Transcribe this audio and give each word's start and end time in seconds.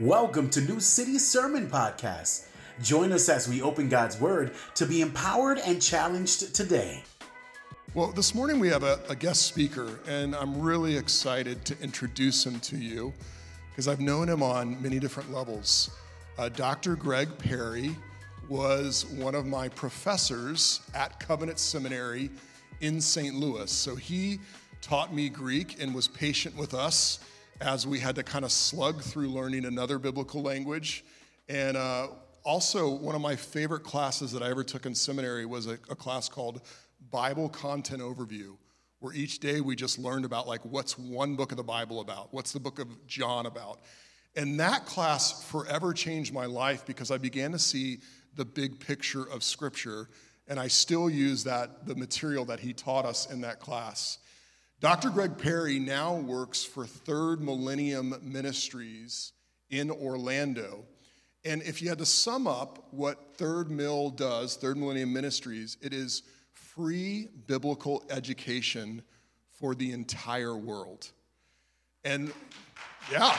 Welcome 0.00 0.50
to 0.50 0.60
New 0.60 0.78
City 0.78 1.18
Sermon 1.18 1.70
Podcast. 1.70 2.48
Join 2.82 3.12
us 3.12 3.30
as 3.30 3.48
we 3.48 3.62
open 3.62 3.88
God's 3.88 4.20
Word 4.20 4.52
to 4.74 4.84
be 4.84 5.00
empowered 5.00 5.58
and 5.58 5.80
challenged 5.80 6.54
today. 6.54 7.02
Well, 7.94 8.12
this 8.12 8.34
morning 8.34 8.60
we 8.60 8.68
have 8.68 8.82
a, 8.82 9.00
a, 9.08 9.16
guest 9.16 9.46
speaker, 9.46 9.98
and 10.06 10.36
I'm 10.36 10.60
really 10.60 10.98
excited 10.98 11.64
to 11.64 11.80
introduce 11.80 12.44
him 12.44 12.60
to 12.60 12.76
you 12.76 13.10
because 13.70 13.88
I've 13.88 14.00
known 14.00 14.28
him 14.28 14.42
on 14.42 14.82
many 14.82 14.98
different 14.98 15.32
levels. 15.32 15.90
Uh, 16.36 16.50
Dr. 16.50 16.94
Greg 16.94 17.30
Perry 17.38 17.96
was 18.50 19.06
one 19.06 19.34
of 19.34 19.46
my 19.46 19.66
professors 19.66 20.82
at 20.94 21.18
Covenant 21.20 21.58
Seminary 21.58 22.28
in 22.82 23.00
St. 23.00 23.34
Louis. 23.34 23.70
So 23.70 23.96
he 23.96 24.40
taught 24.82 25.14
me 25.14 25.30
Greek 25.30 25.82
and 25.82 25.94
was 25.94 26.06
patient 26.06 26.54
with 26.54 26.74
us 26.74 27.20
as 27.60 27.86
we 27.86 27.98
had 28.00 28.14
to 28.16 28.22
kind 28.22 28.44
of 28.44 28.52
slug 28.52 29.02
through 29.02 29.28
learning 29.28 29.64
another 29.64 29.98
biblical 29.98 30.42
language. 30.42 31.04
And 31.48 31.76
uh, 31.76 32.08
also, 32.44 32.88
one 32.88 33.14
of 33.14 33.20
my 33.20 33.36
favorite 33.36 33.82
classes 33.82 34.32
that 34.32 34.42
I 34.42 34.50
ever 34.50 34.64
took 34.64 34.86
in 34.86 34.94
seminary 34.94 35.46
was 35.46 35.66
a, 35.66 35.78
a 35.88 35.94
class 35.94 36.28
called 36.28 36.62
Bible 37.10 37.48
Content 37.48 38.02
Overview, 38.02 38.56
where 39.00 39.12
each 39.14 39.38
day 39.38 39.60
we 39.60 39.76
just 39.76 39.98
learned 39.98 40.24
about 40.24 40.46
like 40.46 40.64
what's 40.64 40.98
one 40.98 41.36
book 41.36 41.50
of 41.50 41.56
the 41.56 41.64
Bible 41.64 42.00
about, 42.00 42.32
what's 42.32 42.52
the 42.52 42.60
book 42.60 42.78
of 42.78 43.06
John 43.06 43.46
about. 43.46 43.80
And 44.36 44.60
that 44.60 44.84
class 44.84 45.42
forever 45.44 45.94
changed 45.94 46.32
my 46.32 46.44
life 46.44 46.84
because 46.84 47.10
I 47.10 47.16
began 47.16 47.52
to 47.52 47.58
see 47.58 47.98
the 48.34 48.44
big 48.44 48.78
picture 48.78 49.24
of 49.24 49.42
Scripture, 49.42 50.08
and 50.46 50.60
I 50.60 50.68
still 50.68 51.08
use 51.08 51.42
that 51.44 51.86
the 51.86 51.94
material 51.94 52.44
that 52.46 52.60
he 52.60 52.74
taught 52.74 53.06
us 53.06 53.30
in 53.30 53.40
that 53.40 53.60
class. 53.60 54.18
Dr. 54.78 55.08
Greg 55.08 55.38
Perry 55.38 55.78
now 55.78 56.16
works 56.16 56.62
for 56.62 56.84
Third 56.84 57.40
Millennium 57.40 58.14
Ministries 58.22 59.32
in 59.70 59.90
Orlando. 59.90 60.84
And 61.46 61.62
if 61.62 61.80
you 61.80 61.88
had 61.88 61.98
to 61.98 62.06
sum 62.06 62.46
up 62.46 62.88
what 62.90 63.36
Third 63.38 63.70
Mill 63.70 64.10
does, 64.10 64.56
Third 64.56 64.76
Millennium 64.76 65.14
Ministries, 65.14 65.78
it 65.80 65.94
is 65.94 66.24
free 66.52 67.28
biblical 67.46 68.04
education 68.10 69.00
for 69.58 69.74
the 69.74 69.92
entire 69.92 70.54
world. 70.54 71.10
And 72.04 72.30
yeah, 73.10 73.34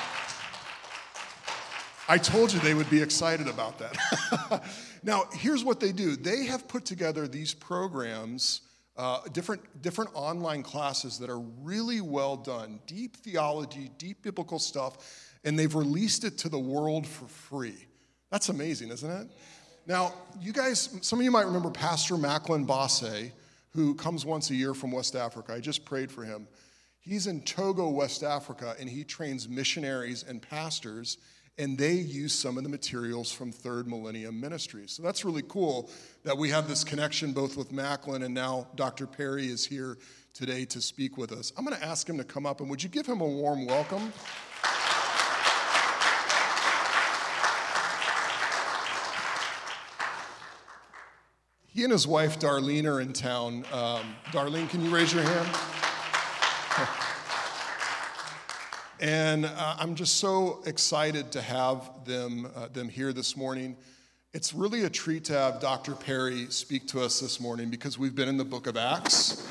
I 2.09 2.17
told 2.17 2.51
you 2.51 2.59
they 2.61 2.73
would 2.73 2.89
be 2.89 3.01
excited 3.03 3.47
about 3.47 3.77
that. 3.77 4.63
now, 5.03 5.25
here's 5.33 5.63
what 5.63 5.79
they 5.79 5.91
do 5.91 6.15
they 6.15 6.45
have 6.45 6.67
put 6.67 6.83
together 6.83 7.27
these 7.27 7.53
programs 7.53 8.61
uh, 8.97 9.21
different, 9.31 9.81
different 9.81 10.09
online 10.13 10.63
classes 10.63 11.19
that 11.19 11.29
are 11.29 11.39
really 11.39 12.01
well 12.01 12.35
done, 12.35 12.79
deep 12.87 13.15
theology, 13.17 13.91
deep 13.97 14.23
biblical 14.23 14.59
stuff, 14.59 15.33
and 15.43 15.57
they've 15.57 15.75
released 15.75 16.23
it 16.23 16.37
to 16.39 16.49
the 16.49 16.59
world 16.59 17.05
for 17.05 17.27
free. 17.27 17.85
That's 18.31 18.49
amazing, 18.49 18.89
isn't 18.89 19.09
it? 19.09 19.27
Now, 19.85 20.13
you 20.41 20.51
guys, 20.51 20.97
some 21.01 21.19
of 21.19 21.23
you 21.23 21.31
might 21.31 21.45
remember 21.45 21.69
Pastor 21.69 22.17
Macklin 22.17 22.65
Basse, 22.65 23.31
who 23.69 23.95
comes 23.95 24.25
once 24.25 24.49
a 24.49 24.55
year 24.55 24.73
from 24.73 24.91
West 24.91 25.15
Africa. 25.15 25.53
I 25.53 25.59
just 25.59 25.85
prayed 25.85 26.11
for 26.11 26.23
him. 26.23 26.47
He's 26.99 27.27
in 27.27 27.41
Togo, 27.41 27.87
West 27.89 28.23
Africa, 28.23 28.75
and 28.79 28.89
he 28.89 29.03
trains 29.05 29.47
missionaries 29.47 30.23
and 30.27 30.41
pastors 30.41 31.19
and 31.57 31.77
they 31.77 31.93
use 31.93 32.33
some 32.33 32.57
of 32.57 32.63
the 32.63 32.69
materials 32.69 33.31
from 33.31 33.51
Third 33.51 33.87
Millennium 33.87 34.39
Ministries. 34.39 34.91
So 34.91 35.01
that's 35.01 35.25
really 35.25 35.43
cool 35.47 35.89
that 36.23 36.37
we 36.37 36.49
have 36.49 36.67
this 36.67 36.83
connection 36.83 37.33
both 37.33 37.57
with 37.57 37.71
Macklin 37.71 38.23
and 38.23 38.33
now 38.33 38.67
Dr. 38.75 39.07
Perry 39.07 39.47
is 39.47 39.65
here 39.65 39.97
today 40.33 40.65
to 40.65 40.79
speak 40.81 41.17
with 41.17 41.31
us. 41.31 41.51
I'm 41.57 41.65
going 41.65 41.75
to 41.75 41.83
ask 41.83 42.07
him 42.07 42.17
to 42.19 42.23
come 42.23 42.45
up, 42.45 42.61
and 42.61 42.69
would 42.69 42.83
you 42.83 42.89
give 42.89 43.07
him 43.07 43.21
a 43.21 43.25
warm 43.25 43.65
welcome? 43.65 44.13
He 51.65 51.83
and 51.83 51.91
his 51.91 52.07
wife 52.07 52.39
Darlene 52.39 52.85
are 52.85 53.01
in 53.01 53.13
town. 53.13 53.65
Um, 53.71 54.15
Darlene, 54.31 54.69
can 54.69 54.83
you 54.83 54.93
raise 54.93 55.13
your 55.13 55.23
hand? 55.23 56.97
And 58.99 59.45
uh, 59.45 59.75
I'm 59.77 59.93
just 59.93 60.15
so 60.15 60.63
excited 60.65 61.31
to 61.33 61.41
have 61.41 61.91
them, 62.05 62.47
uh, 62.55 62.67
them 62.69 62.89
here 62.89 63.13
this 63.13 63.37
morning. 63.37 63.77
It's 64.33 64.53
really 64.53 64.85
a 64.85 64.89
treat 64.89 65.25
to 65.25 65.33
have 65.33 65.59
Dr. 65.59 65.93
Perry 65.93 66.47
speak 66.49 66.87
to 66.87 67.01
us 67.01 67.19
this 67.19 67.39
morning 67.39 67.69
because 67.69 67.99
we've 67.99 68.15
been 68.15 68.27
in 68.27 68.37
the 68.37 68.45
book 68.45 68.65
of 68.65 68.75
Acts, 68.75 69.47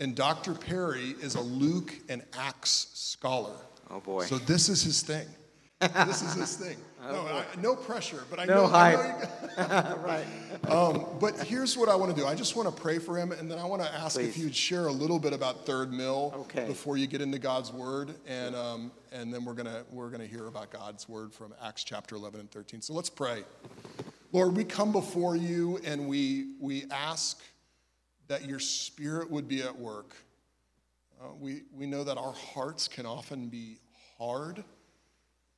and 0.00 0.14
Dr. 0.14 0.54
Perry 0.54 1.14
is 1.20 1.34
a 1.34 1.40
Luke 1.40 1.92
and 2.08 2.22
Acts 2.38 2.88
scholar. 2.94 3.56
Oh 3.90 4.00
boy. 4.00 4.24
So 4.24 4.38
this 4.38 4.70
is 4.70 4.82
his 4.82 5.02
thing. 5.02 5.26
this 5.80 6.22
is 6.22 6.34
his 6.34 6.56
thing. 6.56 6.76
No, 7.00 7.26
I, 7.26 7.44
no 7.60 7.76
pressure, 7.76 8.24
but 8.30 8.40
I 8.40 8.46
no 8.46 8.54
know. 8.54 8.66
Hype. 8.66 8.98
I 9.58 9.66
know 9.68 9.96
right. 10.04 10.26
Um, 10.68 11.06
but 11.20 11.38
here's 11.46 11.76
what 11.76 11.88
I 11.88 11.94
want 11.94 12.14
to 12.14 12.20
do. 12.20 12.26
I 12.26 12.34
just 12.34 12.56
want 12.56 12.74
to 12.74 12.82
pray 12.82 12.98
for 12.98 13.16
him, 13.16 13.32
and 13.32 13.50
then 13.50 13.58
I 13.58 13.64
want 13.64 13.82
to 13.82 13.94
ask 13.94 14.16
Please. 14.16 14.30
if 14.30 14.38
you'd 14.38 14.56
share 14.56 14.86
a 14.86 14.92
little 14.92 15.18
bit 15.18 15.32
about 15.32 15.66
Third 15.66 15.92
Mill 15.92 16.32
okay. 16.36 16.66
before 16.66 16.96
you 16.96 17.06
get 17.06 17.20
into 17.20 17.38
God's 17.38 17.72
Word, 17.72 18.14
and 18.26 18.56
um, 18.56 18.90
and 19.12 19.32
then 19.32 19.44
we're 19.44 19.54
gonna 19.54 19.84
we're 19.90 20.10
gonna 20.10 20.26
hear 20.26 20.46
about 20.46 20.70
God's 20.70 21.08
Word 21.08 21.32
from 21.32 21.54
Acts 21.62 21.84
chapter 21.84 22.16
11 22.16 22.40
and 22.40 22.50
13. 22.50 22.80
So 22.80 22.94
let's 22.94 23.10
pray. 23.10 23.44
Lord, 24.32 24.56
we 24.56 24.64
come 24.64 24.90
before 24.90 25.36
you, 25.36 25.78
and 25.84 26.08
we 26.08 26.54
we 26.58 26.86
ask 26.90 27.40
that 28.28 28.46
your 28.46 28.58
Spirit 28.58 29.30
would 29.30 29.48
be 29.48 29.62
at 29.62 29.78
work. 29.78 30.16
Uh, 31.20 31.34
we 31.38 31.62
we 31.72 31.86
know 31.86 32.04
that 32.04 32.16
our 32.18 32.32
hearts 32.32 32.88
can 32.88 33.06
often 33.06 33.48
be 33.48 33.78
hard. 34.18 34.64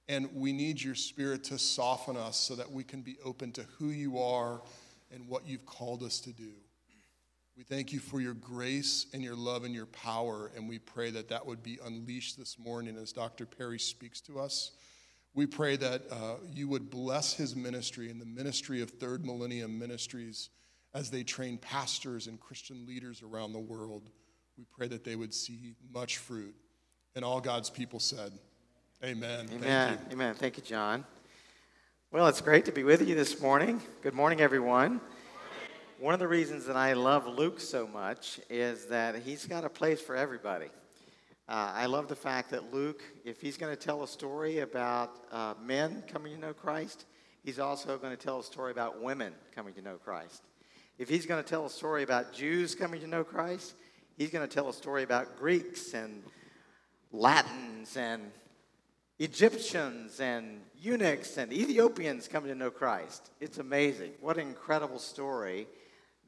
And 0.08 0.28
we 0.34 0.52
need 0.52 0.80
your 0.82 0.94
spirit 0.94 1.44
to 1.44 1.58
soften 1.58 2.16
us 2.16 2.36
so 2.36 2.54
that 2.56 2.70
we 2.70 2.82
can 2.82 3.02
be 3.02 3.16
open 3.24 3.52
to 3.52 3.62
who 3.78 3.88
you 3.88 4.18
are 4.18 4.62
and 5.12 5.28
what 5.28 5.46
you've 5.46 5.66
called 5.66 6.02
us 6.02 6.20
to 6.20 6.32
do. 6.32 6.52
We 7.56 7.64
thank 7.64 7.92
you 7.92 7.98
for 7.98 8.20
your 8.20 8.34
grace 8.34 9.06
and 9.12 9.22
your 9.22 9.34
love 9.34 9.64
and 9.64 9.74
your 9.74 9.86
power, 9.86 10.52
and 10.54 10.68
we 10.68 10.78
pray 10.78 11.10
that 11.10 11.28
that 11.28 11.44
would 11.44 11.60
be 11.62 11.78
unleashed 11.84 12.38
this 12.38 12.56
morning 12.56 12.96
as 12.96 13.12
Dr. 13.12 13.46
Perry 13.46 13.80
speaks 13.80 14.20
to 14.22 14.38
us. 14.38 14.70
We 15.34 15.44
pray 15.44 15.76
that 15.76 16.02
uh, 16.10 16.34
you 16.54 16.68
would 16.68 16.88
bless 16.88 17.34
his 17.34 17.56
ministry 17.56 18.10
and 18.10 18.20
the 18.20 18.26
ministry 18.26 18.80
of 18.80 18.90
Third 18.90 19.26
Millennium 19.26 19.76
Ministries 19.76 20.50
as 20.94 21.10
they 21.10 21.24
train 21.24 21.58
pastors 21.58 22.28
and 22.28 22.40
Christian 22.40 22.86
leaders 22.86 23.22
around 23.22 23.52
the 23.52 23.58
world. 23.58 24.10
We 24.56 24.64
pray 24.64 24.86
that 24.88 25.02
they 25.02 25.16
would 25.16 25.34
see 25.34 25.74
much 25.92 26.18
fruit. 26.18 26.54
And 27.16 27.24
all 27.24 27.40
God's 27.40 27.70
people 27.70 27.98
said, 27.98 28.32
Amen. 29.04 29.46
Amen. 29.54 29.96
Thank 29.96 30.12
Amen. 30.12 30.34
Thank 30.34 30.56
you, 30.56 30.62
John. 30.64 31.04
Well, 32.10 32.26
it's 32.26 32.40
great 32.40 32.64
to 32.64 32.72
be 32.72 32.82
with 32.82 33.06
you 33.06 33.14
this 33.14 33.40
morning. 33.40 33.80
Good 34.02 34.12
morning, 34.12 34.40
everyone. 34.40 35.00
One 36.00 36.14
of 36.14 36.18
the 36.18 36.26
reasons 36.26 36.64
that 36.64 36.74
I 36.74 36.94
love 36.94 37.24
Luke 37.28 37.60
so 37.60 37.86
much 37.86 38.40
is 38.50 38.86
that 38.86 39.14
he's 39.14 39.46
got 39.46 39.64
a 39.64 39.68
place 39.68 40.00
for 40.00 40.16
everybody. 40.16 40.66
Uh, 41.48 41.70
I 41.76 41.86
love 41.86 42.08
the 42.08 42.16
fact 42.16 42.50
that 42.50 42.74
Luke, 42.74 43.04
if 43.24 43.40
he's 43.40 43.56
going 43.56 43.72
to 43.72 43.80
tell 43.80 44.02
a 44.02 44.08
story 44.08 44.58
about 44.58 45.12
uh, 45.30 45.54
men 45.62 46.02
coming 46.12 46.34
to 46.34 46.40
know 46.40 46.52
Christ, 46.52 47.04
he's 47.44 47.60
also 47.60 47.98
going 47.98 48.16
to 48.16 48.20
tell 48.20 48.40
a 48.40 48.44
story 48.44 48.72
about 48.72 49.00
women 49.00 49.32
coming 49.54 49.74
to 49.74 49.80
know 49.80 49.94
Christ. 49.94 50.42
If 50.98 51.08
he's 51.08 51.24
going 51.24 51.40
to 51.40 51.48
tell 51.48 51.66
a 51.66 51.70
story 51.70 52.02
about 52.02 52.32
Jews 52.32 52.74
coming 52.74 53.00
to 53.02 53.06
know 53.06 53.22
Christ, 53.22 53.74
he's 54.16 54.30
going 54.30 54.46
to 54.46 54.52
tell 54.52 54.68
a 54.68 54.74
story 54.74 55.04
about 55.04 55.38
Greeks 55.38 55.94
and 55.94 56.24
Latins 57.12 57.96
and 57.96 58.32
Egyptians 59.20 60.20
and 60.20 60.60
eunuchs 60.80 61.38
and 61.38 61.52
Ethiopians 61.52 62.28
coming 62.28 62.50
to 62.50 62.54
know 62.54 62.70
Christ. 62.70 63.32
It's 63.40 63.58
amazing. 63.58 64.12
What 64.20 64.36
an 64.36 64.46
incredible 64.46 65.00
story 65.00 65.66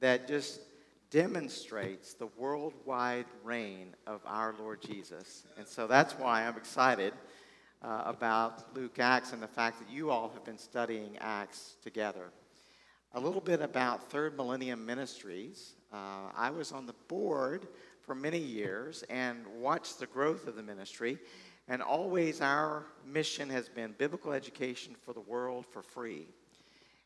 that 0.01 0.27
just 0.27 0.61
demonstrates 1.11 2.15
the 2.15 2.27
worldwide 2.37 3.27
reign 3.45 3.95
of 4.09 4.21
our 4.27 4.57
Lord 4.59 4.83
Jesus. 4.83 5.45
And 5.57 5.69
so 5.69 5.87
that's 5.87 6.15
why 6.15 6.45
I'm 6.45 6.57
excited 6.57 7.13
uh, 7.81 8.03
about 8.07 8.75
Luke 8.75 8.99
Acts 8.99 9.33
and 9.33 9.41
the 9.41 9.49
fact 9.49 9.79
that 9.79 9.89
you 9.89 10.11
all 10.11 10.29
have 10.31 10.45
been 10.45 10.59
studying 10.59 11.17
Acts 11.21 11.77
together. 11.85 12.33
A 13.15 13.21
little 13.21 13.41
bit 13.41 13.61
about 13.61 14.11
Third 14.11 14.37
Millennium 14.37 14.85
Ministries. 14.85 15.75
Uh, 15.93 16.31
I 16.37 16.51
was 16.51 16.73
on 16.73 16.87
the 16.87 16.95
board 17.07 17.69
for 18.03 18.17
many 18.17 18.39
years 18.39 19.05
and 19.09 19.47
watched 19.61 20.01
the 20.01 20.07
growth 20.07 20.49
of 20.49 20.57
the 20.57 20.63
ministry. 20.63 21.19
And 21.71 21.83
always 21.83 22.41
our 22.41 22.85
mission 23.07 23.49
has 23.51 23.69
been 23.69 23.95
biblical 23.97 24.33
education 24.33 24.97
for 25.01 25.15
the 25.15 25.21
world 25.21 25.65
for 25.65 25.83
free. 25.83 26.27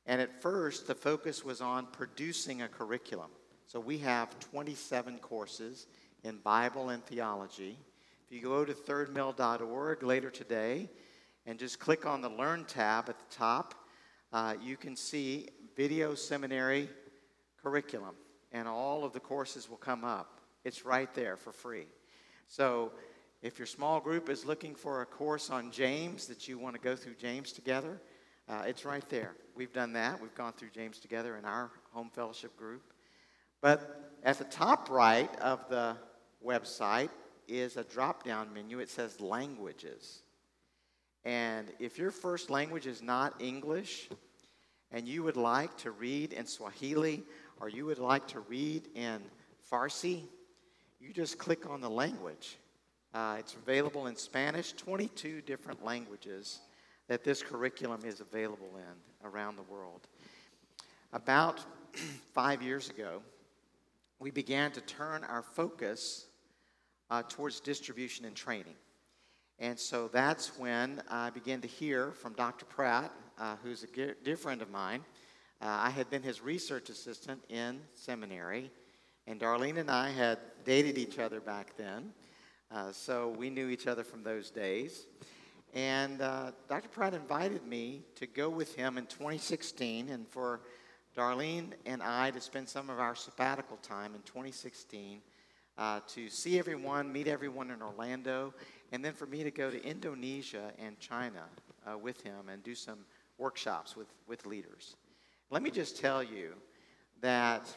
And 0.07 0.23
at 0.23 0.41
first, 0.41 0.87
the 0.87 0.95
focus 0.95 1.45
was 1.45 1.61
on 1.61 1.87
producing 1.93 2.63
a 2.63 2.69
curriculum. 2.69 3.29
So 3.67 3.79
we 3.79 3.99
have 3.99 4.39
27 4.41 5.19
courses 5.19 5.87
in 6.23 6.39
Bible 6.39 6.89
and 6.89 7.05
theology. 7.05 7.77
If 8.25 8.33
you 8.35 8.41
go 8.41 8.65
to 8.65 8.73
thirdmill.org 8.73 10.03
later 10.03 10.31
today 10.31 10.89
and 11.45 11.59
just 11.59 11.79
click 11.79 12.07
on 12.07 12.23
the 12.23 12.31
Learn 12.31 12.65
tab 12.65 13.11
at 13.11 13.19
the 13.19 13.37
top, 13.37 13.75
uh, 14.33 14.55
you 14.63 14.79
can 14.79 14.97
see 14.97 15.51
video 15.77 16.15
seminary 16.15 16.89
curriculum, 17.63 18.15
and 18.51 18.67
all 18.67 19.05
of 19.05 19.13
the 19.13 19.21
courses 19.21 19.69
will 19.69 19.77
come 19.77 20.05
up. 20.05 20.41
It's 20.65 20.87
right 20.87 21.13
there 21.13 21.37
for 21.37 21.53
free. 21.53 21.87
So 22.49 22.93
If 23.45 23.59
your 23.59 23.67
small 23.67 24.01
group 24.01 24.31
is 24.31 24.47
looking 24.47 24.75
for 24.75 25.03
a 25.03 25.05
course 25.05 25.51
on 25.51 25.71
James 25.71 26.27
that 26.29 26.49
you 26.49 26.59
want 26.59 26.77
to 26.77 26.81
go 26.81 26.97
through 26.97 27.17
James 27.17 27.53
together, 27.53 28.01
uh, 28.49 28.63
it's 28.67 28.87
right 28.87 29.07
there. 29.11 29.35
We've 29.55 29.71
done 29.71 29.93
that. 29.93 30.19
We've 30.19 30.35
gone 30.35 30.55
through 30.55 30.71
James 30.71 30.99
together 30.99 31.37
in 31.37 31.45
our 31.45 31.71
home 31.93 32.09
fellowship 32.09 32.57
group. 32.57 32.95
But 33.61 34.15
at 34.23 34.39
the 34.39 34.45
top 34.45 34.89
right 34.89 35.29
of 35.41 35.69
the 35.69 35.95
website 36.43 37.11
is 37.47 37.77
a 37.77 37.85
drop 37.85 38.23
down 38.23 38.49
menu. 38.55 38.79
It 38.79 38.89
says 38.89 39.21
languages. 39.21 40.23
And 41.27 41.71
if 41.79 41.99
your 41.99 42.13
first 42.13 42.49
language 42.49 42.87
is 42.87 43.03
not 43.03 43.43
English 43.43 44.09
and 44.91 45.07
you 45.07 45.23
would 45.23 45.37
like 45.37 45.77
to 45.79 45.91
read 45.91 46.33
in 46.33 46.47
Swahili 46.47 47.23
or 47.61 47.69
you 47.69 47.85
would 47.85 47.99
like 47.99 48.27
to 48.29 48.41
read 48.41 48.89
in 48.95 49.21
Farsi, 49.71 50.23
you 50.99 51.13
just 51.13 51.37
click 51.37 51.69
on 51.69 51.83
the 51.83 51.91
language. 51.91 52.57
Uh, 53.15 53.37
it's 53.39 53.55
available 53.55 54.09
in 54.09 54.17
Spanish, 54.17 54.73
22 54.73 55.41
different 55.43 55.85
languages 55.85 56.59
that 57.07 57.23
this 57.23 57.45
curriculum 57.45 58.01
is 58.05 58.21
available 58.21 58.71
in 58.77 59.29
around 59.29 59.55
the 59.55 59.63
world. 59.63 60.09
About 61.13 61.65
five 62.35 62.61
years 62.61 62.91
ago, 62.91 63.23
we 64.19 64.33
began 64.33 64.73
to 64.73 64.81
turn 64.81 65.23
our 65.23 65.43
focus 65.43 66.27
uh, 67.09 67.23
towards 67.29 67.61
distribution 67.61 68.25
and 68.25 68.35
training. 68.35 68.75
And 69.61 69.79
so 69.79 70.09
that's 70.09 70.59
when 70.59 71.01
I 71.09 71.31
began 71.31 71.61
to 71.61 71.69
hear 71.69 72.11
from 72.11 72.33
Dr. 72.33 72.65
Pratt, 72.65 73.13
uh, 73.39 73.55
who's 73.63 73.85
a 73.85 74.15
dear 74.25 74.37
friend 74.37 74.61
of 74.61 74.71
mine. 74.71 75.03
Uh, 75.63 75.67
I 75.69 75.91
had 75.91 76.11
been 76.11 76.23
his 76.23 76.43
research 76.43 76.89
assistant 76.91 77.45
in 77.49 77.81
seminary, 77.95 78.73
and 79.29 79.39
Darlene 79.39 79.79
and 79.79 79.91
I 79.91 80.11
had 80.11 80.39
dated 80.65 80.99
each 80.99 81.21
other 81.21 81.39
back 81.39 81.77
then. 81.77 82.13
Uh, 82.75 82.91
so 82.91 83.29
we 83.39 83.51
knew 83.51 83.69
each 83.69 83.87
other 83.87 84.03
from 84.03 84.25
those 84.25 84.51
days. 84.51 85.07
And 85.75 86.21
uh, 86.21 86.51
Dr. 86.69 86.89
Pratt 86.89 87.15
invited 87.15 87.65
me 87.65 88.03
to 88.17 88.27
go 88.27 88.51
with 88.51 88.75
him 88.75 88.99
in 88.99 89.07
2016 89.07 90.09
and 90.09 90.27
for 90.27 90.61
Darlene 91.17 91.71
and 91.87 92.03
I 92.03 92.33
to 92.33 92.41
spend 92.41 92.69
some 92.69 92.91
of 92.91 92.99
our 92.99 93.15
sabbatical 93.15 93.77
time 93.77 94.17
in 94.17 94.23
2016 94.23 95.21
uh, 95.79 96.01
to 96.09 96.29
see 96.29 96.59
everyone, 96.59 97.13
meet 97.13 97.29
everyone 97.29 97.71
in 97.71 97.81
Orlando, 97.81 98.53
and 98.91 99.05
then 99.05 99.13
for 99.13 99.27
me 99.27 99.45
to 99.45 99.53
go 99.53 99.71
to 99.71 99.81
Indonesia 99.85 100.73
and 100.77 100.99
China 100.99 101.45
uh, 101.87 101.97
with 101.97 102.23
him 102.23 102.49
and 102.51 102.61
do 102.65 102.75
some 102.75 102.99
workshops 103.39 103.95
with, 103.95 104.09
with 104.27 104.47
leaders. 104.47 104.97
Let 105.49 105.63
me 105.63 105.71
just 105.71 106.01
tell 106.01 106.25
you 106.25 106.55
that 107.21 107.73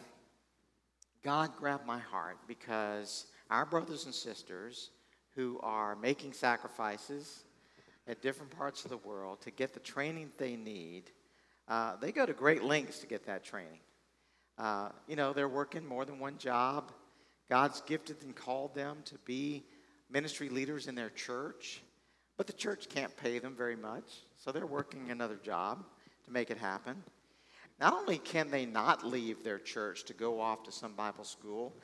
God 1.23 1.55
grabbed 1.55 1.85
my 1.85 1.99
heart 1.99 2.37
because 2.47 3.27
our 3.49 3.65
brothers 3.65 4.05
and 4.05 4.13
sisters 4.13 4.91
who 5.35 5.59
are 5.61 5.95
making 5.95 6.33
sacrifices 6.33 7.43
at 8.07 8.21
different 8.21 8.51
parts 8.57 8.83
of 8.83 8.91
the 8.91 8.97
world 8.97 9.41
to 9.41 9.51
get 9.51 9.73
the 9.73 9.79
training 9.79 10.31
they 10.37 10.55
need, 10.55 11.11
uh, 11.67 11.95
they 11.97 12.11
go 12.11 12.25
to 12.25 12.33
great 12.33 12.63
lengths 12.63 12.99
to 12.99 13.07
get 13.07 13.25
that 13.25 13.43
training. 13.43 13.79
Uh, 14.57 14.89
you 15.07 15.15
know, 15.15 15.33
they're 15.33 15.49
working 15.49 15.85
more 15.85 16.05
than 16.05 16.19
one 16.19 16.37
job. 16.37 16.91
God's 17.49 17.81
gifted 17.81 18.17
and 18.23 18.35
called 18.35 18.73
them 18.73 18.97
to 19.05 19.15
be 19.25 19.63
ministry 20.09 20.49
leaders 20.49 20.87
in 20.87 20.95
their 20.95 21.09
church, 21.09 21.81
but 22.37 22.47
the 22.47 22.53
church 22.53 22.89
can't 22.89 23.15
pay 23.17 23.39
them 23.39 23.55
very 23.55 23.75
much, 23.75 24.23
so 24.37 24.51
they're 24.51 24.65
working 24.65 25.11
another 25.11 25.37
job 25.37 25.83
to 26.25 26.31
make 26.31 26.49
it 26.49 26.57
happen. 26.57 27.03
Not 27.79 27.93
only 27.93 28.17
can 28.17 28.49
they 28.49 28.65
not 28.65 29.05
leave 29.05 29.43
their 29.43 29.59
church 29.59 30.05
to 30.05 30.13
go 30.13 30.39
off 30.39 30.63
to 30.63 30.71
some 30.71 30.93
Bible 30.93 31.23
school, 31.23 31.75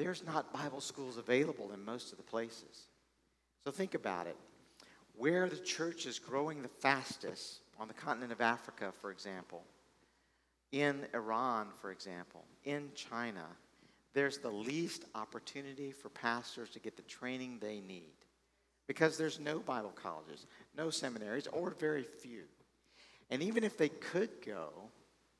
there's 0.00 0.24
not 0.24 0.52
Bible 0.52 0.80
schools 0.80 1.18
available 1.18 1.72
in 1.72 1.84
most 1.84 2.10
of 2.10 2.18
the 2.18 2.24
places. 2.24 2.88
So 3.62 3.70
think 3.70 3.94
about 3.94 4.26
it. 4.26 4.36
Where 5.14 5.48
the 5.48 5.58
church 5.58 6.06
is 6.06 6.18
growing 6.18 6.62
the 6.62 6.68
fastest, 6.68 7.60
on 7.78 7.88
the 7.88 7.94
continent 7.94 8.32
of 8.32 8.40
Africa, 8.40 8.92
for 9.00 9.10
example, 9.10 9.62
in 10.72 11.06
Iran, 11.14 11.68
for 11.80 11.90
example, 11.90 12.44
in 12.64 12.90
China, 12.94 13.44
there's 14.12 14.38
the 14.38 14.50
least 14.50 15.04
opportunity 15.14 15.92
for 15.92 16.08
pastors 16.10 16.70
to 16.70 16.78
get 16.78 16.96
the 16.96 17.02
training 17.02 17.58
they 17.60 17.80
need 17.80 18.12
because 18.86 19.16
there's 19.16 19.40
no 19.40 19.60
Bible 19.60 19.92
colleges, 19.94 20.46
no 20.76 20.90
seminaries, 20.90 21.46
or 21.48 21.70
very 21.78 22.02
few. 22.02 22.42
And 23.30 23.42
even 23.42 23.64
if 23.64 23.78
they 23.78 23.88
could 23.88 24.30
go, 24.44 24.70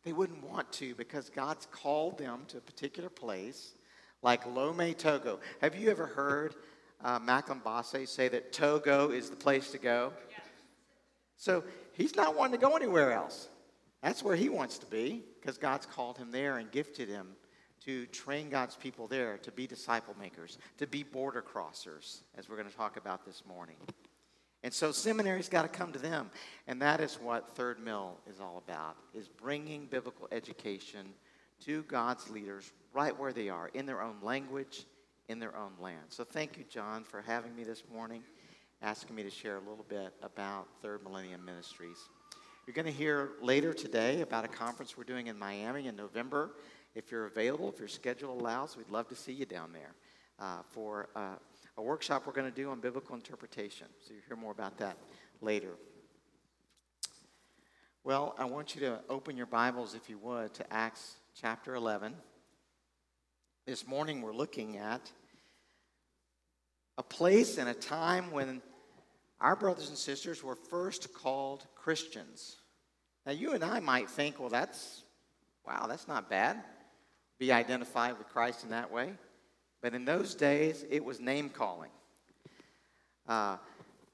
they 0.04 0.12
wouldn't 0.12 0.48
want 0.48 0.72
to 0.74 0.94
because 0.94 1.28
God's 1.28 1.66
called 1.66 2.16
them 2.18 2.42
to 2.48 2.58
a 2.58 2.62
particular 2.62 3.08
place 3.08 3.74
like 4.22 4.44
Lome, 4.46 4.94
Togo. 4.94 5.40
Have 5.60 5.74
you 5.74 5.90
ever 5.90 6.06
heard 6.06 6.54
uh, 7.02 7.18
say 8.04 8.28
that 8.28 8.52
Togo 8.52 9.10
is 9.10 9.30
the 9.30 9.36
place 9.36 9.70
to 9.70 9.78
go? 9.78 10.12
So 11.36 11.64
he's 11.92 12.14
not 12.16 12.36
wanting 12.36 12.60
to 12.60 12.66
go 12.66 12.76
anywhere 12.76 13.12
else. 13.12 13.48
That's 14.02 14.22
where 14.22 14.36
he 14.36 14.48
wants 14.48 14.78
to 14.78 14.86
be 14.86 15.22
because 15.40 15.58
God's 15.58 15.86
called 15.86 16.18
him 16.18 16.30
there 16.30 16.58
and 16.58 16.70
gifted 16.70 17.08
him 17.08 17.28
to 17.84 18.06
train 18.06 18.50
God's 18.50 18.76
people 18.76 19.06
there 19.06 19.38
to 19.38 19.50
be 19.50 19.66
disciple 19.66 20.14
makers, 20.20 20.58
to 20.78 20.86
be 20.86 21.02
border 21.02 21.42
crossers, 21.42 22.20
as 22.36 22.48
we're 22.48 22.56
going 22.56 22.68
to 22.68 22.76
talk 22.76 22.98
about 22.98 23.24
this 23.24 23.42
morning. 23.48 23.76
And 24.62 24.72
so 24.72 24.92
seminary's 24.92 25.48
got 25.48 25.62
to 25.62 25.68
come 25.68 25.90
to 25.92 25.98
them. 25.98 26.30
And 26.66 26.82
that 26.82 27.00
is 27.00 27.14
what 27.14 27.56
Third 27.56 27.80
Mill 27.80 28.18
is 28.28 28.38
all 28.38 28.62
about, 28.66 28.96
is 29.14 29.28
bringing 29.28 29.86
biblical 29.86 30.28
education 30.30 31.06
to 31.64 31.82
God's 31.84 32.28
leaders 32.28 32.70
right 32.92 33.18
where 33.18 33.32
they 33.32 33.48
are, 33.48 33.68
in 33.74 33.86
their 33.86 34.02
own 34.02 34.16
language, 34.22 34.84
in 35.28 35.38
their 35.38 35.56
own 35.56 35.72
land. 35.80 36.06
So 36.08 36.24
thank 36.24 36.58
you, 36.58 36.64
John, 36.68 37.04
for 37.04 37.20
having 37.20 37.54
me 37.54 37.64
this 37.64 37.84
morning, 37.92 38.22
asking 38.82 39.14
me 39.14 39.22
to 39.22 39.30
share 39.30 39.56
a 39.56 39.60
little 39.60 39.86
bit 39.88 40.12
about 40.22 40.66
Third 40.82 41.02
Millennium 41.04 41.44
Ministries. 41.44 42.08
You're 42.66 42.74
going 42.74 42.86
to 42.86 42.92
hear 42.92 43.30
later 43.40 43.72
today 43.72 44.20
about 44.20 44.44
a 44.44 44.48
conference 44.48 44.96
we're 44.96 45.04
doing 45.04 45.28
in 45.28 45.38
Miami 45.38 45.86
in 45.86 45.96
November. 45.96 46.50
If 46.94 47.10
you're 47.10 47.26
available, 47.26 47.68
if 47.68 47.78
your 47.78 47.88
schedule 47.88 48.32
allows, 48.32 48.76
we'd 48.76 48.90
love 48.90 49.08
to 49.08 49.14
see 49.14 49.32
you 49.32 49.46
down 49.46 49.72
there 49.72 49.94
uh, 50.40 50.62
for 50.70 51.08
uh, 51.14 51.36
a 51.76 51.82
workshop 51.82 52.24
we're 52.26 52.32
going 52.32 52.50
to 52.50 52.54
do 52.54 52.70
on 52.70 52.80
biblical 52.80 53.14
interpretation. 53.14 53.86
So 54.00 54.12
you'll 54.12 54.22
hear 54.26 54.36
more 54.36 54.52
about 54.52 54.78
that 54.78 54.96
later. 55.40 55.70
Well, 58.02 58.34
I 58.38 58.46
want 58.46 58.74
you 58.74 58.80
to 58.80 59.00
open 59.08 59.36
your 59.36 59.46
Bibles, 59.46 59.94
if 59.94 60.08
you 60.08 60.18
would, 60.18 60.54
to 60.54 60.72
Acts 60.72 61.16
chapter 61.34 61.74
11. 61.74 62.14
This 63.70 63.86
morning 63.86 64.20
we're 64.20 64.32
looking 64.32 64.78
at 64.78 65.12
a 66.98 67.04
place 67.04 67.56
and 67.56 67.68
a 67.68 67.72
time 67.72 68.32
when 68.32 68.62
our 69.40 69.54
brothers 69.54 69.90
and 69.90 69.96
sisters 69.96 70.42
were 70.42 70.56
first 70.56 71.14
called 71.14 71.64
Christians. 71.76 72.56
Now, 73.24 73.30
you 73.30 73.52
and 73.52 73.62
I 73.62 73.78
might 73.78 74.10
think, 74.10 74.40
well, 74.40 74.48
that's, 74.48 75.04
wow, 75.64 75.86
that's 75.86 76.08
not 76.08 76.28
bad 76.28 76.60
be 77.38 77.52
identified 77.52 78.18
with 78.18 78.28
Christ 78.30 78.64
in 78.64 78.70
that 78.70 78.90
way. 78.90 79.12
But 79.80 79.94
in 79.94 80.04
those 80.04 80.34
days, 80.34 80.84
it 80.90 81.04
was 81.04 81.20
name 81.20 81.48
calling. 81.48 81.92
Uh, 83.28 83.56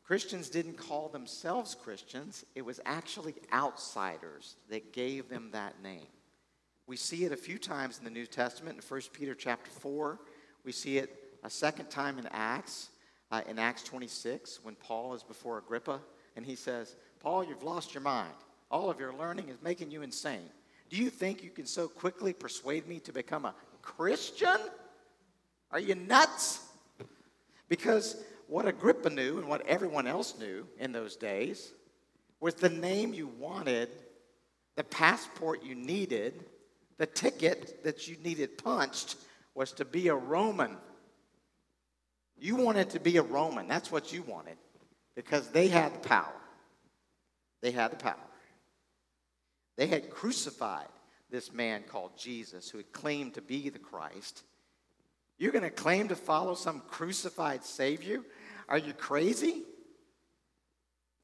Christians 0.04 0.50
didn't 0.50 0.76
call 0.76 1.08
themselves 1.08 1.75
Christians, 1.75 2.44
it 2.54 2.62
was 2.62 2.78
actually 2.84 3.36
outsiders 3.54 4.56
that 4.68 4.92
gave 4.92 5.30
them 5.30 5.48
that 5.52 5.82
name. 5.82 6.08
We 6.87 6.97
see 6.97 7.25
it 7.25 7.33
a 7.33 7.37
few 7.37 7.59
times 7.59 7.99
in 7.99 8.05
the 8.05 8.11
New 8.11 8.26
Testament 8.26 8.76
in 8.76 8.83
1 8.83 9.00
Peter 9.12 9.35
chapter 9.35 9.71
4. 9.73 10.21
We 10.64 10.71
see 10.71 10.99
it 10.99 11.11
a 11.43 11.50
second 11.50 11.90
time 11.90 12.16
in 12.16 12.28
Acts, 12.31 12.90
uh, 13.33 13.43
in 13.49 13.59
Acts 13.59 13.83
26, 13.83 14.61
when 14.62 14.76
Paul 14.76 15.12
is 15.14 15.25
before 15.25 15.59
Agrippa, 15.59 16.00
and 16.37 16.47
he 16.47 16.55
says, 16.55 16.95
Paul, 17.19 17.43
you've 17.43 17.64
lost 17.64 17.93
your 17.93 18.02
mind. 18.02 18.35
All 18.71 18.88
of 18.88 19.00
your 19.00 19.12
learning 19.12 19.49
is 19.49 19.57
making 19.62 19.90
you 19.90 20.02
insane. 20.02 20.49
Do 20.88 20.97
you 20.97 21.11
think 21.11 21.43
you 21.43 21.50
can 21.50 21.66
so 21.66 21.88
quickly 21.88 22.33
persuade 22.33 22.87
me 22.87 23.00
to 23.00 23.12
become 23.12 23.45
a 23.45 23.55
Christian? 23.83 24.59
Are 25.73 25.81
you 25.81 25.97
nuts? 25.97 26.61
Because 27.69 28.23
what 28.47 28.69
Agrippa 28.69 29.11
knew 29.11 29.38
and 29.38 29.49
what 29.49 29.66
everyone 29.66 30.07
else 30.07 30.38
knew 30.38 30.69
in 30.78 30.93
those 30.93 31.16
days 31.16 31.73
was 32.38 32.55
the 32.55 32.69
name 32.69 33.12
you 33.12 33.26
wanted, 33.26 33.88
the 34.76 34.85
passport 34.85 35.64
you 35.64 35.75
needed, 35.75 36.45
the 36.98 37.06
ticket 37.06 37.84
that 37.84 38.08
you 38.08 38.16
needed 38.22 38.58
punched 38.58 39.16
was 39.54 39.72
to 39.72 39.84
be 39.84 40.08
a 40.08 40.14
Roman. 40.14 40.76
You 42.38 42.56
wanted 42.56 42.90
to 42.90 43.00
be 43.00 43.16
a 43.16 43.22
Roman. 43.22 43.68
That's 43.68 43.90
what 43.90 44.12
you 44.12 44.22
wanted 44.22 44.56
because 45.14 45.48
they 45.48 45.68
had 45.68 45.94
the 45.94 46.08
power. 46.08 46.32
They 47.62 47.70
had 47.70 47.92
the 47.92 47.96
power. 47.96 48.14
They 49.76 49.86
had 49.86 50.10
crucified 50.10 50.88
this 51.30 51.52
man 51.52 51.82
called 51.82 52.16
Jesus 52.16 52.70
who 52.70 52.78
had 52.78 52.92
claimed 52.92 53.34
to 53.34 53.42
be 53.42 53.68
the 53.68 53.78
Christ. 53.78 54.42
You're 55.38 55.52
going 55.52 55.64
to 55.64 55.70
claim 55.70 56.08
to 56.08 56.16
follow 56.16 56.54
some 56.54 56.82
crucified 56.88 57.64
Savior? 57.64 58.20
Are 58.68 58.78
you 58.78 58.92
crazy? 58.92 59.64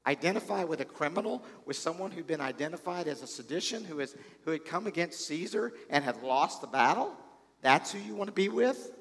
Identify 0.05 0.65
with 0.65 0.81
a 0.81 0.85
criminal, 0.85 1.43
with 1.65 1.77
someone 1.77 2.11
who'd 2.11 2.27
been 2.27 2.41
identified 2.41 3.07
as 3.07 3.21
a 3.21 3.27
sedition, 3.27 3.85
who, 3.85 3.99
has, 3.99 4.15
who 4.43 4.51
had 4.51 4.65
come 4.65 4.85
against 4.85 5.25
Caesar 5.27 5.71
and 5.89 6.03
had 6.03 6.21
lost 6.21 6.61
the 6.61 6.67
battle? 6.67 7.15
That's 7.61 7.91
who 7.91 7.99
you 7.99 8.13
want 8.13 8.27
to 8.27 8.33
be 8.33 8.49
with? 8.49 8.91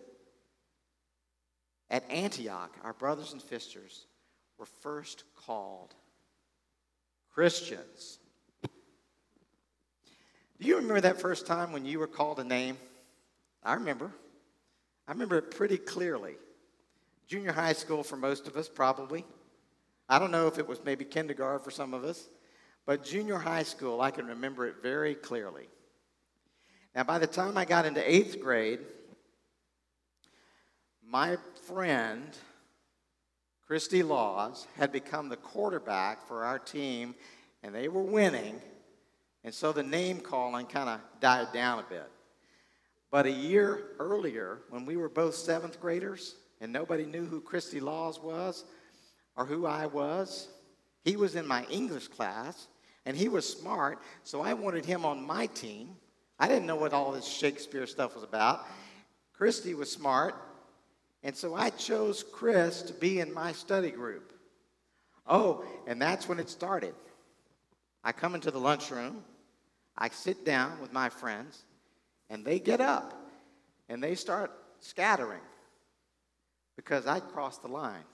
At 1.91 2.09
Antioch, 2.09 2.75
our 2.85 2.93
brothers 2.93 3.33
and 3.33 3.43
sisters 3.43 4.07
were 4.59 4.67
first 4.67 5.25
called 5.35 5.93
Christians. 7.35 8.19
Do 8.63 10.69
you 10.69 10.77
remember 10.77 11.01
that 11.01 11.21
first 11.21 11.47
time 11.47 11.73
when 11.73 11.85
you 11.85 11.99
were 11.99 12.07
called 12.07 12.39
a 12.39 12.45
name? 12.45 12.77
I 13.65 13.75
remember. 13.75 14.13
I 15.09 15.13
remember 15.13 15.39
it 15.39 15.51
pretty 15.51 15.77
clearly. 15.77 16.37
Junior 17.27 17.53
high 17.53 17.73
school 17.73 18.05
for 18.05 18.17
most 18.17 18.47
of 18.47 18.57
us, 18.57 18.69
probably. 18.69 19.25
I 20.09 20.19
don't 20.19 20.31
know 20.31 20.47
if 20.47 20.59
it 20.59 20.69
was 20.69 20.85
maybe 20.85 21.05
kindergarten 21.05 21.63
for 21.65 21.71
some 21.71 21.95
of 21.95 22.05
us, 22.05 22.29
but 22.87 23.05
junior 23.05 23.39
high 23.39 23.63
school, 23.63 24.01
I 24.01 24.11
can 24.11 24.27
remember 24.27 24.67
it 24.67 24.77
very 24.83 25.15
clearly. 25.15 25.69
Now, 26.95 27.05
by 27.05 27.19
the 27.19 27.27
time 27.27 27.57
I 27.57 27.65
got 27.65 27.87
into 27.87 28.11
eighth 28.11 28.41
grade, 28.41 28.81
my 31.07 31.37
friend, 31.67 32.37
Christy 33.67 34.03
Laws, 34.03 34.67
had 34.77 34.93
become 34.93 35.29
the 35.29 35.37
quarterback 35.37 36.27
for 36.27 36.45
our 36.45 36.59
team, 36.59 37.15
and 37.63 37.75
they 37.75 37.89
were 37.89 38.03
winning. 38.03 38.61
And 39.45 39.55
so 39.55 39.73
the 39.73 39.83
name 39.83 40.21
calling 40.21 40.67
kind 40.67 40.89
of 40.89 41.01
died 41.21 41.53
down 41.53 41.79
a 41.79 41.83
bit. 41.89 42.11
But 43.11 43.27
a 43.27 43.31
year 43.31 43.91
earlier, 43.99 44.61
when 44.71 44.87
we 44.87 44.97
were 44.97 45.09
both 45.09 45.35
seventh 45.35 45.81
graders 45.81 46.37
and 46.61 46.73
nobody 46.73 47.05
knew 47.05 47.27
who 47.27 47.41
Christy 47.41 47.81
Laws 47.81 48.21
was 48.21 48.65
or 49.37 49.45
who 49.45 49.67
I 49.67 49.87
was, 49.87 50.49
he 51.05 51.17
was 51.17 51.35
in 51.35 51.47
my 51.47 51.65
English 51.65 52.09
class 52.09 52.69
and 53.05 53.17
he 53.17 53.29
was 53.29 53.49
smart, 53.49 53.99
so 54.23 54.41
I 54.41 54.55
wanted 54.55 54.85
him 54.85 55.05
on 55.05 55.27
my 55.27 55.47
team. 55.47 55.97
I 56.39 56.49
didn't 56.49 56.67
know 56.67 56.77
what 56.77 56.93
all 56.93 57.13
this 57.13 57.27
Shakespeare 57.27 57.87
stuff 57.87 58.15
was 58.15 58.23
about. 58.23 58.67
Christy 59.33 59.75
was 59.75 59.91
smart, 59.91 60.35
and 61.25 61.35
so 61.35 61.55
I 61.55 61.71
chose 61.71 62.23
Chris 62.23 62.83
to 62.83 62.93
be 62.93 63.19
in 63.19 63.35
my 63.35 63.53
study 63.53 63.91
group. 63.91 64.33
Oh, 65.27 65.65
and 65.87 66.01
that's 66.01 66.29
when 66.29 66.39
it 66.39 66.49
started. 66.49 66.95
I 68.05 68.13
come 68.13 68.35
into 68.35 68.51
the 68.51 68.61
lunchroom, 68.61 69.25
I 69.97 70.09
sit 70.09 70.45
down 70.45 70.81
with 70.81 70.93
my 70.93 71.09
friends, 71.09 71.65
and 72.31 72.45
they 72.45 72.59
get 72.59 72.81
up 72.81 73.15
and 73.89 74.03
they 74.03 74.15
start 74.15 74.51
scattering 74.81 75.43
because 76.77 77.07
I 77.07 77.21
crossed 77.21 77.63
the 77.63 77.69
line. 77.69 78.05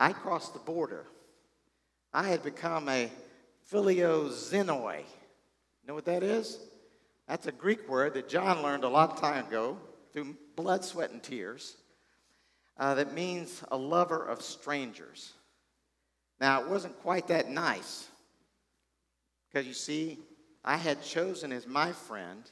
I 0.00 0.14
crossed 0.14 0.54
the 0.54 0.60
border. 0.60 1.04
I 2.14 2.26
had 2.26 2.42
become 2.42 2.88
a 2.88 3.12
philoxenoi. 3.70 5.02
Know 5.86 5.94
what 5.94 6.06
that 6.06 6.22
is? 6.22 6.58
That's 7.28 7.46
a 7.46 7.52
Greek 7.52 7.86
word 7.86 8.14
that 8.14 8.26
John 8.26 8.62
learned 8.62 8.84
a 8.84 8.88
lot 8.88 9.10
of 9.10 9.20
time 9.20 9.46
ago 9.46 9.76
through 10.14 10.36
blood, 10.56 10.86
sweat, 10.86 11.10
and 11.10 11.22
tears. 11.22 11.76
Uh, 12.78 12.94
that 12.94 13.12
means 13.12 13.62
a 13.70 13.76
lover 13.76 14.24
of 14.24 14.40
strangers. 14.40 15.34
Now, 16.40 16.62
it 16.62 16.68
wasn't 16.68 16.98
quite 17.02 17.28
that 17.28 17.50
nice 17.50 18.08
because 19.48 19.66
you 19.66 19.74
see, 19.74 20.18
I 20.64 20.78
had 20.78 21.02
chosen 21.02 21.52
as 21.52 21.66
my 21.66 21.92
friend 21.92 22.42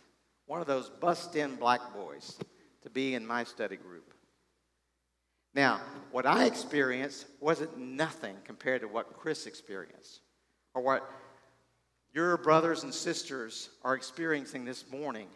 one 0.44 0.60
of 0.60 0.66
those 0.66 0.90
bust 0.90 1.34
in 1.34 1.56
black 1.56 1.80
boys 1.94 2.38
to 2.82 2.90
be 2.90 3.14
in 3.14 3.26
my 3.26 3.44
study 3.44 3.76
group. 3.76 4.12
Now, 5.54 5.80
what 6.12 6.26
I 6.26 6.44
experienced 6.44 7.26
wasn't 7.40 7.76
nothing 7.78 8.36
compared 8.44 8.82
to 8.82 8.88
what 8.88 9.16
Chris 9.16 9.46
experienced 9.46 10.20
or 10.74 10.82
what 10.82 11.08
your 12.12 12.36
brothers 12.36 12.82
and 12.82 12.92
sisters 12.92 13.70
are 13.82 13.94
experiencing 13.94 14.64
this 14.64 14.84
morning 14.90 15.28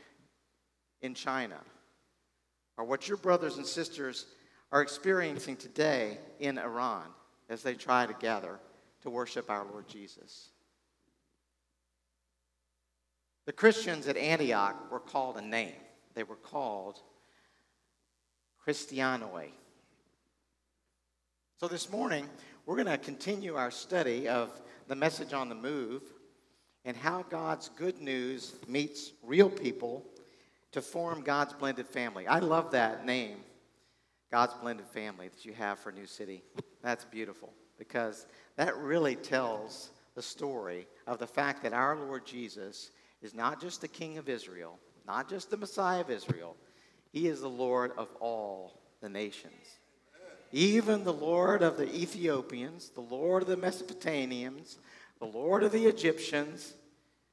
in 1.00 1.14
China 1.14 1.58
or 2.76 2.84
what 2.84 3.08
your 3.08 3.16
brothers 3.16 3.56
and 3.56 3.66
sisters 3.66 4.26
are 4.70 4.82
experiencing 4.82 5.56
today 5.56 6.18
in 6.40 6.58
Iran 6.58 7.04
as 7.48 7.62
they 7.62 7.74
try 7.74 8.06
to 8.06 8.14
gather 8.14 8.58
to 9.02 9.10
worship 9.10 9.50
our 9.50 9.64
Lord 9.64 9.86
Jesus. 9.88 10.48
The 13.44 13.52
Christians 13.52 14.06
at 14.08 14.16
Antioch 14.16 14.90
were 14.90 15.00
called 15.00 15.36
a 15.36 15.42
name. 15.42 15.74
They 16.14 16.22
were 16.22 16.36
called 16.36 17.00
Christianoi. 18.66 19.50
So 21.62 21.68
this 21.68 21.92
morning, 21.92 22.28
we're 22.66 22.74
going 22.74 22.88
to 22.88 22.98
continue 22.98 23.54
our 23.54 23.70
study 23.70 24.26
of 24.26 24.50
the 24.88 24.96
message 24.96 25.32
on 25.32 25.48
the 25.48 25.54
move 25.54 26.02
and 26.84 26.96
how 26.96 27.24
God's 27.30 27.68
good 27.76 28.00
news 28.00 28.56
meets 28.66 29.12
real 29.22 29.48
people 29.48 30.04
to 30.72 30.82
form 30.82 31.20
God's 31.20 31.52
blended 31.52 31.86
family. 31.86 32.26
I 32.26 32.40
love 32.40 32.72
that 32.72 33.06
name, 33.06 33.36
God's 34.32 34.54
blended 34.54 34.88
family, 34.88 35.28
that 35.28 35.44
you 35.44 35.52
have 35.52 35.78
for 35.78 35.92
New 35.92 36.04
City. 36.04 36.42
That's 36.82 37.04
beautiful 37.04 37.52
because 37.78 38.26
that 38.56 38.76
really 38.78 39.14
tells 39.14 39.92
the 40.16 40.22
story 40.22 40.88
of 41.06 41.20
the 41.20 41.28
fact 41.28 41.62
that 41.62 41.72
our 41.72 41.94
Lord 41.94 42.26
Jesus 42.26 42.90
is 43.22 43.34
not 43.34 43.60
just 43.60 43.82
the 43.82 43.86
King 43.86 44.18
of 44.18 44.28
Israel, 44.28 44.80
not 45.06 45.28
just 45.28 45.48
the 45.48 45.56
Messiah 45.56 46.00
of 46.00 46.10
Israel, 46.10 46.56
he 47.12 47.28
is 47.28 47.40
the 47.40 47.48
Lord 47.48 47.92
of 47.96 48.08
all 48.18 48.80
the 49.00 49.08
nations. 49.08 49.78
Even 50.52 51.02
the 51.02 51.12
Lord 51.12 51.62
of 51.62 51.78
the 51.78 51.92
Ethiopians, 51.94 52.90
the 52.90 53.00
Lord 53.00 53.42
of 53.42 53.48
the 53.48 53.56
Mesopotamians, 53.56 54.76
the 55.18 55.26
Lord 55.26 55.62
of 55.62 55.72
the 55.72 55.86
Egyptians. 55.86 56.74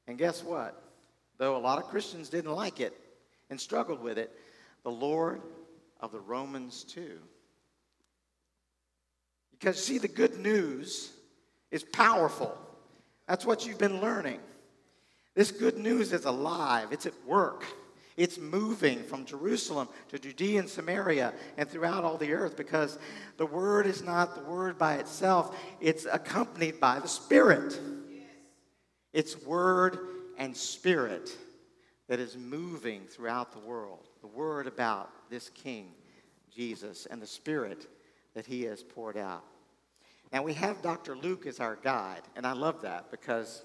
And 0.06 0.16
guess 0.16 0.42
what? 0.42 0.82
Though 1.36 1.56
a 1.56 1.58
lot 1.58 1.78
of 1.78 1.88
Christians 1.88 2.30
didn't 2.30 2.52
like 2.52 2.80
it 2.80 2.96
and 3.50 3.60
struggled 3.60 4.02
with 4.02 4.18
it, 4.18 4.34
the 4.84 4.90
Lord 4.90 5.42
of 6.00 6.12
the 6.12 6.20
Romans 6.20 6.82
too. 6.82 7.18
Because, 9.50 9.82
see, 9.82 9.98
the 9.98 10.08
good 10.08 10.38
news 10.38 11.12
is 11.70 11.82
powerful. 11.82 12.56
That's 13.28 13.44
what 13.44 13.66
you've 13.66 13.78
been 13.78 14.00
learning. 14.00 14.40
This 15.34 15.52
good 15.52 15.78
news 15.78 16.12
is 16.12 16.24
alive, 16.24 16.88
it's 16.90 17.06
at 17.06 17.14
work. 17.26 17.64
It's 18.20 18.36
moving 18.36 19.02
from 19.02 19.24
Jerusalem 19.24 19.88
to 20.10 20.18
Judea 20.18 20.58
and 20.58 20.68
Samaria 20.68 21.32
and 21.56 21.66
throughout 21.66 22.04
all 22.04 22.18
the 22.18 22.34
earth 22.34 22.54
because 22.54 22.98
the 23.38 23.46
word 23.46 23.86
is 23.86 24.02
not 24.02 24.34
the 24.34 24.42
word 24.42 24.76
by 24.76 24.96
itself, 24.96 25.58
it's 25.80 26.04
accompanied 26.04 26.78
by 26.78 27.00
the 27.00 27.08
Spirit. 27.08 27.80
It's 29.14 29.42
word 29.42 30.00
and 30.36 30.54
spirit 30.54 31.34
that 32.08 32.20
is 32.20 32.36
moving 32.36 33.06
throughout 33.06 33.52
the 33.52 33.58
world. 33.58 34.06
The 34.20 34.26
word 34.26 34.66
about 34.66 35.08
this 35.30 35.48
King, 35.48 35.86
Jesus, 36.54 37.06
and 37.10 37.22
the 37.22 37.26
Spirit 37.26 37.86
that 38.34 38.44
he 38.44 38.64
has 38.64 38.82
poured 38.82 39.16
out. 39.16 39.44
Now 40.30 40.42
we 40.42 40.52
have 40.52 40.82
Dr. 40.82 41.16
Luke 41.16 41.46
as 41.46 41.58
our 41.58 41.76
guide, 41.76 42.24
and 42.36 42.46
I 42.46 42.52
love 42.52 42.82
that 42.82 43.10
because 43.10 43.64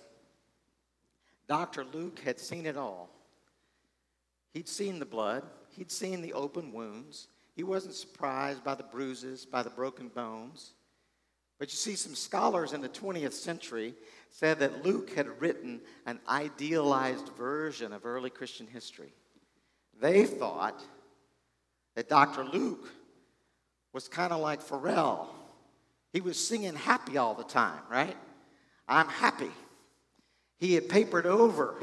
Dr. 1.50 1.84
Luke 1.84 2.20
had 2.20 2.40
seen 2.40 2.66
it 2.66 2.78
all. 2.78 3.10
He'd 4.56 4.70
seen 4.70 5.00
the 5.00 5.06
blood, 5.06 5.44
he'd 5.72 5.92
seen 5.92 6.22
the 6.22 6.32
open 6.32 6.72
wounds. 6.72 7.28
He 7.58 7.64
wasn't 7.64 7.94
surprised 7.94 8.64
by 8.64 8.74
the 8.74 8.84
bruises, 8.84 9.46
by 9.46 9.64
the 9.64 9.70
broken 9.70 10.08
bones. 10.08 10.72
But 11.60 11.72
you 11.72 11.76
see, 11.76 11.96
some 11.96 12.16
scholars 12.16 12.72
in 12.72 12.80
the 12.80 12.88
20th 12.88 13.34
century 13.34 13.96
said 14.30 14.60
that 14.60 14.86
Luke 14.86 15.14
had 15.14 15.42
written 15.42 15.82
an 16.06 16.22
idealized 16.30 17.28
version 17.38 17.92
of 17.92 18.06
early 18.06 18.30
Christian 18.30 18.66
history. 18.66 19.12
They 20.00 20.26
thought 20.26 20.82
that 21.98 22.08
Dr. 22.08 22.46
Luke 22.46 22.88
was 23.92 24.08
kind 24.08 24.32
of 24.32 24.40
like 24.40 24.64
Pharrell. 24.64 25.28
He 26.14 26.22
was 26.22 26.40
singing 26.40 26.76
happy 26.76 27.18
all 27.18 27.34
the 27.34 27.44
time, 27.44 27.82
right? 27.92 28.16
I'm 28.88 29.10
happy. 29.10 29.52
He 30.60 30.76
had 30.76 30.88
papered 30.88 31.26
over 31.26 31.76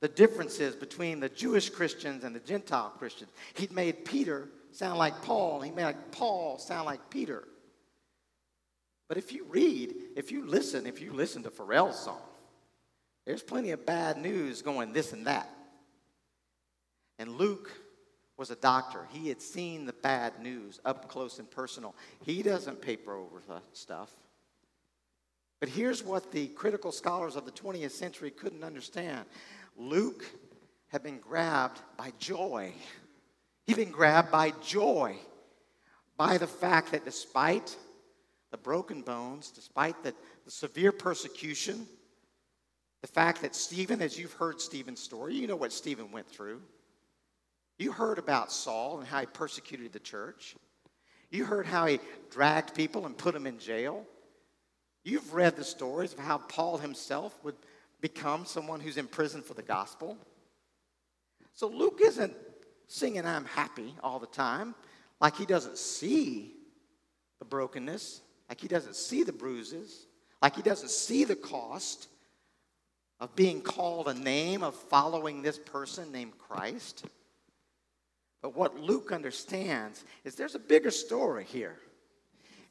the 0.00 0.08
differences 0.08 0.76
between 0.76 1.20
the 1.20 1.28
Jewish 1.28 1.70
Christians 1.70 2.24
and 2.24 2.34
the 2.34 2.40
Gentile 2.40 2.92
Christians. 2.98 3.30
He'd 3.54 3.72
made 3.72 4.04
Peter 4.04 4.48
sound 4.72 4.98
like 4.98 5.22
Paul, 5.22 5.60
he 5.60 5.70
made 5.70 5.94
Paul 6.12 6.58
sound 6.58 6.86
like 6.86 7.10
Peter. 7.10 7.44
But 9.08 9.16
if 9.16 9.32
you 9.32 9.44
read, 9.48 9.94
if 10.16 10.30
you 10.30 10.46
listen, 10.46 10.86
if 10.86 11.00
you 11.00 11.12
listen 11.12 11.42
to 11.44 11.50
Pharrell's 11.50 11.98
song, 11.98 12.20
there's 13.26 13.42
plenty 13.42 13.70
of 13.70 13.86
bad 13.86 14.18
news 14.18 14.62
going 14.62 14.92
this 14.92 15.12
and 15.12 15.26
that. 15.26 15.50
And 17.18 17.36
Luke 17.36 17.70
was 18.36 18.50
a 18.50 18.56
doctor. 18.56 19.06
He 19.10 19.28
had 19.28 19.42
seen 19.42 19.84
the 19.84 19.92
bad 19.92 20.40
news 20.40 20.78
up 20.84 21.08
close 21.08 21.38
and 21.38 21.50
personal. 21.50 21.94
He 22.24 22.42
doesn't 22.42 22.80
paper 22.80 23.14
over 23.14 23.42
stuff. 23.72 24.12
But 25.60 25.68
here's 25.70 26.04
what 26.04 26.30
the 26.30 26.46
critical 26.48 26.92
scholars 26.92 27.34
of 27.34 27.44
the 27.44 27.50
20th 27.50 27.90
century 27.90 28.30
couldn't 28.30 28.62
understand 28.62 29.24
Luke 29.78 30.24
had 30.88 31.02
been 31.02 31.18
grabbed 31.18 31.80
by 31.96 32.12
joy. 32.18 32.72
He'd 33.64 33.76
been 33.76 33.92
grabbed 33.92 34.32
by 34.32 34.50
joy, 34.62 35.16
by 36.16 36.36
the 36.36 36.46
fact 36.46 36.90
that 36.92 37.04
despite 37.04 37.76
the 38.50 38.56
broken 38.56 39.02
bones, 39.02 39.50
despite 39.50 40.02
the, 40.02 40.14
the 40.44 40.50
severe 40.50 40.90
persecution, 40.90 41.86
the 43.02 43.08
fact 43.08 43.42
that 43.42 43.54
Stephen, 43.54 44.02
as 44.02 44.18
you've 44.18 44.32
heard 44.32 44.60
Stephen's 44.60 45.00
story, 45.00 45.34
you 45.34 45.46
know 45.46 45.56
what 45.56 45.72
Stephen 45.72 46.10
went 46.10 46.28
through. 46.28 46.60
You 47.78 47.92
heard 47.92 48.18
about 48.18 48.50
Saul 48.50 48.98
and 48.98 49.06
how 49.06 49.20
he 49.20 49.26
persecuted 49.26 49.92
the 49.92 50.00
church. 50.00 50.56
You 51.30 51.44
heard 51.44 51.66
how 51.66 51.86
he 51.86 52.00
dragged 52.30 52.74
people 52.74 53.06
and 53.06 53.16
put 53.16 53.34
them 53.34 53.46
in 53.46 53.58
jail. 53.58 54.04
You've 55.04 55.32
read 55.32 55.54
the 55.54 55.64
stories 55.64 56.12
of 56.12 56.18
how 56.18 56.38
Paul 56.38 56.78
himself 56.78 57.38
would 57.44 57.54
become 58.00 58.44
someone 58.44 58.80
who's 58.80 58.96
in 58.96 59.06
prison 59.06 59.42
for 59.42 59.54
the 59.54 59.62
gospel. 59.62 60.16
So 61.54 61.68
Luke 61.68 62.00
isn't 62.04 62.34
singing 62.86 63.26
I'm 63.26 63.44
happy 63.44 63.94
all 64.02 64.18
the 64.18 64.26
time, 64.26 64.74
like 65.20 65.36
he 65.36 65.44
doesn't 65.44 65.78
see 65.78 66.54
the 67.38 67.44
brokenness, 67.44 68.20
like 68.48 68.60
he 68.60 68.68
doesn't 68.68 68.96
see 68.96 69.22
the 69.22 69.32
bruises, 69.32 70.06
like 70.40 70.56
he 70.56 70.62
doesn't 70.62 70.90
see 70.90 71.24
the 71.24 71.36
cost 71.36 72.08
of 73.20 73.34
being 73.34 73.60
called 73.60 74.08
a 74.08 74.14
name, 74.14 74.62
of 74.62 74.74
following 74.74 75.42
this 75.42 75.58
person 75.58 76.12
named 76.12 76.38
Christ. 76.38 77.04
But 78.40 78.56
what 78.56 78.78
Luke 78.78 79.10
understands 79.10 80.04
is 80.24 80.36
there's 80.36 80.54
a 80.54 80.60
bigger 80.60 80.92
story 80.92 81.44
here. 81.44 81.76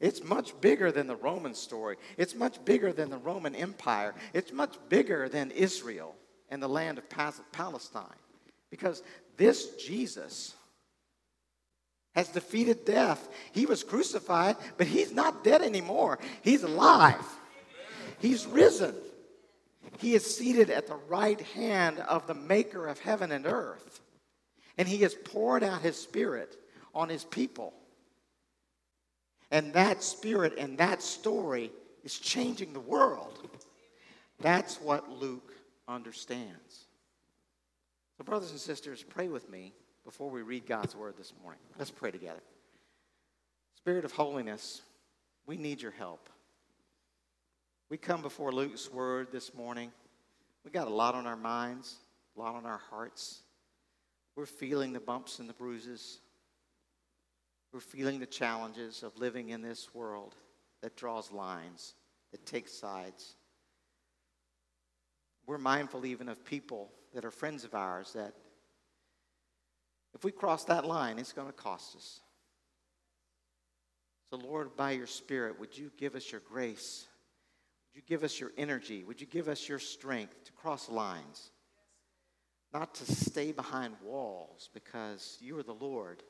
It's 0.00 0.22
much 0.22 0.58
bigger 0.60 0.92
than 0.92 1.06
the 1.06 1.16
Roman 1.16 1.54
story. 1.54 1.96
It's 2.16 2.34
much 2.34 2.64
bigger 2.64 2.92
than 2.92 3.10
the 3.10 3.18
Roman 3.18 3.54
Empire. 3.54 4.14
It's 4.32 4.52
much 4.52 4.76
bigger 4.88 5.28
than 5.28 5.50
Israel 5.50 6.14
and 6.50 6.62
the 6.62 6.68
land 6.68 6.98
of 6.98 7.04
Palestine. 7.52 8.04
Because 8.70 9.02
this 9.36 9.74
Jesus 9.76 10.54
has 12.14 12.28
defeated 12.28 12.84
death. 12.84 13.28
He 13.52 13.66
was 13.66 13.84
crucified, 13.84 14.56
but 14.76 14.86
he's 14.86 15.12
not 15.12 15.44
dead 15.44 15.62
anymore. 15.62 16.18
He's 16.42 16.62
alive. 16.62 17.24
He's 18.18 18.46
risen. 18.46 18.94
He 19.98 20.14
is 20.14 20.36
seated 20.36 20.70
at 20.70 20.86
the 20.86 20.98
right 21.08 21.40
hand 21.40 21.98
of 22.00 22.26
the 22.26 22.34
maker 22.34 22.86
of 22.86 22.98
heaven 22.98 23.32
and 23.32 23.46
earth. 23.46 24.00
And 24.76 24.86
he 24.86 24.98
has 24.98 25.14
poured 25.14 25.62
out 25.62 25.82
his 25.82 25.96
spirit 25.96 26.56
on 26.94 27.08
his 27.08 27.24
people. 27.24 27.72
And 29.50 29.72
that 29.72 30.02
spirit 30.02 30.54
and 30.58 30.78
that 30.78 31.02
story 31.02 31.70
is 32.04 32.18
changing 32.18 32.72
the 32.72 32.80
world. 32.80 33.48
That's 34.40 34.80
what 34.80 35.10
Luke 35.10 35.52
understands. 35.86 36.86
So, 38.16 38.24
brothers 38.24 38.50
and 38.50 38.60
sisters, 38.60 39.02
pray 39.02 39.28
with 39.28 39.48
me 39.50 39.72
before 40.04 40.30
we 40.30 40.42
read 40.42 40.66
God's 40.66 40.94
word 40.94 41.14
this 41.16 41.32
morning. 41.42 41.60
Let's 41.78 41.90
pray 41.90 42.10
together. 42.10 42.40
Spirit 43.76 44.04
of 44.04 44.12
holiness, 44.12 44.82
we 45.46 45.56
need 45.56 45.80
your 45.80 45.92
help. 45.92 46.28
We 47.90 47.96
come 47.96 48.20
before 48.20 48.52
Luke's 48.52 48.92
word 48.92 49.28
this 49.32 49.54
morning. 49.54 49.92
We 50.64 50.70
got 50.70 50.88
a 50.88 50.92
lot 50.92 51.14
on 51.14 51.26
our 51.26 51.36
minds, 51.36 51.96
a 52.36 52.40
lot 52.40 52.54
on 52.54 52.66
our 52.66 52.80
hearts. 52.90 53.40
We're 54.36 54.46
feeling 54.46 54.92
the 54.92 55.00
bumps 55.00 55.38
and 55.38 55.48
the 55.48 55.54
bruises. 55.54 56.18
We're 57.72 57.80
feeling 57.80 58.18
the 58.18 58.26
challenges 58.26 59.02
of 59.02 59.18
living 59.18 59.50
in 59.50 59.62
this 59.62 59.94
world 59.94 60.34
that 60.82 60.96
draws 60.96 61.30
lines, 61.30 61.94
that 62.32 62.46
takes 62.46 62.72
sides. 62.72 63.34
We're 65.46 65.58
mindful 65.58 66.06
even 66.06 66.28
of 66.28 66.44
people 66.44 66.90
that 67.14 67.24
are 67.24 67.30
friends 67.30 67.64
of 67.64 67.74
ours 67.74 68.12
that 68.14 68.34
if 70.14 70.24
we 70.24 70.32
cross 70.32 70.64
that 70.64 70.84
line, 70.84 71.18
it's 71.18 71.32
going 71.32 71.46
to 71.46 71.52
cost 71.52 71.96
us. 71.96 72.20
So, 74.30 74.36
Lord, 74.36 74.76
by 74.76 74.92
your 74.92 75.06
Spirit, 75.06 75.58
would 75.58 75.76
you 75.76 75.90
give 75.96 76.14
us 76.14 76.30
your 76.30 76.40
grace? 76.40 77.06
Would 77.94 78.02
you 78.02 78.02
give 78.06 78.24
us 78.24 78.38
your 78.38 78.52
energy? 78.58 79.04
Would 79.04 79.20
you 79.20 79.26
give 79.26 79.48
us 79.48 79.68
your 79.68 79.78
strength 79.78 80.44
to 80.44 80.52
cross 80.52 80.88
lines? 80.88 81.50
not 82.72 82.94
to 82.94 83.12
stay 83.12 83.52
behind 83.52 83.94
walls 84.02 84.68
because 84.74 85.38
you 85.40 85.58
are 85.58 85.62
the 85.62 85.72
Lord, 85.72 86.22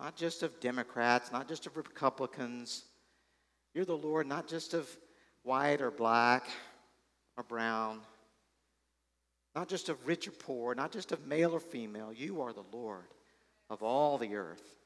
not 0.00 0.16
just 0.16 0.42
of 0.42 0.58
Democrats, 0.60 1.30
not 1.30 1.46
just 1.46 1.66
of 1.66 1.76
Republicans. 1.76 2.84
You're 3.74 3.84
the 3.84 3.96
Lord 3.96 4.26
not 4.26 4.48
just 4.48 4.72
of 4.72 4.88
white 5.42 5.82
or 5.82 5.90
black 5.90 6.48
or 7.36 7.44
brown, 7.44 8.00
not 9.54 9.68
just 9.68 9.90
of 9.90 10.06
rich 10.06 10.26
or 10.26 10.32
poor, 10.32 10.74
not 10.74 10.90
just 10.90 11.12
of 11.12 11.26
male 11.26 11.52
or 11.52 11.60
female. 11.60 12.12
You 12.12 12.40
are 12.40 12.52
the 12.52 12.64
Lord 12.72 13.04
of 13.68 13.82
all 13.82 14.16
the 14.16 14.34
earth. 14.34 14.76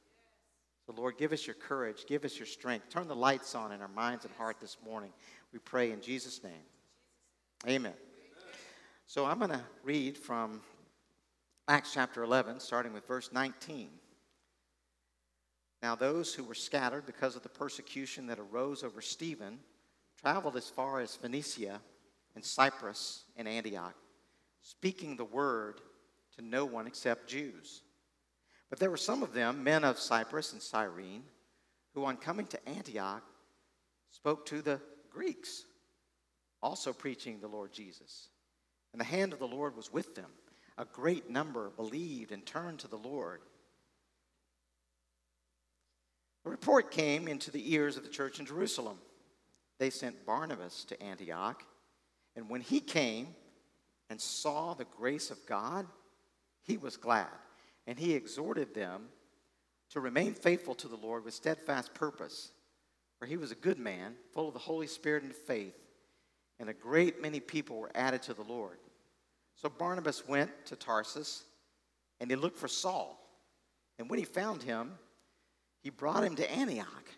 So, 0.87 0.93
Lord, 0.97 1.17
give 1.17 1.33
us 1.33 1.47
your 1.47 1.55
courage, 1.55 2.05
give 2.07 2.25
us 2.25 2.37
your 2.37 2.47
strength. 2.47 2.91
Turn 2.91 3.09
the 3.09 3.17
lights 3.17 3.55
on 3.55 3.73
in 3.73 3.81
our 3.81 3.89
minds 3.89 4.25
and 4.25 4.35
heart 4.35 4.57
this 4.61 4.77
morning. 4.85 5.13
We 5.53 5.61
pray 5.61 5.93
in 5.93 6.01
Jesus' 6.01 6.43
name. 6.43 6.53
Amen. 7.67 7.95
So 9.07 9.25
I'm 9.25 9.39
going 9.39 9.53
to 9.53 9.63
read 9.83 10.19
from 10.19 10.61
Acts 11.69 11.95
chapter 11.95 12.23
11, 12.23 12.61
starting 12.61 12.93
with 12.93 13.07
verse 13.07 13.31
19. 13.33 13.89
Now, 15.85 15.95
those 15.95 16.33
who 16.33 16.45
were 16.45 16.55
scattered 16.55 17.05
because 17.05 17.37
of 17.37 17.43
the 17.43 17.51
persecution 17.51 18.29
that 18.29 18.39
arose 18.39 18.83
over 18.83 19.03
Stephen 19.03 19.59
traveled 20.19 20.57
as 20.57 20.71
far 20.71 21.01
as 21.01 21.15
Phoenicia 21.15 21.79
and 22.35 22.43
Cyprus 22.43 23.25
and 23.37 23.47
Antioch, 23.47 23.95
speaking 24.63 25.15
the 25.15 25.27
word 25.27 25.83
to 26.37 26.43
no 26.43 26.65
one 26.65 26.87
except 26.87 27.29
Jews. 27.29 27.83
But 28.71 28.79
there 28.79 28.91
were 28.91 28.97
some 28.97 29.23
of 29.23 29.35
them, 29.35 29.63
men 29.63 29.85
of 29.85 29.99
Cyprus 29.99 30.55
and 30.55 30.63
Cyrene, 30.63 31.25
who 31.93 32.07
on 32.07 32.17
coming 32.17 32.47
to 32.47 32.67
Antioch 32.67 33.23
spoke 34.11 34.47
to 34.47 34.63
the 34.63 34.81
Greeks, 35.11 35.67
also 36.63 36.95
preaching 36.95 37.41
the 37.41 37.47
Lord 37.47 37.75
Jesus. 37.75 38.29
And 38.93 39.01
the 39.03 39.05
hand 39.05 39.35
of 39.35 39.39
the 39.39 39.47
Lord 39.47 39.77
was 39.77 39.93
with 39.93 40.15
them. 40.15 40.31
A 40.79 40.87
great 40.87 41.29
number 41.29 41.69
believed 41.77 42.33
and 42.33 42.47
turned 42.47 42.79
to 42.79 42.89
the 42.89 42.97
Lord. 42.97 43.43
A 46.45 46.51
report 46.51 46.91
came 46.91 47.29
into 47.29 47.51
the 47.51 47.73
ears 47.73 47.97
of 47.97 48.03
the 48.03 48.11
church 48.11 48.39
in 48.39 48.47
Jerusalem. 48.47 48.99
They 49.79 49.91
sent 49.91 50.27
Barnabas 50.27 50.85
to 50.85 51.03
Antioch, 51.03 51.65
and 52.37 52.49
when 52.49 52.61
he 52.61 52.81
came 52.81 53.29
and 54.11 54.21
saw 54.21 54.75
the 54.75 54.85
grace 54.85 55.31
of 55.31 55.45
God, 55.47 55.87
he 56.63 56.77
was 56.77 56.97
glad, 56.97 57.27
and 57.87 57.99
he 57.99 58.15
exhorted 58.15 58.75
them 58.75 59.09
to 59.91 60.01
remain 60.01 60.35
faithful 60.35 60.75
to 60.77 60.89
the 60.89 60.97
Lord 60.97 61.25
with 61.25 61.35
steadfast 61.35 61.95
purpose. 61.95 62.53
For 63.19 63.27
he 63.27 63.37
was 63.37 63.53
a 63.53 63.57
good 63.57 63.79
man, 63.79 64.15
full 64.33 64.49
of 64.49 64.55
the 64.55 64.61
Holy 64.61 64.87
Spirit 64.87 65.23
and 65.23 65.35
faith, 65.35 65.79
and 66.59 66.69
a 66.69 66.75
great 66.75 67.23
many 67.23 67.41
people 67.41 67.79
were 67.79 67.91
added 67.95 68.23
to 68.23 68.35
the 68.35 68.43
Lord. 68.43 68.79
So 69.57 69.69
Barnabas 69.69 70.27
went 70.27 70.51
to 70.67 70.77
Tarsus 70.77 71.45
and 72.21 72.31
he 72.31 72.37
looked 72.37 72.59
for 72.59 72.69
Saul. 72.69 73.21
And 73.99 74.11
when 74.11 74.19
he 74.19 74.25
found 74.25 74.63
him, 74.63 74.93
he 75.85 75.91
brought 75.91 76.25
him 76.25 76.35
to 76.37 76.51
Antioch. 76.51 77.11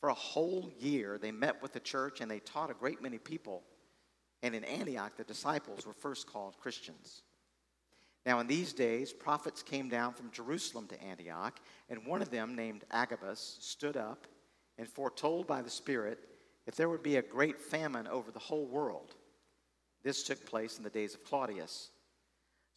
For 0.00 0.08
a 0.08 0.14
whole 0.14 0.68
year, 0.80 1.18
they 1.18 1.30
met 1.30 1.62
with 1.62 1.72
the 1.72 1.80
church 1.80 2.20
and 2.20 2.28
they 2.28 2.40
taught 2.40 2.68
a 2.68 2.74
great 2.74 3.00
many 3.00 3.16
people. 3.16 3.62
And 4.42 4.56
in 4.56 4.64
Antioch, 4.64 5.16
the 5.16 5.22
disciples 5.22 5.86
were 5.86 5.92
first 5.92 6.26
called 6.26 6.58
Christians. 6.58 7.22
Now, 8.26 8.40
in 8.40 8.48
these 8.48 8.72
days, 8.72 9.12
prophets 9.12 9.62
came 9.62 9.88
down 9.88 10.14
from 10.14 10.32
Jerusalem 10.32 10.88
to 10.88 11.00
Antioch, 11.00 11.60
and 11.88 12.04
one 12.04 12.22
of 12.22 12.30
them, 12.30 12.56
named 12.56 12.84
Agabus, 12.90 13.58
stood 13.60 13.96
up 13.96 14.26
and 14.78 14.88
foretold 14.88 15.46
by 15.46 15.62
the 15.62 15.70
Spirit 15.70 16.18
that 16.66 16.74
there 16.74 16.88
would 16.88 17.02
be 17.04 17.16
a 17.16 17.22
great 17.22 17.60
famine 17.60 18.08
over 18.08 18.32
the 18.32 18.38
whole 18.40 18.66
world. 18.66 19.14
This 20.02 20.24
took 20.24 20.44
place 20.44 20.76
in 20.76 20.82
the 20.82 20.90
days 20.90 21.14
of 21.14 21.24
Claudius. 21.24 21.90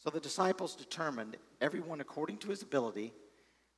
So 0.04 0.12
the 0.12 0.20
disciples 0.20 0.76
determined, 0.76 1.38
everyone 1.62 2.02
according 2.02 2.38
to 2.40 2.50
his 2.50 2.62
ability, 2.62 3.12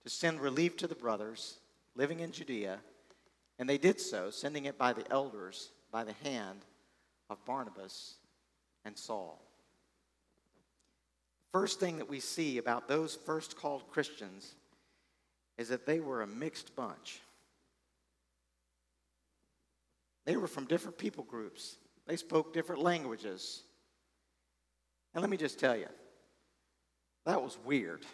to 0.07 0.13
send 0.13 0.39
relief 0.39 0.77
to 0.77 0.87
the 0.87 0.95
brothers 0.95 1.57
living 1.93 2.21
in 2.21 2.31
Judea, 2.31 2.79
and 3.59 3.67
they 3.67 3.77
did 3.77 3.99
so, 3.99 4.29
sending 4.29 4.63
it 4.63 4.77
by 4.77 4.93
the 4.93 5.03
elders 5.11 5.71
by 5.91 6.05
the 6.05 6.13
hand 6.23 6.59
of 7.29 7.43
Barnabas 7.43 8.15
and 8.85 8.97
Saul. 8.97 9.37
First 11.51 11.81
thing 11.81 11.97
that 11.97 12.07
we 12.07 12.21
see 12.21 12.57
about 12.57 12.87
those 12.87 13.15
first 13.25 13.57
called 13.57 13.91
Christians 13.91 14.55
is 15.57 15.67
that 15.67 15.85
they 15.85 15.99
were 15.99 16.21
a 16.21 16.27
mixed 16.27 16.73
bunch. 16.73 17.19
They 20.23 20.37
were 20.37 20.47
from 20.47 20.67
different 20.67 20.97
people 20.97 21.25
groups. 21.25 21.75
They 22.05 22.15
spoke 22.15 22.53
different 22.53 22.81
languages. 22.81 23.63
And 25.13 25.21
let 25.21 25.29
me 25.29 25.35
just 25.35 25.59
tell 25.59 25.75
you, 25.75 25.89
that 27.25 27.43
was 27.43 27.57
weird. 27.65 28.05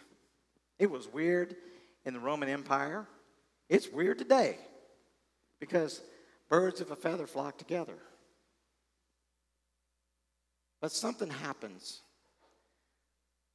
It 0.80 0.90
was 0.90 1.06
weird 1.06 1.54
in 2.04 2.14
the 2.14 2.20
Roman 2.20 2.48
Empire. 2.48 3.06
It's 3.68 3.88
weird 3.88 4.18
today 4.18 4.58
because 5.60 6.02
birds 6.48 6.80
of 6.80 6.90
a 6.90 6.96
feather 6.96 7.26
flock 7.26 7.58
together. 7.58 7.96
But 10.80 10.92
something 10.92 11.30
happens 11.30 12.00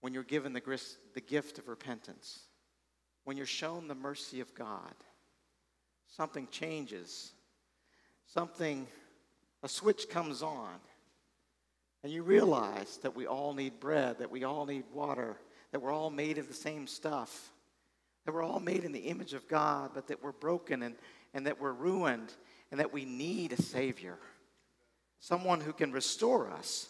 when 0.01 0.13
you're 0.13 0.23
given 0.23 0.53
the, 0.53 0.81
the 1.13 1.21
gift 1.21 1.59
of 1.59 1.67
repentance, 1.67 2.39
when 3.23 3.38
you're 3.38 3.45
shown 3.45 3.88
the 3.88 3.95
mercy 3.95 4.39
of 4.39 4.55
God. 4.55 4.95
Something 6.07 6.47
changes. 6.49 7.31
Something 8.25 8.88
a 9.62 9.69
switch 9.69 10.09
comes 10.09 10.41
on, 10.41 10.73
and 12.03 12.12
you 12.12 12.23
realize 12.23 12.97
that 13.03 13.15
we 13.15 13.27
all 13.27 13.53
need 13.53 13.79
bread, 13.79 14.19
that 14.19 14.31
we 14.31 14.43
all 14.43 14.65
need 14.65 14.85
water, 14.93 15.38
that 15.71 15.81
we're 15.81 15.91
all 15.91 16.09
made 16.09 16.38
of 16.38 16.47
the 16.47 16.53
same 16.53 16.88
stuff, 16.88 17.51
that 18.29 18.35
we're 18.35 18.43
all 18.43 18.59
made 18.59 18.83
in 18.83 18.91
the 18.91 18.99
image 18.99 19.33
of 19.33 19.47
God, 19.47 19.89
but 19.95 20.05
that 20.09 20.21
we're 20.21 20.33
broken 20.33 20.83
and, 20.83 20.93
and 21.33 21.47
that 21.47 21.59
we're 21.59 21.73
ruined 21.73 22.31
and 22.69 22.79
that 22.79 22.93
we 22.93 23.03
need 23.03 23.53
a 23.53 23.59
Savior. 23.59 24.19
Someone 25.19 25.59
who 25.59 25.73
can 25.73 25.91
restore 25.91 26.47
us 26.51 26.89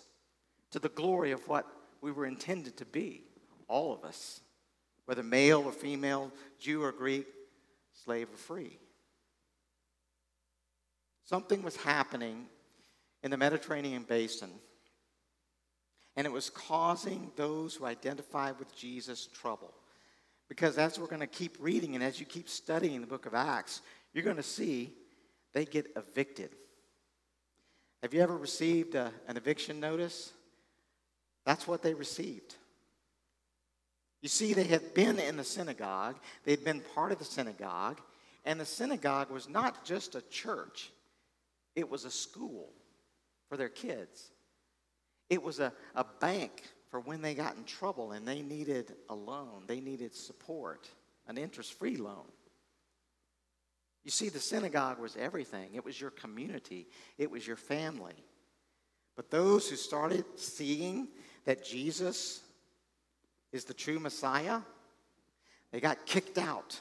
to 0.71 0.79
the 0.79 0.89
glory 0.89 1.31
of 1.31 1.47
what 1.47 1.65
we 2.01 2.11
were 2.11 2.25
intended 2.25 2.75
to 2.75 2.85
be, 2.85 3.23
all 3.69 3.93
of 3.93 4.03
us, 4.03 4.41
whether 5.05 5.23
male 5.23 5.61
or 5.61 5.71
female, 5.71 6.29
Jew 6.59 6.83
or 6.83 6.91
Greek, 6.91 7.25
slave 7.93 8.27
or 8.33 8.37
free. 8.37 8.77
Something 11.23 11.61
was 11.61 11.77
happening 11.77 12.47
in 13.23 13.31
the 13.31 13.37
Mediterranean 13.37 14.03
basin, 14.03 14.51
and 16.17 16.27
it 16.27 16.33
was 16.33 16.49
causing 16.49 17.31
those 17.37 17.75
who 17.75 17.85
identified 17.85 18.59
with 18.59 18.75
Jesus 18.75 19.27
trouble. 19.27 19.73
Because 20.49 20.77
as 20.79 20.99
we're 20.99 21.07
going 21.07 21.21
to 21.21 21.27
keep 21.27 21.55
reading 21.59 21.95
and 21.95 22.03
as 22.03 22.19
you 22.19 22.25
keep 22.25 22.49
studying 22.49 22.99
the 23.01 23.07
book 23.07 23.27
of 23.27 23.35
Acts, 23.35 23.81
you're 24.13 24.23
going 24.23 24.35
to 24.35 24.43
see 24.43 24.91
they 25.53 25.63
get 25.63 25.93
evicted. 25.95 26.49
Have 28.01 28.13
you 28.13 28.21
ever 28.21 28.35
received 28.35 28.95
a, 28.95 29.11
an 29.27 29.37
eviction 29.37 29.79
notice? 29.79 30.33
That's 31.45 31.67
what 31.67 31.81
they 31.81 31.93
received. 31.93 32.55
You 34.21 34.29
see, 34.29 34.53
they 34.53 34.65
had 34.65 34.93
been 34.93 35.19
in 35.19 35.37
the 35.37 35.43
synagogue, 35.43 36.17
they'd 36.43 36.63
been 36.63 36.81
part 36.93 37.11
of 37.11 37.19
the 37.19 37.25
synagogue, 37.25 38.01
and 38.43 38.59
the 38.59 38.65
synagogue 38.65 39.31
was 39.31 39.47
not 39.47 39.85
just 39.85 40.15
a 40.15 40.21
church, 40.29 40.91
it 41.75 41.89
was 41.89 42.05
a 42.05 42.11
school 42.11 42.69
for 43.47 43.55
their 43.55 43.69
kids. 43.69 44.31
It 45.29 45.41
was 45.41 45.59
a, 45.59 45.71
a 45.95 46.05
bank 46.19 46.63
for 46.89 46.99
when 46.99 47.21
they 47.21 47.35
got 47.35 47.55
in 47.55 47.63
trouble 47.63 48.11
and 48.11 48.27
they 48.27 48.41
needed 48.41 48.95
a 49.09 49.15
loan, 49.15 49.63
they 49.67 49.79
needed 49.79 50.15
support, 50.15 50.89
an 51.27 51.37
interest 51.37 51.73
free 51.73 51.97
loan. 51.97 52.25
You 54.03 54.11
see, 54.11 54.29
the 54.29 54.39
synagogue 54.39 54.99
was 54.99 55.15
everything. 55.17 55.75
It 55.75 55.85
was 55.85 55.99
your 55.99 56.11
community, 56.11 56.87
it 57.17 57.29
was 57.29 57.45
your 57.45 57.57
family. 57.57 58.15
But 59.15 59.29
those 59.29 59.69
who 59.69 59.75
started 59.75 60.23
seeing 60.35 61.09
that 61.45 61.63
Jesus 61.65 62.41
is 63.51 63.65
the 63.65 63.73
true 63.73 63.99
Messiah, 63.99 64.61
they 65.71 65.79
got 65.79 66.05
kicked 66.05 66.37
out. 66.37 66.79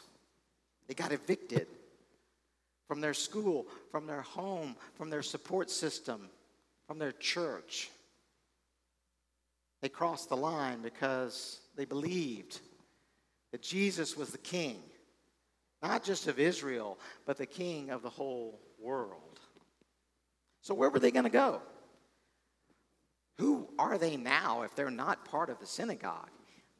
They 0.86 0.94
got 0.94 1.12
evicted 1.12 1.66
from 2.86 3.00
their 3.00 3.12
school, 3.14 3.66
from 3.90 4.06
their 4.06 4.22
home, 4.22 4.76
from 4.94 5.10
their 5.10 5.22
support 5.22 5.70
system, 5.70 6.30
from 6.86 6.98
their 6.98 7.12
church. 7.12 7.90
They 9.80 9.88
crossed 9.88 10.28
the 10.28 10.36
line 10.36 10.82
because 10.82 11.60
they 11.76 11.84
believed 11.84 12.60
that 13.52 13.62
Jesus 13.62 14.16
was 14.16 14.30
the 14.30 14.38
king 14.38 14.82
not 15.82 16.02
just 16.02 16.26
of 16.26 16.38
Israel, 16.38 16.98
but 17.24 17.38
the 17.38 17.46
king 17.46 17.90
of 17.90 18.02
the 18.02 18.10
whole 18.10 18.60
world. 18.80 19.40
So, 20.60 20.74
where 20.74 20.90
were 20.90 20.98
they 20.98 21.10
going 21.10 21.24
to 21.24 21.30
go? 21.30 21.62
Who 23.38 23.68
are 23.78 23.98
they 23.98 24.16
now 24.16 24.62
if 24.62 24.74
they're 24.74 24.90
not 24.90 25.24
part 25.24 25.50
of 25.50 25.60
the 25.60 25.66
synagogue? 25.66 26.30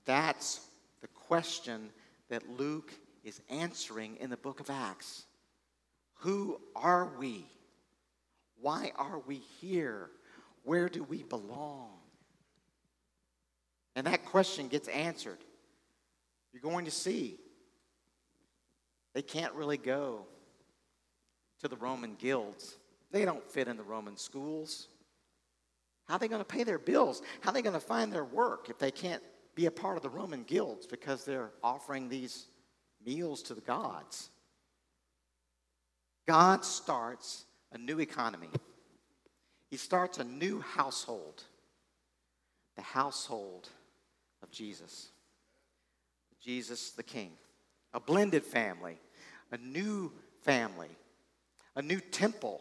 That's 0.04 0.60
the 1.00 1.08
question 1.08 1.90
that 2.28 2.48
Luke 2.58 2.92
is 3.22 3.40
answering 3.48 4.16
in 4.16 4.30
the 4.30 4.36
book 4.36 4.58
of 4.58 4.68
Acts. 4.68 5.24
Who 6.20 6.60
are 6.74 7.12
we? 7.18 7.46
Why 8.60 8.90
are 8.96 9.20
we 9.20 9.36
here? 9.60 10.10
Where 10.64 10.88
do 10.88 11.04
we 11.04 11.22
belong? 11.22 11.97
And 13.98 14.06
that 14.06 14.24
question 14.26 14.68
gets 14.68 14.86
answered. 14.86 15.38
You're 16.52 16.62
going 16.62 16.84
to 16.84 16.90
see 16.92 17.36
they 19.12 19.22
can't 19.22 19.52
really 19.54 19.76
go 19.76 20.24
to 21.62 21.66
the 21.66 21.74
Roman 21.74 22.14
guilds. 22.14 22.76
They 23.10 23.24
don't 23.24 23.44
fit 23.50 23.66
in 23.66 23.76
the 23.76 23.82
Roman 23.82 24.16
schools. 24.16 24.86
How 26.06 26.14
are 26.14 26.18
they 26.20 26.28
going 26.28 26.40
to 26.40 26.44
pay 26.44 26.62
their 26.62 26.78
bills? 26.78 27.22
How 27.40 27.50
are 27.50 27.52
they 27.52 27.60
going 27.60 27.74
to 27.74 27.80
find 27.80 28.12
their 28.12 28.24
work 28.24 28.70
if 28.70 28.78
they 28.78 28.92
can't 28.92 29.22
be 29.56 29.66
a 29.66 29.70
part 29.72 29.96
of 29.96 30.04
the 30.04 30.10
Roman 30.10 30.44
guilds 30.44 30.86
because 30.86 31.24
they're 31.24 31.50
offering 31.64 32.08
these 32.08 32.46
meals 33.04 33.42
to 33.42 33.54
the 33.54 33.60
gods? 33.62 34.30
God 36.24 36.64
starts 36.64 37.46
a 37.72 37.78
new 37.78 37.98
economy. 37.98 38.50
He 39.72 39.76
starts 39.76 40.18
a 40.18 40.24
new 40.24 40.60
household, 40.60 41.42
the 42.76 42.82
household 42.82 43.68
of 44.42 44.50
Jesus. 44.50 45.08
Jesus 46.40 46.90
the 46.90 47.02
King, 47.02 47.32
a 47.92 48.00
blended 48.00 48.44
family 48.44 48.98
a 49.50 49.58
new 49.58 50.12
family, 50.42 50.90
a 51.76 51.82
new 51.82 52.00
temple, 52.00 52.60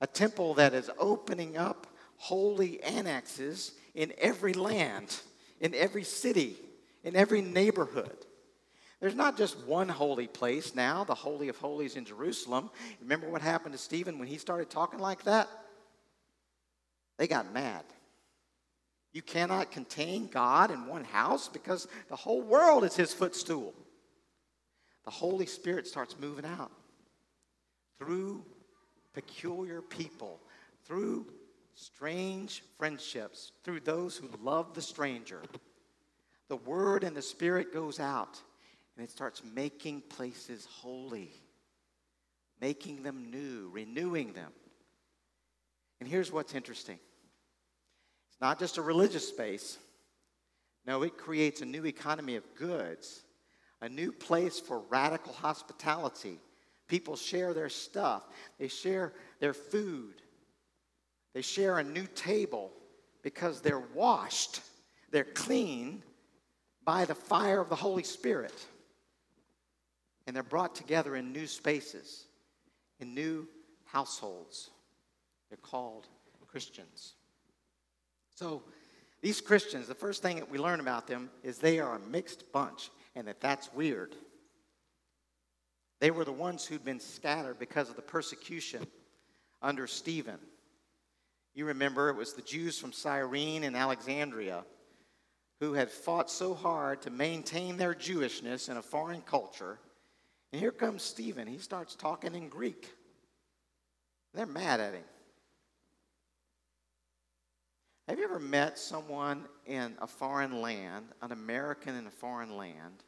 a 0.00 0.06
temple 0.06 0.54
that 0.54 0.74
is 0.74 0.90
opening 0.98 1.56
up 1.56 1.86
holy 2.16 2.82
annexes 2.82 3.72
in 3.94 4.12
every 4.18 4.52
land, 4.52 5.20
in 5.60 5.74
every 5.74 6.04
city, 6.04 6.56
in 7.04 7.16
every 7.16 7.40
neighborhood. 7.40 8.26
There's 9.00 9.14
not 9.14 9.36
just 9.36 9.58
one 9.66 9.88
holy 9.88 10.28
place 10.28 10.74
now, 10.74 11.02
the 11.02 11.14
Holy 11.14 11.48
of 11.48 11.56
Holies 11.56 11.96
in 11.96 12.04
Jerusalem. 12.04 12.70
Remember 13.00 13.28
what 13.28 13.42
happened 13.42 13.72
to 13.72 13.78
Stephen 13.78 14.18
when 14.18 14.28
he 14.28 14.38
started 14.38 14.70
talking 14.70 15.00
like 15.00 15.24
that? 15.24 15.48
They 17.18 17.26
got 17.26 17.52
mad. 17.52 17.84
You 19.12 19.22
cannot 19.22 19.70
contain 19.70 20.26
God 20.28 20.70
in 20.70 20.86
one 20.86 21.04
house 21.04 21.48
because 21.48 21.86
the 22.08 22.16
whole 22.16 22.42
world 22.42 22.84
is 22.84 22.96
his 22.96 23.12
footstool 23.12 23.74
the 25.04 25.10
Holy 25.10 25.46
Spirit 25.46 25.86
starts 25.86 26.16
moving 26.18 26.44
out 26.44 26.70
through 27.98 28.44
peculiar 29.12 29.82
people, 29.82 30.40
through 30.84 31.26
strange 31.74 32.62
friendships, 32.78 33.52
through 33.64 33.80
those 33.80 34.16
who 34.16 34.28
love 34.42 34.74
the 34.74 34.82
stranger. 34.82 35.42
The 36.48 36.56
Word 36.56 37.04
and 37.04 37.16
the 37.16 37.22
Spirit 37.22 37.72
goes 37.72 37.98
out 37.98 38.40
and 38.96 39.04
it 39.04 39.10
starts 39.10 39.42
making 39.54 40.02
places 40.02 40.66
holy, 40.70 41.30
making 42.60 43.02
them 43.02 43.30
new, 43.30 43.70
renewing 43.72 44.32
them. 44.34 44.52
And 46.00 46.08
here's 46.08 46.30
what's 46.30 46.54
interesting 46.54 46.98
not 48.42 48.58
just 48.58 48.76
a 48.76 48.82
religious 48.82 49.26
space, 49.26 49.78
no, 50.84 51.02
it 51.02 51.16
creates 51.16 51.62
a 51.62 51.64
new 51.64 51.86
economy 51.86 52.36
of 52.36 52.54
goods 52.54 53.22
a 53.82 53.88
new 53.88 54.12
place 54.12 54.60
for 54.60 54.78
radical 54.88 55.32
hospitality. 55.32 56.38
People 56.86 57.16
share 57.16 57.52
their 57.52 57.68
stuff, 57.68 58.22
they 58.58 58.68
share 58.68 59.12
their 59.40 59.52
food, 59.52 60.22
they 61.34 61.42
share 61.42 61.78
a 61.78 61.84
new 61.84 62.06
table 62.14 62.70
because 63.22 63.60
they're 63.60 63.82
washed, 63.92 64.60
they're 65.10 65.24
clean 65.24 66.02
by 66.84 67.04
the 67.04 67.14
fire 67.14 67.60
of 67.60 67.68
the 67.68 67.76
Holy 67.76 68.04
Spirit. 68.04 68.54
And 70.26 70.36
they're 70.36 70.44
brought 70.44 70.76
together 70.76 71.16
in 71.16 71.32
new 71.32 71.48
spaces, 71.48 72.26
in 73.00 73.14
new 73.14 73.48
households. 73.84 74.70
They're 75.48 75.58
called 75.58 76.06
Christians. 76.46 77.14
So, 78.34 78.62
these 79.20 79.40
Christians, 79.40 79.86
the 79.86 79.94
first 79.94 80.20
thing 80.20 80.36
that 80.36 80.50
we 80.50 80.58
learn 80.58 80.80
about 80.80 81.06
them 81.06 81.30
is 81.44 81.58
they 81.58 81.78
are 81.78 81.94
a 81.94 82.00
mixed 82.10 82.50
bunch 82.52 82.90
and 83.14 83.28
that 83.28 83.40
that's 83.40 83.72
weird. 83.72 84.16
They 86.00 86.10
were 86.10 86.24
the 86.24 86.32
ones 86.32 86.66
who'd 86.66 86.84
been 86.84 86.98
scattered 86.98 87.60
because 87.60 87.88
of 87.88 87.94
the 87.94 88.02
persecution 88.02 88.84
under 89.62 89.86
Stephen. 89.86 90.38
You 91.54 91.66
remember 91.66 92.08
it 92.08 92.16
was 92.16 92.32
the 92.32 92.42
Jews 92.42 92.78
from 92.78 92.92
Cyrene 92.92 93.62
and 93.62 93.76
Alexandria 93.76 94.64
who 95.62 95.74
had 95.74 95.92
fought 95.92 96.28
so 96.28 96.54
hard 96.54 97.00
to 97.02 97.08
maintain 97.08 97.76
their 97.76 97.94
Jewishness 97.94 98.68
in 98.68 98.78
a 98.78 98.82
foreign 98.82 99.20
culture. 99.20 99.78
And 100.52 100.60
here 100.60 100.72
comes 100.72 101.04
Stephen. 101.04 101.46
He 101.46 101.58
starts 101.58 101.94
talking 101.94 102.34
in 102.34 102.48
Greek. 102.48 102.90
They're 104.34 104.44
mad 104.44 104.80
at 104.80 104.94
him. 104.94 105.04
Have 108.08 108.18
you 108.18 108.24
ever 108.24 108.40
met 108.40 108.78
someone 108.78 109.44
in 109.64 109.94
a 110.00 110.06
foreign 110.06 110.60
land, 110.60 111.06
an 111.22 111.30
American 111.30 111.94
in 111.94 112.06
a 112.06 112.10
foreign 112.10 112.56
land, 112.56 113.04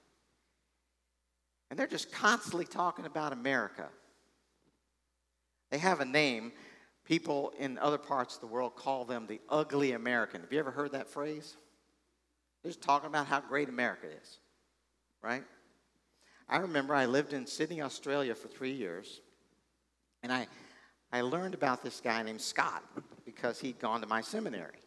and 1.69 1.79
they're 1.79 1.87
just 1.87 2.13
constantly 2.13 2.65
talking 2.65 3.05
about 3.05 3.33
America? 3.33 3.89
They 5.71 5.79
have 5.79 6.01
a 6.01 6.05
name. 6.05 6.53
People 7.05 7.53
in 7.59 7.77
other 7.79 7.99
parts 7.99 8.37
of 8.37 8.41
the 8.41 8.47
world 8.47 8.77
call 8.77 9.05
them 9.05 9.27
the 9.27 9.41
ugly 9.49 9.93
American. 9.93 10.41
Have 10.43 10.53
you 10.53 10.61
ever 10.61 10.71
heard 10.71 10.93
that 10.93 11.09
phrase? 11.09 11.57
They're 12.63 12.71
just 12.71 12.81
talking 12.81 13.09
about 13.09 13.27
how 13.27 13.41
great 13.41 13.69
America 13.69 14.07
is, 14.23 14.39
right? 15.23 15.43
I 16.49 16.59
remember 16.59 16.95
I 16.95 17.07
lived 17.07 17.33
in 17.33 17.47
Sydney, 17.47 17.83
Australia 17.83 18.35
for 18.35 18.49
three 18.49 18.73
years, 18.73 19.21
and 20.23 20.33
I, 20.33 20.47
I 21.13 21.23
learned 21.23 21.55
about 21.55 21.83
this 21.83 22.01
guy 22.01 22.23
named 22.23 22.41
Scott 22.41 22.85
because 23.25 23.59
he'd 23.59 23.81
gone 23.81 24.01
to 24.01 24.07
my 24.07 24.21
seminary. 24.21 24.84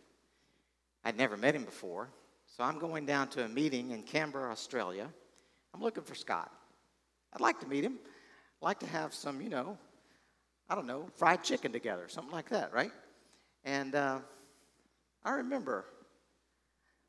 I'd 1.03 1.17
never 1.17 1.37
met 1.37 1.55
him 1.55 1.63
before. 1.63 2.09
So 2.45 2.63
I'm 2.63 2.79
going 2.79 3.05
down 3.05 3.27
to 3.29 3.45
a 3.45 3.47
meeting 3.47 3.91
in 3.91 4.03
Canberra, 4.03 4.51
Australia, 4.51 5.09
I'm 5.73 5.81
looking 5.81 6.03
for 6.03 6.15
Scott. 6.15 6.51
I'd 7.33 7.41
like 7.41 7.59
to 7.59 7.67
meet 7.67 7.83
him. 7.83 7.99
I'd 8.61 8.65
like 8.65 8.79
to 8.79 8.87
have 8.87 9.13
some, 9.13 9.41
you 9.41 9.49
know, 9.49 9.77
I 10.69 10.75
don't 10.75 10.87
know, 10.87 11.07
fried 11.15 11.43
chicken 11.43 11.71
together, 11.71 12.05
something 12.07 12.31
like 12.31 12.49
that, 12.49 12.73
right? 12.73 12.91
And 13.63 13.93
uh, 13.93 14.19
I 15.23 15.31
remember 15.31 15.85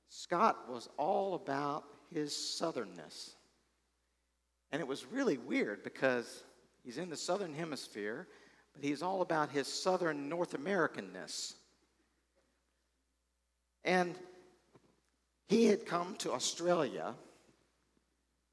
Scott 0.08 0.68
was 0.68 0.88
all 0.98 1.34
about 1.34 1.84
his 2.12 2.32
southernness. 2.32 3.30
And 4.70 4.80
it 4.80 4.86
was 4.86 5.06
really 5.06 5.38
weird 5.38 5.82
because 5.82 6.44
he's 6.84 6.98
in 6.98 7.08
the 7.08 7.16
southern 7.16 7.54
hemisphere, 7.54 8.28
but 8.74 8.84
he's 8.84 9.02
all 9.02 9.22
about 9.22 9.50
his 9.50 9.66
southern 9.66 10.28
North 10.28 10.52
Americanness. 10.52 11.54
And 13.84 14.14
he 15.46 15.66
had 15.66 15.86
come 15.86 16.14
to 16.16 16.32
Australia 16.32 17.14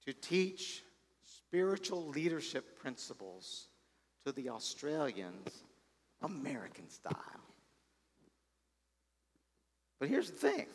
to 0.05 0.13
teach 0.13 0.83
spiritual 1.25 2.07
leadership 2.07 2.79
principles 2.79 3.67
to 4.25 4.31
the 4.31 4.49
Australians 4.49 5.63
American 6.21 6.89
style. 6.89 7.15
But 9.99 10.09
here's 10.09 10.29
the 10.29 10.37
thing 10.37 10.67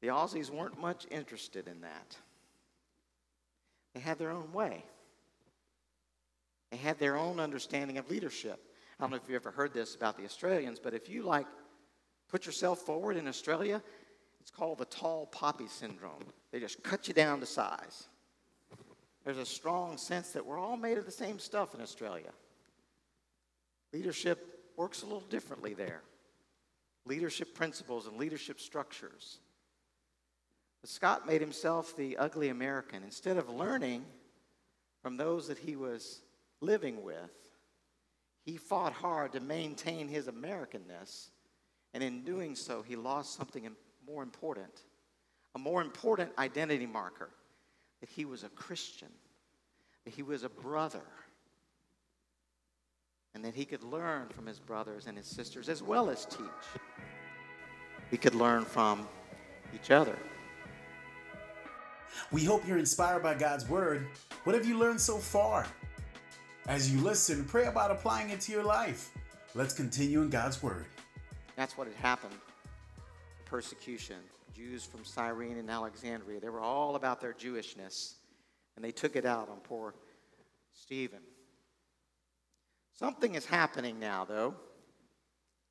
the 0.00 0.08
Aussies 0.08 0.50
weren't 0.50 0.80
much 0.80 1.06
interested 1.10 1.66
in 1.66 1.80
that. 1.80 2.16
They 3.94 4.00
had 4.00 4.18
their 4.18 4.30
own 4.30 4.52
way, 4.52 4.84
they 6.70 6.76
had 6.76 6.98
their 6.98 7.16
own 7.16 7.40
understanding 7.40 7.98
of 7.98 8.10
leadership. 8.10 8.60
I 8.98 9.02
don't 9.02 9.10
know 9.10 9.16
if 9.16 9.22
you've 9.26 9.36
ever 9.36 9.50
heard 9.50 9.74
this 9.74 9.96
about 9.96 10.16
the 10.16 10.24
Australians, 10.24 10.78
but 10.78 10.94
if 10.94 11.08
you 11.08 11.22
like 11.22 11.46
put 12.28 12.46
yourself 12.46 12.80
forward 12.80 13.16
in 13.16 13.28
Australia, 13.28 13.82
it's 14.40 14.50
called 14.50 14.78
the 14.78 14.84
tall 14.86 15.26
poppy 15.26 15.68
syndrome. 15.68 16.24
They 16.52 16.60
just 16.60 16.82
cut 16.82 17.08
you 17.08 17.14
down 17.14 17.40
to 17.40 17.46
size. 17.46 18.08
There's 19.24 19.38
a 19.38 19.46
strong 19.46 19.96
sense 19.96 20.30
that 20.32 20.44
we're 20.44 20.58
all 20.58 20.76
made 20.76 20.98
of 20.98 21.06
the 21.06 21.10
same 21.10 21.38
stuff 21.38 21.74
in 21.74 21.80
Australia. 21.80 22.30
Leadership 23.92 24.72
works 24.76 25.02
a 25.02 25.06
little 25.06 25.20
differently 25.20 25.72
there. 25.72 26.02
Leadership 27.06 27.54
principles 27.54 28.06
and 28.06 28.18
leadership 28.18 28.60
structures. 28.60 29.38
But 30.80 30.90
Scott 30.90 31.26
made 31.26 31.40
himself 31.40 31.96
the 31.96 32.18
ugly 32.18 32.50
American. 32.50 33.02
Instead 33.02 33.38
of 33.38 33.48
learning 33.48 34.04
from 35.02 35.16
those 35.16 35.48
that 35.48 35.58
he 35.58 35.76
was 35.76 36.20
living 36.60 37.02
with, 37.02 37.30
he 38.44 38.58
fought 38.58 38.92
hard 38.92 39.32
to 39.32 39.40
maintain 39.40 40.08
his 40.08 40.26
Americanness. 40.26 41.28
And 41.94 42.02
in 42.02 42.22
doing 42.22 42.54
so, 42.54 42.82
he 42.82 42.96
lost 42.96 43.34
something 43.34 43.70
more 44.06 44.22
important 44.22 44.82
a 45.54 45.58
more 45.58 45.80
important 45.80 46.30
identity 46.38 46.86
marker 46.86 47.30
that 48.00 48.08
he 48.08 48.24
was 48.24 48.44
a 48.44 48.48
Christian, 48.50 49.08
that 50.04 50.12
he 50.12 50.22
was 50.22 50.42
a 50.42 50.48
brother, 50.48 51.04
and 53.34 53.44
that 53.44 53.54
he 53.54 53.64
could 53.64 53.82
learn 53.82 54.28
from 54.28 54.46
his 54.46 54.58
brothers 54.58 55.06
and 55.06 55.16
his 55.16 55.26
sisters 55.26 55.68
as 55.68 55.82
well 55.82 56.10
as 56.10 56.26
teach. 56.26 56.82
We 58.10 58.18
could 58.18 58.34
learn 58.34 58.64
from 58.64 59.08
each 59.74 59.90
other. 59.90 60.18
We 62.30 62.44
hope 62.44 62.66
you're 62.66 62.78
inspired 62.78 63.22
by 63.22 63.34
God's 63.34 63.68
word. 63.68 64.06
What 64.44 64.54
have 64.54 64.66
you 64.66 64.78
learned 64.78 65.00
so 65.00 65.18
far? 65.18 65.66
As 66.66 66.92
you 66.92 67.00
listen, 67.00 67.44
pray 67.44 67.66
about 67.66 67.90
applying 67.90 68.30
it 68.30 68.40
to 68.42 68.52
your 68.52 68.62
life. 68.62 69.10
Let's 69.54 69.74
continue 69.74 70.22
in 70.22 70.30
God's 70.30 70.62
word. 70.62 70.86
That's 71.56 71.76
what 71.76 71.86
had 71.86 71.96
happened 71.96 72.34
persecution. 73.44 74.16
Jews 74.54 74.84
from 74.84 75.04
Cyrene 75.04 75.58
and 75.58 75.70
Alexandria, 75.70 76.40
they 76.40 76.48
were 76.48 76.60
all 76.60 76.96
about 76.96 77.20
their 77.20 77.32
Jewishness, 77.32 78.14
and 78.76 78.84
they 78.84 78.92
took 78.92 79.16
it 79.16 79.24
out 79.24 79.48
on 79.48 79.58
poor 79.58 79.94
Stephen. 80.72 81.20
Something 82.96 83.34
is 83.34 83.44
happening 83.44 83.98
now, 83.98 84.24
though. 84.24 84.54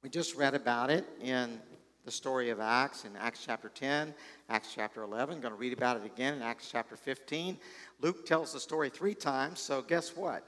We 0.02 0.10
just 0.10 0.36
read 0.36 0.54
about 0.54 0.89
it 0.89 1.06
in 1.22 1.60
the 2.06 2.12
story 2.12 2.50
of 2.50 2.60
Acts 2.60 3.06
in 3.06 3.15
Acts 3.15 3.41
chapter 3.46 3.69
10, 3.69 4.13
Acts 4.50 4.74
chapter 4.76 5.04
11. 5.04 5.36
I'm 5.36 5.41
going 5.41 5.54
to 5.54 5.60
read 5.60 5.72
about 5.72 5.98
it 5.98 6.06
again 6.06 6.34
in 6.34 6.41
Acts 6.41 6.69
chapter 6.69 6.98
15. 6.98 7.58
Luke 8.02 8.26
tells 8.26 8.52
the 8.52 8.60
story 8.60 8.89
three 8.89 9.15
times, 9.15 9.62
so 9.62 9.82
guess 9.82 10.15
what? 10.15 10.46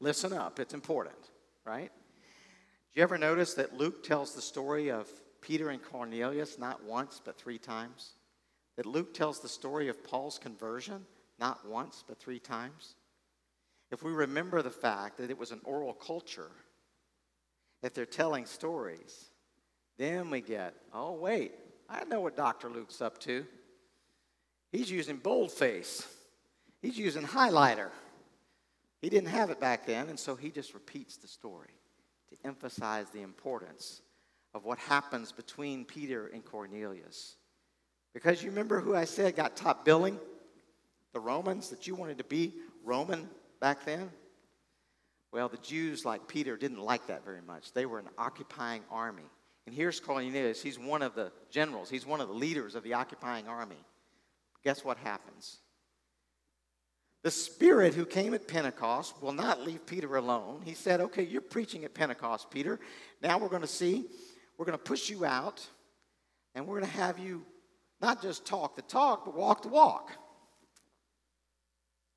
Listen 0.00 0.32
up, 0.32 0.58
it's 0.58 0.74
important, 0.74 1.30
right? 1.64 1.92
Do 2.94 3.00
you 3.00 3.02
ever 3.02 3.18
notice 3.18 3.54
that 3.54 3.76
Luke 3.76 4.04
tells 4.04 4.34
the 4.34 4.40
story 4.40 4.88
of 4.88 5.08
Peter 5.40 5.70
and 5.70 5.82
Cornelius 5.82 6.60
not 6.60 6.84
once, 6.84 7.20
but 7.24 7.36
three 7.36 7.58
times? 7.58 8.12
That 8.76 8.86
Luke 8.86 9.12
tells 9.12 9.40
the 9.40 9.48
story 9.48 9.88
of 9.88 10.04
Paul's 10.04 10.38
conversion 10.38 11.04
not 11.40 11.66
once, 11.68 12.04
but 12.06 12.20
three 12.20 12.38
times? 12.38 12.94
If 13.90 14.04
we 14.04 14.12
remember 14.12 14.62
the 14.62 14.70
fact 14.70 15.18
that 15.18 15.28
it 15.28 15.36
was 15.36 15.50
an 15.50 15.60
oral 15.64 15.92
culture, 15.92 16.52
if 17.82 17.94
they're 17.94 18.06
telling 18.06 18.46
stories, 18.46 19.24
then 19.98 20.30
we 20.30 20.40
get, 20.40 20.74
oh, 20.92 21.14
wait, 21.14 21.50
I 21.90 22.04
know 22.04 22.20
what 22.20 22.36
Dr. 22.36 22.70
Luke's 22.70 23.02
up 23.02 23.18
to. 23.22 23.44
He's 24.70 24.88
using 24.88 25.16
boldface, 25.16 26.06
he's 26.80 26.96
using 26.96 27.24
highlighter. 27.24 27.90
He 29.02 29.10
didn't 29.10 29.30
have 29.30 29.50
it 29.50 29.60
back 29.60 29.84
then, 29.84 30.08
and 30.08 30.18
so 30.18 30.36
he 30.36 30.50
just 30.50 30.74
repeats 30.74 31.16
the 31.16 31.28
story 31.28 31.74
to 32.34 32.48
emphasize 32.48 33.10
the 33.10 33.22
importance 33.22 34.02
of 34.54 34.64
what 34.64 34.78
happens 34.78 35.32
between 35.32 35.84
Peter 35.84 36.28
and 36.28 36.44
Cornelius. 36.44 37.36
Because 38.12 38.42
you 38.42 38.50
remember 38.50 38.80
who 38.80 38.94
I 38.94 39.04
said 39.04 39.36
got 39.36 39.56
top 39.56 39.84
billing? 39.84 40.18
The 41.12 41.20
Romans, 41.20 41.70
that 41.70 41.86
you 41.86 41.94
wanted 41.94 42.18
to 42.18 42.24
be 42.24 42.54
Roman 42.84 43.28
back 43.60 43.84
then? 43.84 44.10
Well, 45.32 45.48
the 45.48 45.56
Jews, 45.58 46.04
like 46.04 46.28
Peter, 46.28 46.56
didn't 46.56 46.80
like 46.80 47.08
that 47.08 47.24
very 47.24 47.42
much. 47.42 47.72
They 47.72 47.86
were 47.86 47.98
an 47.98 48.08
occupying 48.16 48.82
army. 48.90 49.24
And 49.66 49.74
here's 49.74 49.98
Cornelius. 49.98 50.62
He's 50.62 50.78
one 50.78 51.02
of 51.02 51.14
the 51.14 51.32
generals, 51.50 51.90
he's 51.90 52.06
one 52.06 52.20
of 52.20 52.28
the 52.28 52.34
leaders 52.34 52.74
of 52.74 52.82
the 52.82 52.94
occupying 52.94 53.48
army. 53.48 53.82
Guess 54.62 54.84
what 54.84 54.96
happens? 54.98 55.58
The 57.24 57.30
Spirit 57.30 57.94
who 57.94 58.06
came 58.06 58.34
at 58.34 58.46
Pentecost 58.46 59.20
will 59.20 59.32
not 59.32 59.62
leave 59.62 59.84
Peter 59.86 60.16
alone. 60.16 60.60
He 60.64 60.74
said, 60.74 61.00
Okay, 61.00 61.24
you're 61.24 61.40
preaching 61.40 61.84
at 61.84 61.94
Pentecost, 61.94 62.50
Peter. 62.50 62.78
Now 63.20 63.38
we're 63.38 63.48
going 63.48 63.62
to 63.62 63.66
see, 63.66 64.04
we're 64.56 64.66
going 64.66 64.78
to 64.78 64.84
push 64.84 65.10
you 65.10 65.24
out, 65.24 65.66
and 66.54 66.66
we're 66.66 66.78
going 66.78 66.90
to 66.90 66.96
have 66.96 67.18
you 67.18 67.44
not 68.00 68.22
just 68.22 68.46
talk 68.46 68.76
the 68.76 68.82
talk, 68.82 69.24
but 69.24 69.34
walk 69.34 69.62
the 69.62 69.68
walk. 69.68 70.12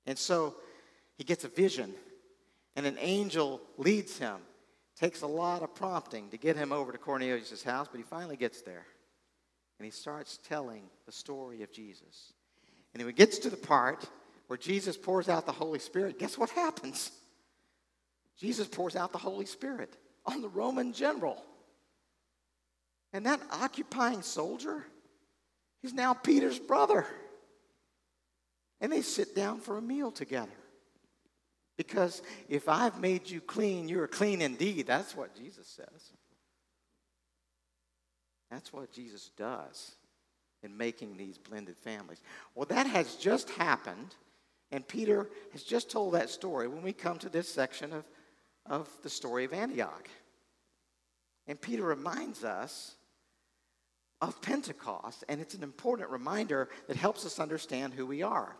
And 0.05 0.19
so 0.19 0.55
he 1.17 1.23
gets 1.23 1.45
a 1.45 1.49
vision, 1.49 1.93
and 2.75 2.85
an 2.85 2.97
angel 2.99 3.61
leads 3.77 4.19
him 4.19 4.37
Takes 4.99 5.21
a 5.21 5.27
lot 5.27 5.61
of 5.61 5.75
prompting 5.75 6.27
to 6.29 6.37
get 6.37 6.55
him 6.55 6.71
over 6.71 6.91
to 6.91 6.97
Cornelius' 6.97 7.61
house, 7.61 7.87
but 7.89 7.97
he 7.97 8.03
finally 8.03 8.35
gets 8.35 8.63
there. 8.63 8.87
And 9.77 9.85
he 9.85 9.91
starts 9.91 10.39
telling 10.39 10.81
the 11.05 11.11
story 11.11 11.61
of 11.61 11.71
Jesus. 11.71 12.33
And 12.93 13.03
he 13.03 13.11
gets 13.11 13.37
to 13.39 13.51
the 13.51 13.57
part 13.57 14.09
where 14.47 14.57
Jesus 14.57 14.97
pours 14.97 15.29
out 15.29 15.45
the 15.45 15.51
Holy 15.51 15.79
Spirit, 15.79 16.19
guess 16.19 16.37
what 16.37 16.49
happens? 16.49 17.11
Jesus 18.37 18.67
pours 18.67 18.95
out 18.95 19.11
the 19.11 19.17
Holy 19.17 19.45
Spirit 19.45 19.93
on 20.25 20.41
the 20.41 20.49
Roman 20.49 20.93
general. 20.93 21.43
And 23.13 23.25
that 23.25 23.41
occupying 23.51 24.21
soldier 24.21 24.85
is 25.83 25.93
now 25.93 26.13
Peter's 26.13 26.59
brother. 26.59 27.05
And 28.79 28.91
they 28.91 29.01
sit 29.01 29.35
down 29.35 29.59
for 29.59 29.77
a 29.77 29.81
meal 29.81 30.11
together. 30.11 30.51
Because 31.77 32.21
if 32.49 32.67
I've 32.67 32.99
made 32.99 33.29
you 33.29 33.39
clean, 33.39 33.87
you're 33.87 34.07
clean 34.07 34.41
indeed. 34.41 34.87
That's 34.87 35.15
what 35.15 35.35
Jesus 35.35 35.67
says. 35.67 36.11
That's 38.49 38.71
what 38.73 38.91
Jesus 38.91 39.29
does 39.37 39.91
in 40.63 40.75
making 40.75 41.17
these 41.17 41.37
blended 41.37 41.77
families. 41.77 42.21
Well, 42.55 42.65
that 42.69 42.87
has 42.87 43.15
just 43.15 43.49
happened, 43.51 44.15
and 44.71 44.87
Peter 44.87 45.29
has 45.53 45.63
just 45.63 45.89
told 45.89 46.13
that 46.13 46.29
story 46.29 46.67
when 46.67 46.81
we 46.81 46.93
come 46.93 47.17
to 47.19 47.29
this 47.29 47.47
section 47.47 47.93
of, 47.93 48.05
of 48.65 48.89
the 49.03 49.09
story 49.09 49.45
of 49.45 49.53
Antioch. 49.53 50.09
And 51.47 51.59
Peter 51.59 51.83
reminds 51.83 52.43
us 52.43 52.95
of 54.19 54.41
Pentecost, 54.41 55.23
and 55.29 55.39
it's 55.39 55.53
an 55.53 55.63
important 55.63 56.09
reminder 56.09 56.69
that 56.87 56.97
helps 56.97 57.25
us 57.25 57.39
understand 57.39 57.93
who 57.93 58.05
we 58.05 58.23
are 58.23 58.55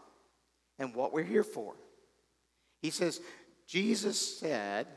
and 0.80 0.96
what 0.96 1.12
we're 1.12 1.24
here 1.24 1.43
for. 1.43 1.76
He 2.82 2.91
says, 2.91 3.20
Jesus 3.67 4.39
said, 4.39 4.88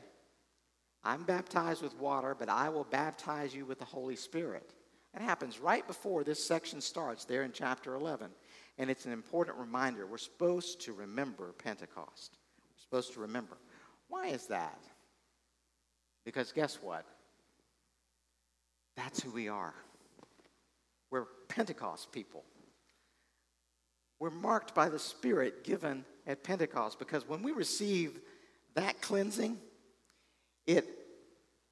I'm 1.03 1.23
baptized 1.23 1.81
with 1.81 1.97
water, 1.97 2.35
but 2.37 2.47
I 2.47 2.69
will 2.69 2.83
baptize 2.85 3.55
you 3.55 3.65
with 3.65 3.79
the 3.79 3.85
Holy 3.85 4.15
Spirit. 4.15 4.71
That 5.13 5.23
happens 5.23 5.59
right 5.59 5.85
before 5.85 6.23
this 6.23 6.43
section 6.43 6.79
starts, 6.79 7.25
there 7.25 7.43
in 7.43 7.51
chapter 7.51 7.95
11. 7.95 8.29
And 8.81 8.89
it's 8.89 9.05
an 9.05 9.11
important 9.11 9.59
reminder. 9.59 10.07
We're 10.07 10.17
supposed 10.17 10.81
to 10.81 10.93
remember 10.93 11.53
Pentecost. 11.63 12.39
We're 12.59 12.81
supposed 12.81 13.13
to 13.13 13.19
remember. 13.19 13.59
Why 14.07 14.29
is 14.29 14.47
that? 14.47 14.81
Because 16.25 16.51
guess 16.51 16.79
what? 16.81 17.05
That's 18.97 19.21
who 19.21 19.29
we 19.29 19.49
are. 19.49 19.75
We're 21.11 21.27
Pentecost 21.47 22.11
people. 22.11 22.43
we're 24.19 24.31
marked 24.31 24.73
by 24.73 24.89
the 24.89 24.97
Spirit 24.97 25.63
given 25.63 26.03
at 26.25 26.43
Pentecost 26.43 26.97
because 26.97 27.27
when 27.27 27.43
we 27.43 27.51
receive 27.51 28.19
that 28.73 28.99
cleansing, 28.99 29.59
it 30.65 30.87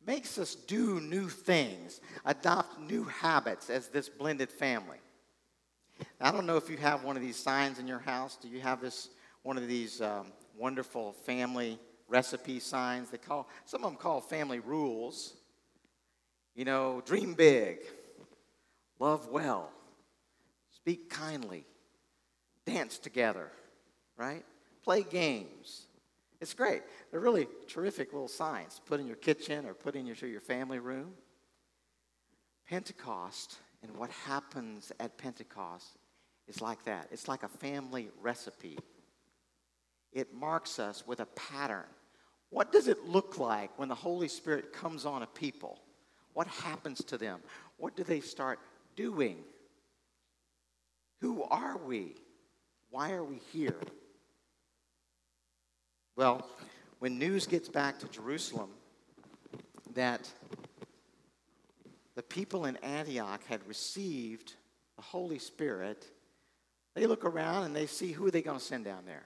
makes 0.05 0.37
us 0.37 0.53
do 0.53 0.99
new 0.99 1.27
things, 1.27 2.01
adopt 2.23 2.79
new 2.79 3.05
habits 3.05 3.71
as 3.71 3.87
this 3.87 4.09
blended 4.09 4.51
family. 4.51 4.99
I 6.21 6.31
don't 6.31 6.45
know 6.45 6.57
if 6.57 6.69
you 6.69 6.77
have 6.77 7.03
one 7.03 7.15
of 7.15 7.21
these 7.21 7.35
signs 7.35 7.79
in 7.79 7.87
your 7.87 7.99
house. 7.99 8.37
Do 8.41 8.47
you 8.47 8.59
have 8.61 8.81
this 8.81 9.09
one 9.43 9.57
of 9.57 9.67
these 9.67 10.01
um, 10.01 10.27
wonderful 10.57 11.13
family 11.13 11.79
recipe 12.07 12.59
signs? 12.59 13.09
They 13.09 13.17
call 13.17 13.47
some 13.65 13.83
of 13.83 13.91
them 13.91 13.97
call 13.97 14.21
family 14.21 14.59
rules. 14.59 15.33
You 16.55 16.65
know, 16.65 17.01
dream 17.05 17.35
big, 17.35 17.79
love 18.99 19.29
well, 19.29 19.71
speak 20.75 21.09
kindly, 21.09 21.65
dance 22.65 22.97
together, 22.97 23.49
right? 24.17 24.43
Play 24.83 25.03
games. 25.03 25.87
It's 26.41 26.53
great. 26.53 26.81
They're 27.11 27.19
really 27.19 27.47
terrific 27.67 28.13
little 28.13 28.27
signs. 28.27 28.81
Put 28.85 28.99
in 28.99 29.07
your 29.07 29.15
kitchen 29.17 29.65
or 29.65 29.73
put 29.73 29.95
in 29.95 30.05
your, 30.05 30.15
your 30.15 30.41
family 30.41 30.79
room. 30.79 31.13
Pentecost 32.67 33.57
and 33.81 33.95
what 33.97 34.09
happens 34.09 34.91
at 34.99 35.17
Pentecost 35.17 35.97
is 36.47 36.61
like 36.61 36.83
that. 36.85 37.07
It's 37.11 37.27
like 37.27 37.43
a 37.43 37.47
family 37.47 38.09
recipe. 38.21 38.77
It 40.11 40.33
marks 40.33 40.79
us 40.79 41.05
with 41.05 41.19
a 41.19 41.25
pattern. 41.27 41.85
What 42.49 42.71
does 42.71 42.87
it 42.87 43.05
look 43.05 43.37
like 43.37 43.77
when 43.77 43.89
the 43.89 43.95
Holy 43.95 44.27
Spirit 44.27 44.73
comes 44.73 45.05
on 45.05 45.21
a 45.21 45.27
people? 45.27 45.79
What 46.33 46.47
happens 46.47 47.03
to 47.05 47.17
them? 47.17 47.39
What 47.77 47.95
do 47.95 48.03
they 48.03 48.19
start 48.19 48.59
doing? 48.95 49.37
Who 51.21 51.43
are 51.43 51.77
we? 51.77 52.15
Why 52.89 53.11
are 53.11 53.23
we 53.23 53.39
here? 53.53 53.79
Well, 56.15 56.45
when 56.99 57.19
news 57.19 57.45
gets 57.45 57.69
back 57.69 57.99
to 57.99 58.07
Jerusalem 58.07 58.71
that 59.93 60.29
the 62.19 62.23
people 62.23 62.65
in 62.65 62.75
Antioch 62.83 63.39
had 63.47 63.65
received 63.65 64.55
the 64.97 65.01
Holy 65.01 65.39
Spirit, 65.39 66.05
they 66.93 67.07
look 67.07 67.23
around 67.23 67.63
and 67.63 67.73
they 67.73 67.85
see 67.85 68.11
who 68.11 68.27
are 68.27 68.31
they 68.31 68.41
going 68.41 68.59
to 68.59 68.63
send 68.65 68.83
down 68.83 69.05
there. 69.05 69.23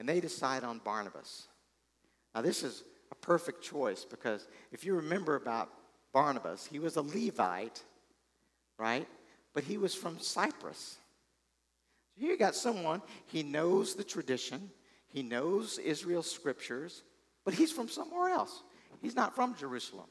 And 0.00 0.08
they 0.08 0.18
decide 0.18 0.64
on 0.64 0.80
Barnabas. 0.80 1.46
Now, 2.34 2.40
this 2.40 2.64
is 2.64 2.82
a 3.12 3.14
perfect 3.14 3.62
choice 3.62 4.04
because 4.04 4.48
if 4.72 4.84
you 4.84 4.96
remember 4.96 5.36
about 5.36 5.70
Barnabas, 6.12 6.66
he 6.66 6.80
was 6.80 6.96
a 6.96 7.02
Levite, 7.02 7.80
right? 8.80 9.06
But 9.54 9.62
he 9.62 9.78
was 9.78 9.94
from 9.94 10.18
Cyprus. 10.18 10.96
So 12.16 12.20
here 12.20 12.32
you 12.32 12.36
got 12.36 12.56
someone, 12.56 13.00
he 13.26 13.44
knows 13.44 13.94
the 13.94 14.02
tradition, 14.02 14.72
he 15.06 15.22
knows 15.22 15.78
Israel's 15.78 16.28
scriptures, 16.28 17.04
but 17.44 17.54
he's 17.54 17.70
from 17.70 17.88
somewhere 17.88 18.30
else. 18.30 18.64
He's 19.00 19.14
not 19.14 19.36
from 19.36 19.54
Jerusalem. 19.54 20.08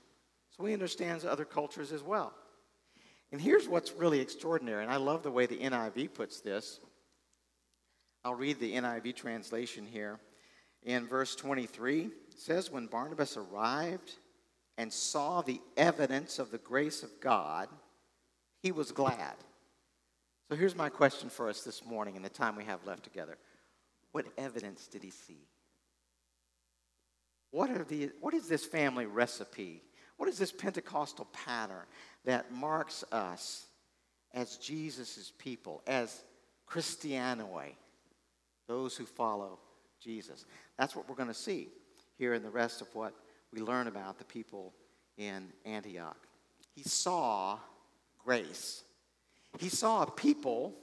So 0.56 0.66
he 0.66 0.74
understands 0.74 1.26
other 1.26 1.46
cultures 1.46 1.92
as 1.92 2.02
well. 2.02 2.34
And 3.32 3.42
here's 3.42 3.68
what's 3.68 3.92
really 3.92 4.20
extraordinary, 4.20 4.84
and 4.84 4.92
I 4.92 4.98
love 4.98 5.24
the 5.24 5.32
way 5.32 5.46
the 5.46 5.58
NIV 5.58 6.14
puts 6.14 6.40
this. 6.40 6.80
I'll 8.24 8.36
read 8.36 8.60
the 8.60 8.74
NIV 8.74 9.16
translation 9.16 9.86
here. 9.86 10.20
In 10.84 11.08
verse 11.08 11.36
23, 11.36 12.04
it 12.04 12.12
says, 12.38 12.72
When 12.72 12.88
Barnabas 12.88 13.38
arrived 13.38 14.14
and 14.78 14.94
saw 14.94 15.42
the 15.42 15.60
evidence 15.76 16.40
of 16.40 16.52
the 16.52 16.58
grace 16.60 17.04
of 17.04 17.10
God, 17.20 17.68
he 18.62 18.72
was 18.72 18.92
glad. 18.92 19.36
So 20.50 20.56
here's 20.56 20.76
my 20.76 20.90
question 20.90 21.30
for 21.30 21.50
us 21.50 21.64
this 21.64 21.84
morning 21.86 22.16
in 22.16 22.22
the 22.22 22.30
time 22.30 22.56
we 22.56 22.66
have 22.66 22.86
left 22.86 23.04
together. 23.04 23.38
What 24.12 24.26
evidence 24.38 24.88
did 24.88 25.04
he 25.04 25.10
see? 25.10 25.48
What, 27.52 27.70
are 27.72 27.84
the, 27.84 28.12
what 28.22 28.34
is 28.34 28.48
this 28.48 28.66
family 28.66 29.06
recipe? 29.06 29.82
What 30.18 30.30
is 30.30 30.38
this 30.38 30.52
Pentecostal 30.52 31.28
pattern 31.34 31.86
that 32.24 32.52
marks 32.52 33.04
us 33.12 33.66
as 34.34 34.58
Jesus' 34.58 35.32
people, 35.38 35.82
as 35.88 36.24
Christianoi, 36.70 37.76
those 38.68 38.96
who 38.96 39.06
follow 39.06 39.60
Jesus? 40.02 40.46
That's 40.78 40.96
what 40.96 41.10
we're 41.10 41.16
going 41.16 41.28
to 41.28 41.34
see 41.34 41.70
here 42.18 42.34
in 42.34 42.44
the 42.44 42.50
rest 42.50 42.82
of 42.82 42.94
what 42.96 43.14
we 43.52 43.60
learn 43.62 43.88
about 43.88 44.18
the 44.18 44.26
people 44.26 44.74
in 45.18 45.52
Antioch. 45.66 46.18
He 46.74 46.84
saw 46.84 47.60
grace. 48.24 48.84
He 49.60 49.70
saw 49.70 50.04
a 50.04 50.12
people 50.12 50.74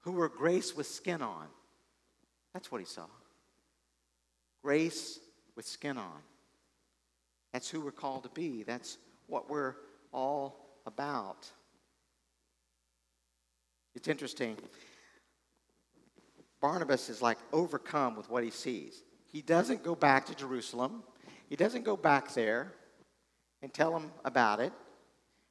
who 0.00 0.12
were 0.12 0.28
grace 0.28 0.76
with 0.76 0.86
skin 0.86 1.22
on. 1.22 1.46
That's 2.52 2.70
what 2.70 2.80
he 2.80 2.86
saw. 2.86 3.06
Grace 4.62 5.18
with 5.56 5.66
skin 5.66 5.98
on. 5.98 6.20
That's 7.58 7.70
who 7.70 7.80
we're 7.80 7.90
called 7.90 8.22
to 8.22 8.28
be. 8.28 8.62
That's 8.62 8.98
what 9.26 9.50
we're 9.50 9.74
all 10.12 10.78
about. 10.86 11.50
It's 13.96 14.06
interesting. 14.06 14.56
Barnabas 16.60 17.08
is 17.08 17.20
like 17.20 17.36
overcome 17.52 18.14
with 18.14 18.30
what 18.30 18.44
he 18.44 18.50
sees. 18.50 19.02
He 19.32 19.42
doesn't 19.42 19.82
go 19.82 19.96
back 19.96 20.26
to 20.26 20.36
Jerusalem, 20.36 21.02
he 21.48 21.56
doesn't 21.56 21.82
go 21.82 21.96
back 21.96 22.32
there 22.32 22.74
and 23.60 23.74
tell 23.74 23.90
them 23.90 24.12
about 24.24 24.60
it. 24.60 24.72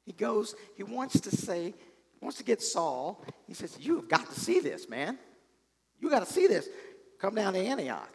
He 0.06 0.12
goes, 0.12 0.54
he 0.78 0.84
wants 0.84 1.20
to 1.20 1.30
say, 1.30 1.74
wants 2.22 2.38
to 2.38 2.44
get 2.44 2.62
Saul. 2.62 3.22
He 3.46 3.52
says, 3.52 3.76
You 3.78 3.96
have 3.96 4.08
got 4.08 4.30
to 4.30 4.40
see 4.40 4.60
this, 4.60 4.88
man. 4.88 5.18
You 6.00 6.08
got 6.08 6.26
to 6.26 6.32
see 6.32 6.46
this. 6.46 6.70
Come 7.20 7.34
down 7.34 7.52
to 7.52 7.58
Antioch. 7.58 8.14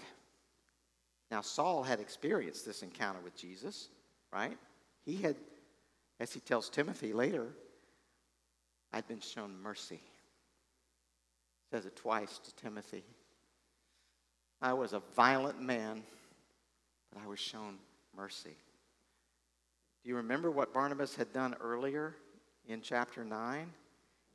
Now, 1.33 1.41
Saul 1.41 1.81
had 1.81 1.99
experienced 1.99 2.63
this 2.63 2.83
encounter 2.83 3.19
with 3.23 3.35
Jesus, 3.35 3.89
right? 4.31 4.55
He 5.03 5.15
had, 5.15 5.35
as 6.19 6.31
he 6.31 6.39
tells 6.39 6.69
Timothy 6.69 7.11
later, 7.11 7.47
I'd 8.93 9.07
been 9.07 9.19
shown 9.19 9.59
mercy. 9.59 9.99
Says 11.71 11.87
it 11.87 11.95
twice 11.95 12.37
to 12.37 12.55
Timothy. 12.57 13.03
I 14.61 14.73
was 14.73 14.93
a 14.93 15.01
violent 15.15 15.59
man, 15.59 16.03
but 17.11 17.23
I 17.23 17.25
was 17.25 17.39
shown 17.39 17.79
mercy. 18.15 18.55
Do 20.03 20.09
you 20.09 20.17
remember 20.17 20.51
what 20.51 20.71
Barnabas 20.71 21.15
had 21.15 21.33
done 21.33 21.55
earlier 21.59 22.13
in 22.67 22.79
chapter 22.79 23.25
9? 23.25 23.73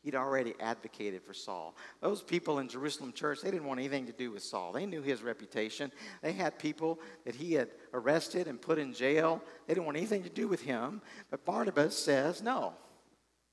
He'd 0.03 0.15
already 0.15 0.55
advocated 0.61 1.23
for 1.23 1.35
Saul. 1.35 1.75
Those 2.01 2.23
people 2.23 2.61
in 2.61 2.69
Jerusalem 2.69 3.13
church, 3.13 3.41
they 3.43 3.51
didn't 3.51 3.67
want 3.67 3.81
anything 3.81 4.07
to 4.07 4.13
do 4.13 4.31
with 4.31 4.43
Saul. 4.45 4.73
They 4.73 4.87
knew 4.87 5.03
his 5.03 5.23
reputation. 5.23 5.91
They 6.23 6.33
had 6.33 6.59
people 6.59 7.01
that 7.25 7.35
he 7.35 7.55
had 7.55 7.69
arrested 7.93 8.47
and 8.47 8.61
put 8.61 8.79
in 8.79 8.95
jail. 8.95 9.43
They 9.67 9.75
didn't 9.75 9.87
want 9.87 9.97
anything 9.97 10.23
to 10.23 10.29
do 10.29 10.47
with 10.47 10.63
him. 10.63 11.03
But 11.31 11.45
Barnabas 11.45 11.99
says, 11.99 12.43
no, 12.43 12.75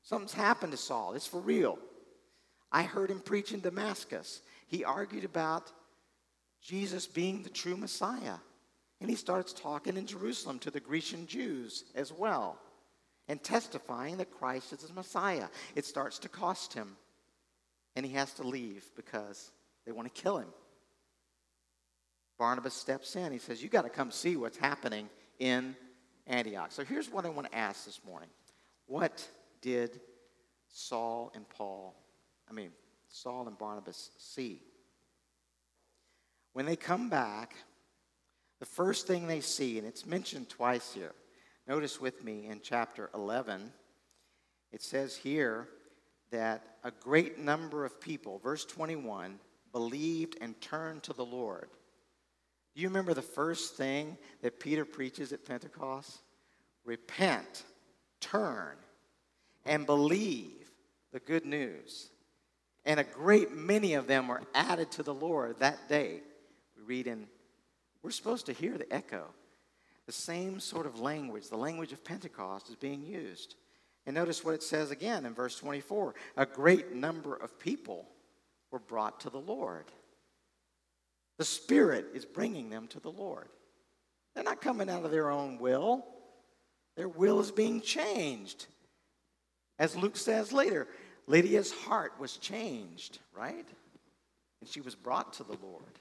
something's 0.03 0.33
happened 0.33 0.71
to 0.73 0.77
Saul. 0.77 1.13
It's 1.13 1.27
for 1.27 1.41
real. 1.41 1.79
I 2.71 2.83
heard 2.83 3.09
him 3.09 3.21
preach 3.21 3.51
in 3.51 3.61
Damascus. 3.61 4.41
He 4.67 4.83
argued 4.83 5.23
about 5.23 5.71
Jesus 6.61 7.07
being 7.07 7.41
the 7.41 7.49
true 7.49 7.75
Messiah. 7.75 8.37
And 9.01 9.09
he 9.09 9.15
starts 9.15 9.51
talking 9.51 9.97
in 9.97 10.05
Jerusalem 10.05 10.59
to 10.59 10.71
the 10.71 10.79
Grecian 10.79 11.25
Jews 11.25 11.85
as 11.95 12.13
well 12.13 12.59
and 13.27 13.41
testifying 13.43 14.17
that 14.17 14.31
Christ 14.31 14.73
is 14.73 14.79
the 14.79 14.93
Messiah. 14.93 15.47
It 15.75 15.85
starts 15.85 16.19
to 16.19 16.29
cost 16.29 16.73
him, 16.73 16.95
and 17.95 18.05
he 18.05 18.13
has 18.13 18.33
to 18.33 18.43
leave 18.43 18.85
because 18.95 19.51
they 19.85 19.91
want 19.91 20.13
to 20.13 20.21
kill 20.21 20.37
him. 20.37 20.47
Barnabas 22.37 22.73
steps 22.73 23.15
in. 23.15 23.31
He 23.31 23.39
says, 23.39 23.63
You 23.63 23.69
got 23.69 23.83
to 23.83 23.89
come 23.89 24.11
see 24.11 24.35
what's 24.35 24.57
happening 24.57 25.09
in 25.39 25.75
Antioch. 26.27 26.71
So 26.71 26.83
here's 26.83 27.09
what 27.09 27.25
I 27.25 27.29
want 27.29 27.49
to 27.51 27.57
ask 27.57 27.85
this 27.85 28.01
morning 28.05 28.29
What 28.87 29.27
did 29.61 29.99
Saul 30.67 31.31
and 31.35 31.47
Paul, 31.49 31.95
I 32.49 32.53
mean, 32.53 32.71
Saul 33.07 33.47
and 33.47 33.57
Barnabas 33.57 34.11
see? 34.17 34.61
When 36.53 36.65
they 36.65 36.75
come 36.77 37.09
back, 37.09 37.53
the 38.59 38.65
first 38.65 39.07
thing 39.07 39.27
they 39.27 39.41
see, 39.41 39.77
and 39.77 39.85
it's 39.85 40.05
mentioned 40.05 40.47
twice 40.49 40.93
here, 40.93 41.11
Notice 41.67 41.99
with 41.99 42.23
me 42.23 42.47
in 42.47 42.59
chapter 42.61 43.09
11, 43.15 43.71
it 44.71 44.83
says 44.83 45.15
here 45.15 45.67
that 46.29 46.77
a 46.83 46.91
great 46.91 47.39
number 47.39 47.85
of 47.85 47.99
people, 47.99 48.39
verse 48.39 48.65
21, 48.65 49.39
believed 49.71 50.37
and 50.41 50.59
turned 50.61 51.01
to 51.03 51.13
the 51.13 51.25
Lord. 51.25 51.69
Do 52.75 52.81
you 52.81 52.87
remember 52.87 53.15
the 53.15 53.21
first 53.23 53.75
thing 53.75 54.17
that 54.41 54.59
Peter 54.59 54.85
preaches 54.85 55.33
at 55.33 55.45
Pentecost? 55.45 56.19
Repent, 56.83 57.63
turn, 58.19 58.75
and 59.65 59.87
believe 59.87 60.69
the 61.13 61.19
good 61.19 61.45
news. 61.45 62.09
And 62.85 62.99
a 62.99 63.03
great 63.03 63.51
many 63.51 63.95
of 63.95 64.05
them 64.05 64.27
were 64.27 64.43
added 64.53 64.91
to 64.91 65.03
the 65.03 65.13
Lord 65.13 65.59
that 65.59 65.89
day. 65.89 66.21
We 66.77 66.83
read 66.83 67.07
in, 67.07 67.25
we're 68.03 68.11
supposed 68.11 68.45
to 68.45 68.53
hear 68.53 68.77
the 68.77 68.93
echo 68.93 69.29
the 70.05 70.11
same 70.11 70.59
sort 70.59 70.85
of 70.85 70.99
language, 70.99 71.49
the 71.49 71.57
language 71.57 71.91
of 71.91 72.03
Pentecost, 72.03 72.69
is 72.69 72.75
being 72.75 73.03
used. 73.03 73.55
And 74.05 74.13
notice 74.15 74.43
what 74.43 74.53
it 74.53 74.63
says 74.63 74.91
again 74.91 75.25
in 75.25 75.33
verse 75.33 75.57
24 75.57 76.13
a 76.37 76.45
great 76.45 76.93
number 76.93 77.35
of 77.35 77.59
people 77.59 78.07
were 78.71 78.79
brought 78.79 79.21
to 79.21 79.29
the 79.29 79.39
Lord. 79.39 79.85
The 81.37 81.45
Spirit 81.45 82.07
is 82.13 82.25
bringing 82.25 82.69
them 82.69 82.87
to 82.87 82.99
the 82.99 83.11
Lord. 83.11 83.47
They're 84.33 84.43
not 84.43 84.61
coming 84.61 84.89
out 84.89 85.05
of 85.05 85.11
their 85.11 85.31
own 85.31 85.57
will, 85.57 86.05
their 86.95 87.09
will 87.09 87.39
is 87.39 87.51
being 87.51 87.81
changed. 87.81 88.67
As 89.77 89.95
Luke 89.95 90.15
says 90.15 90.53
later, 90.53 90.87
Lydia's 91.27 91.71
heart 91.71 92.13
was 92.19 92.37
changed, 92.37 93.19
right? 93.35 93.67
And 94.61 94.69
she 94.69 94.79
was 94.79 94.95
brought 94.95 95.33
to 95.33 95.43
the 95.43 95.57
Lord. 95.61 95.99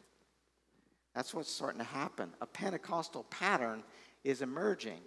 That's 1.15 1.33
what's 1.33 1.51
starting 1.51 1.79
to 1.79 1.87
happen. 1.87 2.31
A 2.41 2.47
Pentecostal 2.47 3.25
pattern 3.25 3.83
is 4.25 4.43
emerging. 4.43 5.01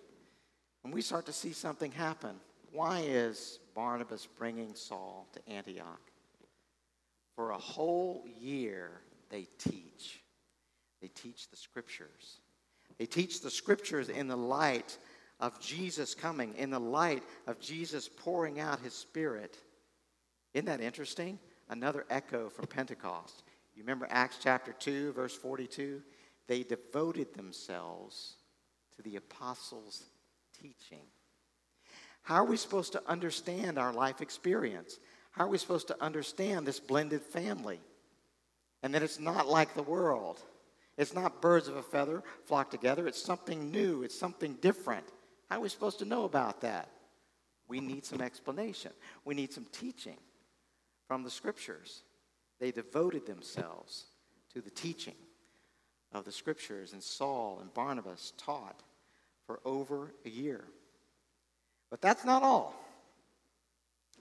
And 0.84 0.93
we 0.93 1.01
start 1.01 1.26
to 1.26 1.34
see 1.34 1.51
something 1.51 1.91
happen. 1.91 2.36
Why 2.72 3.01
is 3.05 3.60
Barnabas 3.76 4.28
bringing 4.38 4.74
Saul 4.74 5.28
to 5.34 5.51
Antioch? 5.51 6.01
For 7.36 7.51
a 7.51 7.58
whole 7.58 8.26
year, 8.39 9.01
they 9.30 9.47
teach. 9.58 10.22
They 11.01 11.10
teach 11.10 11.49
the 11.49 11.58
scriptures. 11.58 12.39
They 12.97 13.05
teach 13.05 13.41
the 13.41 13.51
scriptures 13.51 14.10
in 14.10 14.28
the 14.28 14.38
light 14.38 14.97
of 15.39 15.60
Jesus 15.60 16.16
coming, 16.16 16.55
in 16.55 16.70
the 16.70 16.80
light 16.80 17.24
of 17.45 17.60
Jesus 17.60 18.10
pouring 18.10 18.60
out 18.60 18.80
his 18.80 18.93
spirit. 18.93 19.58
Isn't 20.53 20.66
that 20.66 20.82
interesting? 20.82 21.38
Another 21.70 22.05
echo 22.10 22.49
from 22.49 22.66
Pentecost. 22.66 23.43
You 23.78 23.84
remember 23.84 24.07
Acts 24.09 24.39
chapter 24.41 24.73
2, 24.73 25.13
verse 25.13 25.36
42? 25.36 26.01
They 26.47 26.63
devoted 26.63 27.36
themselves 27.36 28.34
to 28.95 29.03
the 29.03 29.17
apostles' 29.17 30.03
teaching. 30.59 31.05
How 32.23 32.38
are 32.38 32.45
we 32.45 32.57
supposed 32.57 32.93
to 32.93 33.03
understand 33.07 33.78
our 33.78 33.93
life 33.93 34.19
experience? 34.19 34.97
How 35.30 35.45
are 35.45 35.49
we 35.49 35.59
supposed 35.59 35.89
to 35.89 36.03
understand 36.03 36.65
this 36.65 36.80
blended 36.80 37.21
family? 37.21 37.80
And 38.82 38.95
that 38.95 39.03
it's 39.03 39.19
not 39.19 39.47
like 39.47 39.75
the 39.75 39.84
world. 39.84 40.39
It's 40.97 41.13
not 41.13 41.39
birds 41.39 41.67
of 41.67 41.75
a 41.75 41.84
feather 41.84 42.23
flock 42.45 42.71
together. 42.71 43.05
It's 43.05 43.21
something 43.21 43.69
new. 43.69 44.01
It's 44.01 44.17
something 44.17 44.55
different. 44.55 45.05
How 45.51 45.57
are 45.57 45.61
we 45.61 45.69
supposed 45.69 45.99
to 45.99 46.05
know 46.05 46.23
about 46.23 46.61
that? 46.61 46.89
We 47.67 47.80
need 47.80 48.07
some 48.07 48.21
explanation. 48.21 48.91
We 49.23 49.36
need 49.36 49.53
some 49.53 49.67
teaching 49.71 50.17
from 51.07 51.21
the 51.21 51.30
scriptures. 51.30 52.01
They 52.60 52.72
devoted 52.72 53.26
themselves 53.26 54.05
to 54.53 54.62
the 54.62 54.70
teaching 54.70 55.16
of 56.14 56.26
the 56.26 56.32
scriptures, 56.32 56.93
and 56.93 57.03
Saul 57.03 57.60
and 57.62 57.74
Barnabas 57.74 58.34
taught 58.38 58.82
for 59.45 59.60
over 59.66 60.14
a 60.26 60.30
year. 60.30 60.64
But 61.89 62.01
that's 62.01 62.26
not 62.26 62.43
all. 62.43 62.76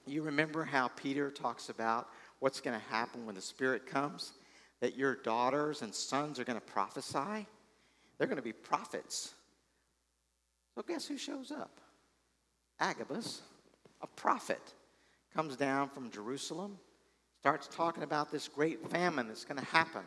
You 0.06 0.22
remember 0.22 0.64
how 0.64 0.88
Peter 0.88 1.30
talks 1.30 1.68
about 1.68 2.08
what's 2.38 2.60
going 2.60 2.78
to 2.78 2.86
happen 2.86 3.26
when 3.26 3.34
the 3.34 3.40
Spirit 3.40 3.86
comes? 3.86 4.32
That 4.80 4.96
your 4.96 5.16
daughters 5.16 5.82
and 5.82 5.94
sons 5.94 6.38
are 6.38 6.44
going 6.44 6.60
to 6.60 6.64
prophesy? 6.64 7.46
They're 8.18 8.26
going 8.28 8.36
to 8.36 8.42
be 8.42 8.52
prophets. 8.52 9.34
So, 10.74 10.82
guess 10.86 11.06
who 11.06 11.16
shows 11.16 11.50
up? 11.50 11.80
Agabus, 12.78 13.40
a 14.02 14.06
prophet, 14.06 14.60
comes 15.34 15.56
down 15.56 15.88
from 15.88 16.10
Jerusalem, 16.10 16.78
starts 17.46 17.68
talking 17.68 18.02
about 18.02 18.32
this 18.32 18.48
great 18.48 18.90
famine 18.90 19.28
that's 19.28 19.44
going 19.44 19.56
to 19.56 19.64
happen. 19.66 20.02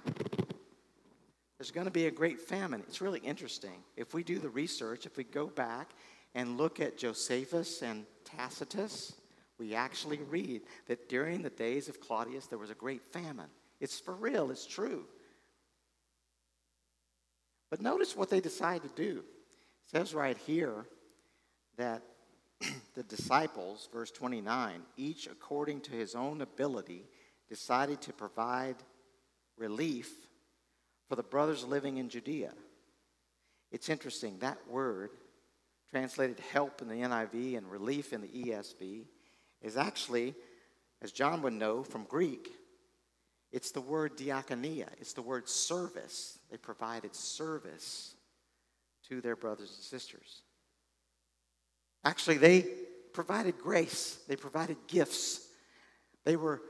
There's 1.57 1.71
going 1.71 1.85
to 1.85 1.91
be 1.91 2.07
a 2.07 2.11
great 2.11 2.37
famine. 2.37 2.83
It's 2.85 2.99
really 2.99 3.21
interesting. 3.21 3.81
If 3.95 4.13
we 4.13 4.23
do 4.23 4.39
the 4.39 4.49
research, 4.49 5.05
if 5.05 5.15
we 5.15 5.23
go 5.23 5.47
back 5.47 5.91
and 6.35 6.57
look 6.57 6.81
at 6.81 6.97
Josephus 6.97 7.81
and 7.81 8.05
Tacitus, 8.25 9.13
we 9.57 9.73
actually 9.73 10.17
read 10.17 10.63
that 10.87 11.07
during 11.07 11.41
the 11.41 11.49
days 11.49 11.87
of 11.87 12.01
Claudius 12.01 12.47
there 12.47 12.59
was 12.59 12.71
a 12.71 12.75
great 12.75 13.05
famine. 13.05 13.47
It's 13.79 14.01
for 14.01 14.15
real, 14.15 14.51
it's 14.51 14.67
true. 14.67 15.05
But 17.69 17.81
notice 17.81 18.17
what 18.17 18.29
they 18.29 18.41
decide 18.41 18.81
to 18.81 18.89
do 19.01 19.19
It 19.19 19.97
says 19.97 20.13
right 20.13 20.37
here 20.45 20.83
that 21.77 22.03
the 22.95 23.03
disciples, 23.03 23.87
verse 23.93 24.11
29, 24.11 24.81
each 24.97 25.27
according 25.27 25.79
to 25.79 25.91
his 25.91 26.15
own 26.15 26.41
ability, 26.41 27.05
decided 27.49 27.99
to 28.01 28.13
provide 28.13 28.75
relief 29.57 30.11
for 31.07 31.15
the 31.15 31.23
brothers 31.23 31.65
living 31.65 31.97
in 31.97 32.07
Judea. 32.07 32.53
It's 33.71 33.89
interesting, 33.89 34.39
that 34.39 34.59
word, 34.69 35.09
translated 35.89 36.39
help 36.51 36.81
in 36.81 36.87
the 36.87 36.95
NIV 36.95 37.57
and 37.57 37.69
relief 37.69 38.13
in 38.13 38.21
the 38.21 38.27
ESV, 38.27 39.05
is 39.61 39.75
actually, 39.75 40.35
as 41.01 41.11
John 41.11 41.41
would 41.41 41.53
know 41.53 41.83
from 41.83 42.03
Greek, 42.03 42.49
it's 43.51 43.71
the 43.71 43.81
word 43.81 44.15
diakonia, 44.15 44.87
it's 44.99 45.13
the 45.13 45.23
word 45.23 45.49
service. 45.49 46.37
They 46.51 46.57
provided 46.57 47.15
service 47.15 48.13
to 49.07 49.21
their 49.21 49.35
brothers 49.35 49.73
and 49.75 49.83
sisters. 49.83 50.43
Actually, 52.05 52.37
they 52.37 52.65
provided 53.13 53.57
grace, 53.57 54.19
they 54.27 54.35
provided 54.35 54.77
gifts. 54.87 55.47
They 56.25 56.35
were 56.35 56.61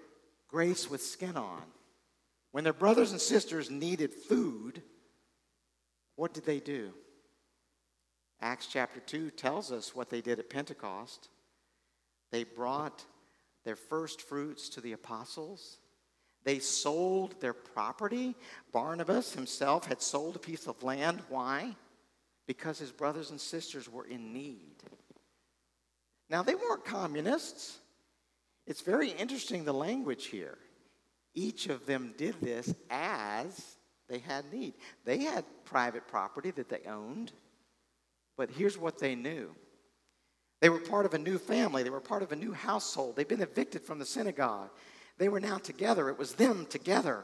grace 0.49 0.89
with 0.89 1.01
skin 1.01 1.37
on. 1.37 1.63
When 2.51 2.63
their 2.63 2.73
brothers 2.73 3.11
and 3.11 3.21
sisters 3.21 3.69
needed 3.69 4.13
food, 4.13 4.81
what 6.15 6.33
did 6.33 6.45
they 6.45 6.59
do? 6.59 6.91
Acts 8.41 8.67
chapter 8.67 8.99
2 8.99 9.31
tells 9.31 9.71
us 9.71 9.95
what 9.95 10.09
they 10.09 10.21
did 10.21 10.39
at 10.39 10.49
Pentecost. 10.49 11.29
They 12.31 12.43
brought 12.43 13.05
their 13.65 13.75
first 13.75 14.21
fruits 14.21 14.69
to 14.69 14.81
the 14.81 14.93
apostles. 14.93 15.77
They 16.43 16.59
sold 16.59 17.39
their 17.41 17.53
property. 17.53 18.35
Barnabas 18.71 19.33
himself 19.33 19.85
had 19.85 20.01
sold 20.01 20.35
a 20.35 20.39
piece 20.39 20.67
of 20.67 20.81
land. 20.83 21.21
Why? 21.29 21.75
because 22.49 22.79
his 22.79 22.91
brothers 22.91 23.29
and 23.29 23.39
sisters 23.39 23.87
were 23.87 24.07
in 24.07 24.33
need. 24.33 24.77
Now, 26.31 26.41
they 26.41 26.55
weren't 26.55 26.83
communists. 26.83 27.77
It's 28.69 28.81
very 28.81 29.09
interesting 29.09 29.65
the 29.65 29.73
language 29.73 30.27
here. 30.27 30.55
Each 31.33 31.67
of 31.67 31.87
them 31.87 32.13
did 32.17 32.39
this 32.39 32.71
as 32.91 33.77
they 34.07 34.19
had 34.19 34.53
need. 34.53 34.75
They 35.05 35.23
had 35.23 35.43
private 35.65 36.07
property 36.07 36.51
that 36.51 36.69
they 36.69 36.83
owned, 36.87 37.31
but 38.37 38.51
here's 38.51 38.77
what 38.77 38.99
they 38.99 39.15
knew 39.15 39.49
they 40.61 40.69
were 40.69 40.79
part 40.79 41.05
of 41.05 41.13
a 41.13 41.17
new 41.17 41.39
family, 41.39 41.81
they 41.81 41.89
were 41.89 41.99
part 41.99 42.21
of 42.21 42.31
a 42.31 42.35
new 42.35 42.51
household. 42.51 43.15
They'd 43.15 43.27
been 43.27 43.41
evicted 43.41 43.81
from 43.81 43.97
the 43.97 44.05
synagogue. 44.05 44.69
They 45.17 45.29
were 45.29 45.39
now 45.39 45.57
together, 45.57 46.07
it 46.09 46.19
was 46.19 46.33
them 46.33 46.67
together. 46.67 47.23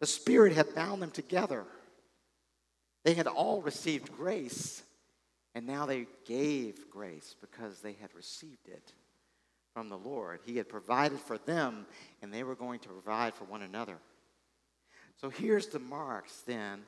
The 0.00 0.06
Spirit 0.06 0.52
had 0.52 0.74
bound 0.74 1.00
them 1.00 1.10
together. 1.10 1.64
They 3.04 3.14
had 3.14 3.28
all 3.28 3.62
received 3.62 4.12
grace, 4.14 4.82
and 5.54 5.66
now 5.66 5.86
they 5.86 6.06
gave 6.26 6.90
grace 6.90 7.34
because 7.40 7.80
they 7.80 7.92
had 7.94 8.14
received 8.14 8.68
it 8.68 8.92
from 9.74 9.88
the 9.88 9.98
Lord. 9.98 10.40
He 10.46 10.56
had 10.56 10.68
provided 10.68 11.18
for 11.18 11.36
them, 11.36 11.86
and 12.22 12.32
they 12.32 12.44
were 12.44 12.54
going 12.54 12.78
to 12.80 12.88
provide 12.88 13.34
for 13.34 13.44
one 13.44 13.62
another. 13.62 13.98
So 15.20 15.28
here's 15.28 15.66
the 15.66 15.80
marks 15.80 16.42
then 16.46 16.82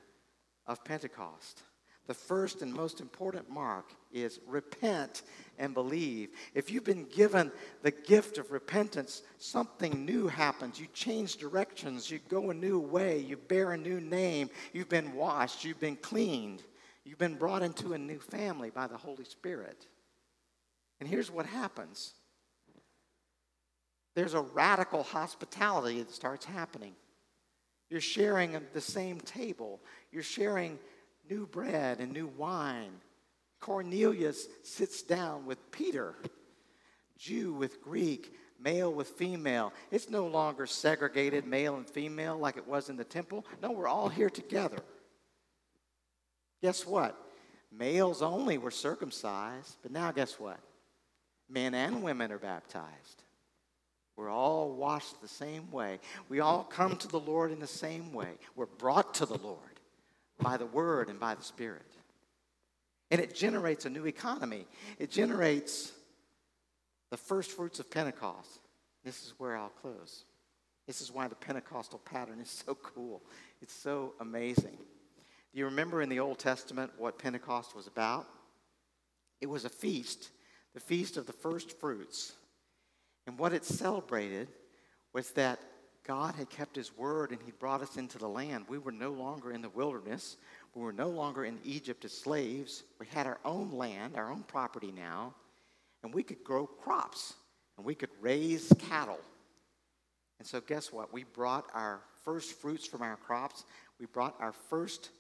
of 0.66 0.82
Pentecost. 0.84 1.62
The 2.06 2.14
first 2.14 2.62
and 2.62 2.72
most 2.72 3.00
important 3.00 3.50
mark 3.50 3.90
is 4.12 4.38
repent 4.46 5.22
and 5.58 5.74
believe. 5.74 6.28
If 6.54 6.70
you've 6.70 6.84
been 6.84 7.06
given 7.06 7.50
the 7.82 7.90
gift 7.90 8.38
of 8.38 8.52
repentance, 8.52 9.22
something 9.38 10.04
new 10.04 10.28
happens. 10.28 10.78
You 10.78 10.86
change 10.94 11.36
directions, 11.36 12.08
you 12.08 12.20
go 12.28 12.50
a 12.50 12.54
new 12.54 12.78
way, 12.78 13.18
you 13.18 13.36
bear 13.36 13.72
a 13.72 13.76
new 13.76 14.00
name, 14.00 14.50
you've 14.72 14.88
been 14.88 15.14
washed, 15.14 15.64
you've 15.64 15.80
been 15.80 15.96
cleaned, 15.96 16.62
you've 17.04 17.18
been 17.18 17.34
brought 17.34 17.62
into 17.62 17.94
a 17.94 17.98
new 17.98 18.20
family 18.20 18.70
by 18.70 18.86
the 18.86 18.96
Holy 18.96 19.24
Spirit. 19.24 19.88
And 21.00 21.08
here's 21.08 21.30
what 21.30 21.46
happens 21.46 22.14
there's 24.16 24.34
a 24.34 24.40
radical 24.40 25.02
hospitality 25.02 26.02
that 26.02 26.10
starts 26.10 26.46
happening. 26.46 26.94
You're 27.90 28.00
sharing 28.00 28.58
the 28.72 28.80
same 28.80 29.20
table, 29.20 29.80
you're 30.10 30.22
sharing 30.24 30.78
new 31.30 31.46
bread 31.46 32.00
and 32.00 32.12
new 32.12 32.26
wine. 32.26 32.92
Cornelius 33.60 34.48
sits 34.62 35.02
down 35.02 35.44
with 35.46 35.70
Peter, 35.70 36.14
Jew 37.18 37.52
with 37.52 37.82
Greek, 37.82 38.34
male 38.58 38.92
with 38.92 39.08
female. 39.08 39.72
It's 39.90 40.08
no 40.08 40.26
longer 40.26 40.66
segregated 40.66 41.46
male 41.46 41.76
and 41.76 41.88
female 41.88 42.38
like 42.38 42.56
it 42.56 42.66
was 42.66 42.88
in 42.88 42.96
the 42.96 43.04
temple. 43.04 43.44
No, 43.62 43.70
we're 43.70 43.88
all 43.88 44.08
here 44.08 44.30
together. 44.30 44.78
Guess 46.62 46.86
what? 46.86 47.16
Males 47.70 48.22
only 48.22 48.56
were 48.56 48.70
circumcised, 48.70 49.76
but 49.82 49.92
now 49.92 50.10
guess 50.10 50.40
what? 50.40 50.58
Men 51.50 51.74
and 51.74 52.02
women 52.02 52.32
are 52.32 52.38
baptized. 52.38 53.22
We're 54.16 54.30
all 54.30 54.70
washed 54.72 55.20
the 55.20 55.28
same 55.28 55.70
way. 55.70 56.00
We 56.28 56.40
all 56.40 56.64
come 56.64 56.96
to 56.96 57.08
the 57.08 57.20
Lord 57.20 57.52
in 57.52 57.60
the 57.60 57.66
same 57.66 58.12
way. 58.12 58.30
We're 58.54 58.66
brought 58.66 59.14
to 59.14 59.26
the 59.26 59.36
Lord 59.36 59.58
by 60.40 60.56
the 60.56 60.66
Word 60.66 61.08
and 61.08 61.20
by 61.20 61.34
the 61.34 61.42
Spirit. 61.42 61.82
And 63.10 63.20
it 63.20 63.34
generates 63.34 63.84
a 63.84 63.90
new 63.90 64.06
economy. 64.06 64.66
It 64.98 65.10
generates 65.10 65.92
the 67.10 67.16
first 67.16 67.52
fruits 67.52 67.78
of 67.78 67.90
Pentecost. 67.90 68.60
This 69.04 69.22
is 69.22 69.34
where 69.38 69.56
I'll 69.56 69.68
close. 69.68 70.24
This 70.86 71.00
is 71.00 71.12
why 71.12 71.28
the 71.28 71.34
Pentecostal 71.34 71.98
pattern 72.00 72.40
is 72.40 72.62
so 72.66 72.74
cool. 72.74 73.22
It's 73.60 73.74
so 73.74 74.14
amazing. 74.20 74.76
Do 75.52 75.58
you 75.58 75.66
remember 75.66 76.02
in 76.02 76.08
the 76.08 76.20
Old 76.20 76.38
Testament 76.38 76.92
what 76.96 77.18
Pentecost 77.18 77.76
was 77.76 77.86
about? 77.86 78.26
It 79.40 79.46
was 79.46 79.64
a 79.64 79.70
feast, 79.70 80.30
the 80.74 80.80
feast 80.80 81.16
of 81.16 81.26
the 81.26 81.32
first 81.32 81.78
fruits. 81.78 82.32
And 83.26 83.38
what 83.38 83.52
it 83.52 83.64
celebrated 83.64 84.48
was 85.12 85.30
that 85.32 85.58
God 86.06 86.36
had 86.36 86.48
kept 86.48 86.76
his 86.76 86.96
word 86.96 87.32
and 87.32 87.40
he 87.44 87.50
brought 87.50 87.82
us 87.82 87.96
into 87.96 88.18
the 88.18 88.28
land. 88.28 88.66
We 88.68 88.78
were 88.78 88.92
no 88.92 89.10
longer 89.10 89.50
in 89.50 89.60
the 89.60 89.68
wilderness. 89.68 90.36
We 90.74 90.82
were 90.82 90.92
no 90.92 91.08
longer 91.08 91.44
in 91.44 91.58
Egypt 91.64 92.04
as 92.04 92.12
slaves. 92.12 92.84
We 93.00 93.06
had 93.06 93.26
our 93.26 93.40
own 93.44 93.72
land, 93.72 94.14
our 94.14 94.30
own 94.30 94.44
property 94.44 94.92
now, 94.94 95.34
and 96.02 96.14
we 96.14 96.22
could 96.22 96.44
grow 96.44 96.66
crops 96.66 97.34
and 97.76 97.84
we 97.84 97.94
could 97.94 98.10
raise 98.20 98.72
cattle. 98.78 99.18
And 100.38 100.46
so, 100.46 100.60
guess 100.60 100.92
what? 100.92 101.12
We 101.12 101.24
brought 101.24 101.66
our 101.74 102.00
first 102.24 102.60
fruits 102.60 102.86
from 102.86 103.02
our 103.02 103.16
crops, 103.16 103.64
we 103.98 104.06
brought 104.06 104.34
our 104.40 104.52
first 104.52 105.10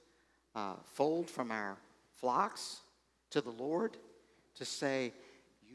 uh, 0.54 0.74
fold 0.94 1.30
from 1.30 1.50
our 1.50 1.76
flocks 2.16 2.80
to 3.30 3.40
the 3.40 3.50
Lord 3.50 3.96
to 4.56 4.64
say, 4.64 5.12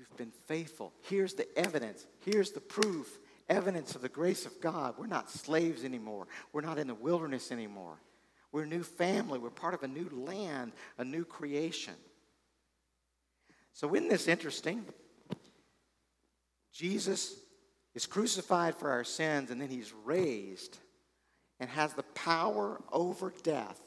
You've 0.02 0.18
been 0.18 0.32
faithful. 0.47 0.93
Here's 1.04 1.36
the 1.36 1.45
evidence, 1.56 2.08
here's 2.26 2.49
the 2.49 2.60
proof 2.60 3.20
evidence 3.47 3.93
of 3.93 4.02
the 4.02 4.10
grace 4.10 4.47
of 4.47 4.60
God. 4.60 4.95
We're 4.97 5.06
not 5.06 5.30
slaves 5.30 5.84
anymore. 5.84 6.26
We're 6.54 6.62
not 6.62 6.80
in 6.80 6.88
the 6.88 6.95
wilderness 6.95 7.52
anymore. 7.52 8.02
We're 8.52 8.64
a 8.64 8.68
new 8.68 8.82
family. 8.82 9.38
We're 9.38 9.52
part 9.52 9.76
of 9.76 9.84
a 9.84 9.88
new 9.88 10.10
land, 10.12 10.72
a 10.97 11.06
new 11.06 11.24
creation. 11.24 11.93
So, 13.74 13.93
isn't 13.93 14.10
this 14.10 14.28
interesting? 14.28 14.86
Jesus 16.74 17.36
is 17.93 18.08
crucified 18.08 18.74
for 18.74 18.89
our 18.89 19.04
sins, 19.04 19.52
and 19.52 19.62
then 19.62 19.70
he's 19.70 19.93
raised 20.04 20.80
and 21.60 21.70
has 21.70 21.93
the 21.93 22.04
power 22.16 22.82
over 22.91 23.32
death, 23.43 23.80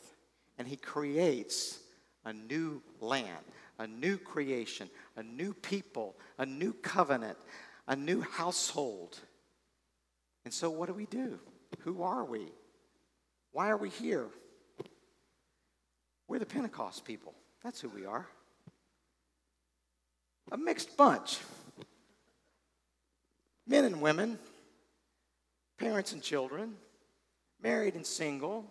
and 0.59 0.69
he 0.69 0.77
creates 0.77 1.81
a 2.25 2.33
new 2.33 2.81
land, 3.01 3.45
a 3.79 3.87
new 3.87 4.17
creation, 4.17 4.89
a 5.17 5.23
new 5.23 5.53
people, 5.55 6.17
a 6.39 6.47
new 6.47 6.73
covenant, 6.73 7.39
a 7.89 7.97
new 7.97 8.21
household. 8.21 9.19
And 10.45 10.53
so, 10.53 10.71
what 10.71 10.87
do 10.87 10.95
we 10.95 11.07
do? 11.07 11.39
Who 11.81 12.03
are 12.03 12.25
we? 12.25 12.53
Why 13.53 13.71
are 13.71 13.77
we 13.77 13.89
here? 13.89 14.27
We're 16.29 16.39
the 16.39 16.47
Pentecost 16.47 17.05
people. 17.05 17.35
That's 17.63 17.81
who 17.81 17.89
we 17.89 18.07
are. 18.07 18.27
A 20.53 20.57
mixed 20.57 20.97
bunch 20.97 21.39
men 23.67 23.85
and 23.85 24.01
women, 24.01 24.39
parents 25.79 26.13
and 26.13 26.23
children, 26.23 26.75
married 27.63 27.95
and 27.95 28.07
single, 28.07 28.67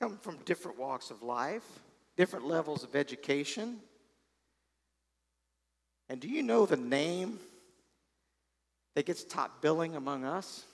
come 0.00 0.16
from 0.18 0.36
different 0.44 0.78
walks 0.78 1.10
of 1.10 1.22
life, 1.22 1.80
different 2.20 2.46
levels 2.46 2.84
of 2.84 2.94
education. 2.94 3.78
And 6.10 6.20
do 6.20 6.28
you 6.28 6.42
know 6.42 6.66
the 6.66 6.76
name 6.76 7.38
that 8.94 9.06
gets 9.06 9.24
top 9.24 9.62
billing 9.62 9.96
among 9.96 10.26
us? 10.26 10.66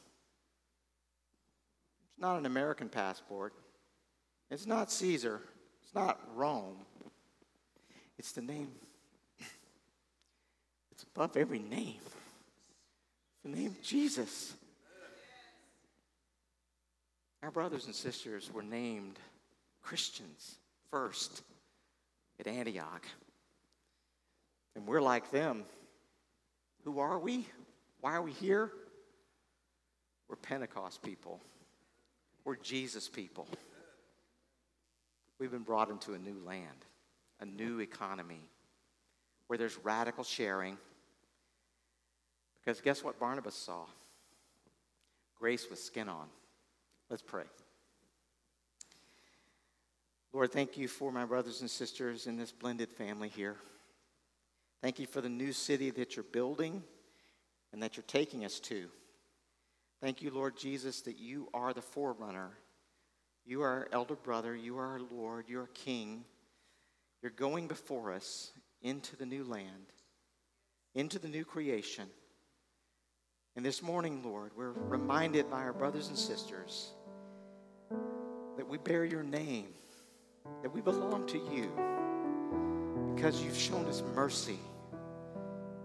It's 2.10 2.20
not 2.20 2.36
an 2.36 2.46
American 2.46 2.88
passport. 2.88 3.52
It's 4.50 4.66
not 4.66 4.90
Caesar. 4.90 5.40
It's 5.84 5.94
not 5.94 6.18
Rome. 6.34 6.78
It's 8.18 8.32
the 8.32 8.42
name. 8.42 8.72
It's 10.90 11.04
above 11.04 11.36
every 11.36 11.60
name. 11.60 12.00
The 13.44 13.50
name 13.50 13.76
Jesus. 13.84 14.52
Our 17.44 17.52
brothers 17.52 17.86
and 17.86 17.94
sisters 17.94 18.50
were 18.52 18.64
named 18.64 19.20
Christians 19.80 20.56
first 20.90 21.42
at 22.38 22.46
Antioch. 22.46 23.06
And 24.74 24.86
we're 24.86 25.00
like 25.00 25.30
them. 25.30 25.64
Who 26.84 27.00
are 27.00 27.18
we? 27.18 27.46
Why 28.00 28.12
are 28.14 28.22
we 28.22 28.32
here? 28.32 28.70
We're 30.28 30.36
Pentecost 30.36 31.02
people. 31.02 31.40
We're 32.44 32.56
Jesus 32.56 33.08
people. 33.08 33.48
We've 35.38 35.50
been 35.50 35.62
brought 35.62 35.90
into 35.90 36.14
a 36.14 36.18
new 36.18 36.40
land, 36.44 36.84
a 37.40 37.44
new 37.44 37.80
economy 37.80 38.48
where 39.46 39.58
there's 39.58 39.76
radical 39.82 40.24
sharing. 40.24 40.78
Because 42.60 42.80
guess 42.80 43.04
what 43.04 43.18
Barnabas 43.18 43.54
saw? 43.54 43.84
Grace 45.38 45.68
with 45.68 45.78
skin 45.78 46.08
on. 46.08 46.26
Let's 47.10 47.22
pray. 47.22 47.44
Lord, 50.36 50.52
thank 50.52 50.76
you 50.76 50.86
for 50.86 51.10
my 51.10 51.24
brothers 51.24 51.62
and 51.62 51.70
sisters 51.70 52.26
in 52.26 52.36
this 52.36 52.52
blended 52.52 52.92
family 52.92 53.30
here. 53.30 53.56
Thank 54.82 54.98
you 54.98 55.06
for 55.06 55.22
the 55.22 55.30
new 55.30 55.50
city 55.50 55.88
that 55.92 56.14
you're 56.14 56.26
building 56.30 56.82
and 57.72 57.82
that 57.82 57.96
you're 57.96 58.04
taking 58.06 58.44
us 58.44 58.60
to. 58.60 58.90
Thank 60.02 60.20
you, 60.20 60.30
Lord 60.30 60.54
Jesus, 60.54 61.00
that 61.00 61.18
you 61.18 61.48
are 61.54 61.72
the 61.72 61.80
forerunner. 61.80 62.50
You 63.46 63.62
are 63.62 63.68
our 63.70 63.88
elder 63.92 64.14
brother. 64.14 64.54
You 64.54 64.76
are 64.76 64.86
our 64.86 65.00
Lord. 65.10 65.46
You're 65.48 65.64
a 65.64 65.68
king. 65.68 66.26
You're 67.22 67.32
going 67.32 67.66
before 67.66 68.12
us 68.12 68.52
into 68.82 69.16
the 69.16 69.24
new 69.24 69.42
land, 69.42 69.86
into 70.94 71.18
the 71.18 71.28
new 71.28 71.46
creation. 71.46 72.08
And 73.56 73.64
this 73.64 73.82
morning, 73.82 74.20
Lord, 74.22 74.52
we're 74.54 74.72
reminded 74.72 75.50
by 75.50 75.62
our 75.62 75.72
brothers 75.72 76.08
and 76.08 76.18
sisters 76.18 76.90
that 78.58 78.68
we 78.68 78.76
bear 78.76 79.06
your 79.06 79.22
name, 79.22 79.68
that 80.62 80.72
we 80.72 80.80
belong 80.80 81.26
to 81.26 81.38
you 81.38 81.70
because 83.14 83.42
you've 83.42 83.56
shown 83.56 83.86
us 83.86 84.02
mercy. 84.14 84.58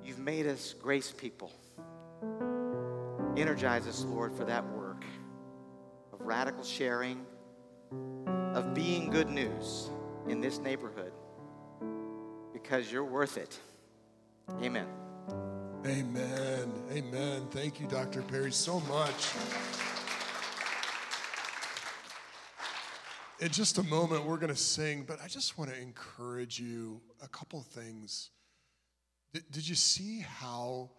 You've 0.03 0.19
made 0.19 0.47
us 0.47 0.73
grace 0.81 1.13
people. 1.15 1.51
Energize 3.37 3.87
us, 3.87 4.03
Lord, 4.03 4.33
for 4.33 4.43
that 4.45 4.67
work 4.71 5.03
of 6.11 6.21
radical 6.21 6.63
sharing, 6.63 7.25
of 8.53 8.73
being 8.73 9.09
good 9.09 9.29
news 9.29 9.89
in 10.27 10.41
this 10.41 10.59
neighborhood 10.59 11.13
because 12.53 12.91
you're 12.91 13.05
worth 13.05 13.37
it. 13.37 13.57
Amen. 14.61 14.87
Amen. 15.85 16.71
Amen. 16.91 17.47
Thank 17.49 17.79
you, 17.79 17.87
Dr. 17.87 18.21
Perry, 18.21 18.51
so 18.51 18.79
much. 18.81 19.29
In 23.41 23.49
just 23.49 23.79
a 23.79 23.83
moment, 23.83 24.25
we're 24.25 24.37
going 24.37 24.53
to 24.53 24.55
sing, 24.55 25.03
but 25.07 25.19
I 25.23 25.27
just 25.27 25.57
want 25.57 25.71
to 25.71 25.81
encourage 25.81 26.59
you 26.59 27.01
a 27.23 27.27
couple 27.27 27.59
things. 27.61 28.29
Did, 29.33 29.51
did 29.51 29.67
you 29.67 29.75
see 29.75 30.19
how 30.19 30.91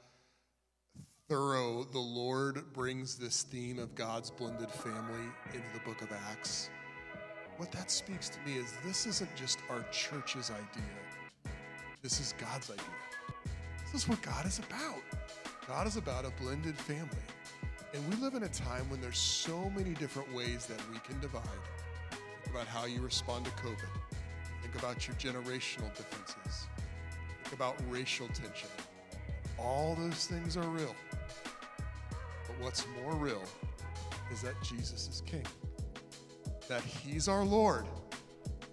thorough 1.32 1.84
the 1.84 1.98
Lord 1.98 2.62
brings 2.74 3.16
this 3.16 3.42
theme 3.42 3.78
of 3.78 3.94
God's 3.94 4.30
blended 4.30 4.70
family 4.70 5.24
into 5.54 5.66
the 5.72 5.80
book 5.82 6.02
of 6.02 6.12
Acts. 6.30 6.68
What 7.56 7.72
that 7.72 7.90
speaks 7.90 8.28
to 8.28 8.38
me 8.44 8.58
is 8.58 8.74
this 8.84 9.06
isn't 9.06 9.34
just 9.34 9.58
our 9.70 9.82
church's 9.90 10.50
idea, 10.50 11.52
this 12.02 12.20
is 12.20 12.34
God's 12.38 12.70
idea. 12.70 12.84
This 13.84 14.02
is 14.02 14.08
what 14.08 14.20
God 14.20 14.44
is 14.44 14.58
about. 14.58 15.02
God 15.66 15.86
is 15.86 15.96
about 15.96 16.26
a 16.26 16.30
blended 16.42 16.76
family. 16.76 17.08
And 17.94 18.06
we 18.10 18.16
live 18.16 18.34
in 18.34 18.42
a 18.42 18.48
time 18.48 18.90
when 18.90 19.00
there's 19.00 19.18
so 19.18 19.70
many 19.70 19.94
different 19.94 20.34
ways 20.34 20.66
that 20.66 20.80
we 20.90 20.98
can 20.98 21.18
divide. 21.20 21.42
About 22.52 22.66
how 22.66 22.84
you 22.84 23.00
respond 23.00 23.46
to 23.46 23.50
COVID. 23.52 23.88
Think 24.60 24.74
about 24.74 25.08
your 25.08 25.16
generational 25.16 25.88
differences. 25.96 26.66
Think 27.44 27.54
about 27.54 27.76
racial 27.88 28.28
tension. 28.28 28.68
All 29.58 29.94
those 29.98 30.26
things 30.26 30.58
are 30.58 30.68
real. 30.68 30.94
But 32.10 32.56
what's 32.60 32.84
more 33.02 33.14
real 33.14 33.42
is 34.30 34.42
that 34.42 34.54
Jesus 34.62 35.08
is 35.08 35.22
King, 35.24 35.46
that 36.68 36.82
He's 36.82 37.26
our 37.26 37.42
Lord, 37.42 37.86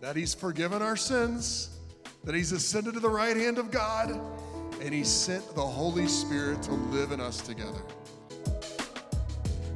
that 0.01 0.17
He's 0.17 0.33
forgiven 0.33 0.81
our 0.81 0.97
sins, 0.97 1.77
that 2.25 2.35
He's 2.35 2.51
ascended 2.51 2.95
to 2.95 2.99
the 2.99 3.09
right 3.09 3.37
hand 3.37 3.57
of 3.57 3.71
God, 3.71 4.19
and 4.81 4.93
He 4.93 5.05
sent 5.05 5.55
the 5.55 5.65
Holy 5.65 6.07
Spirit 6.07 6.61
to 6.63 6.73
live 6.73 7.13
in 7.13 7.21
us 7.21 7.39
together. 7.39 7.81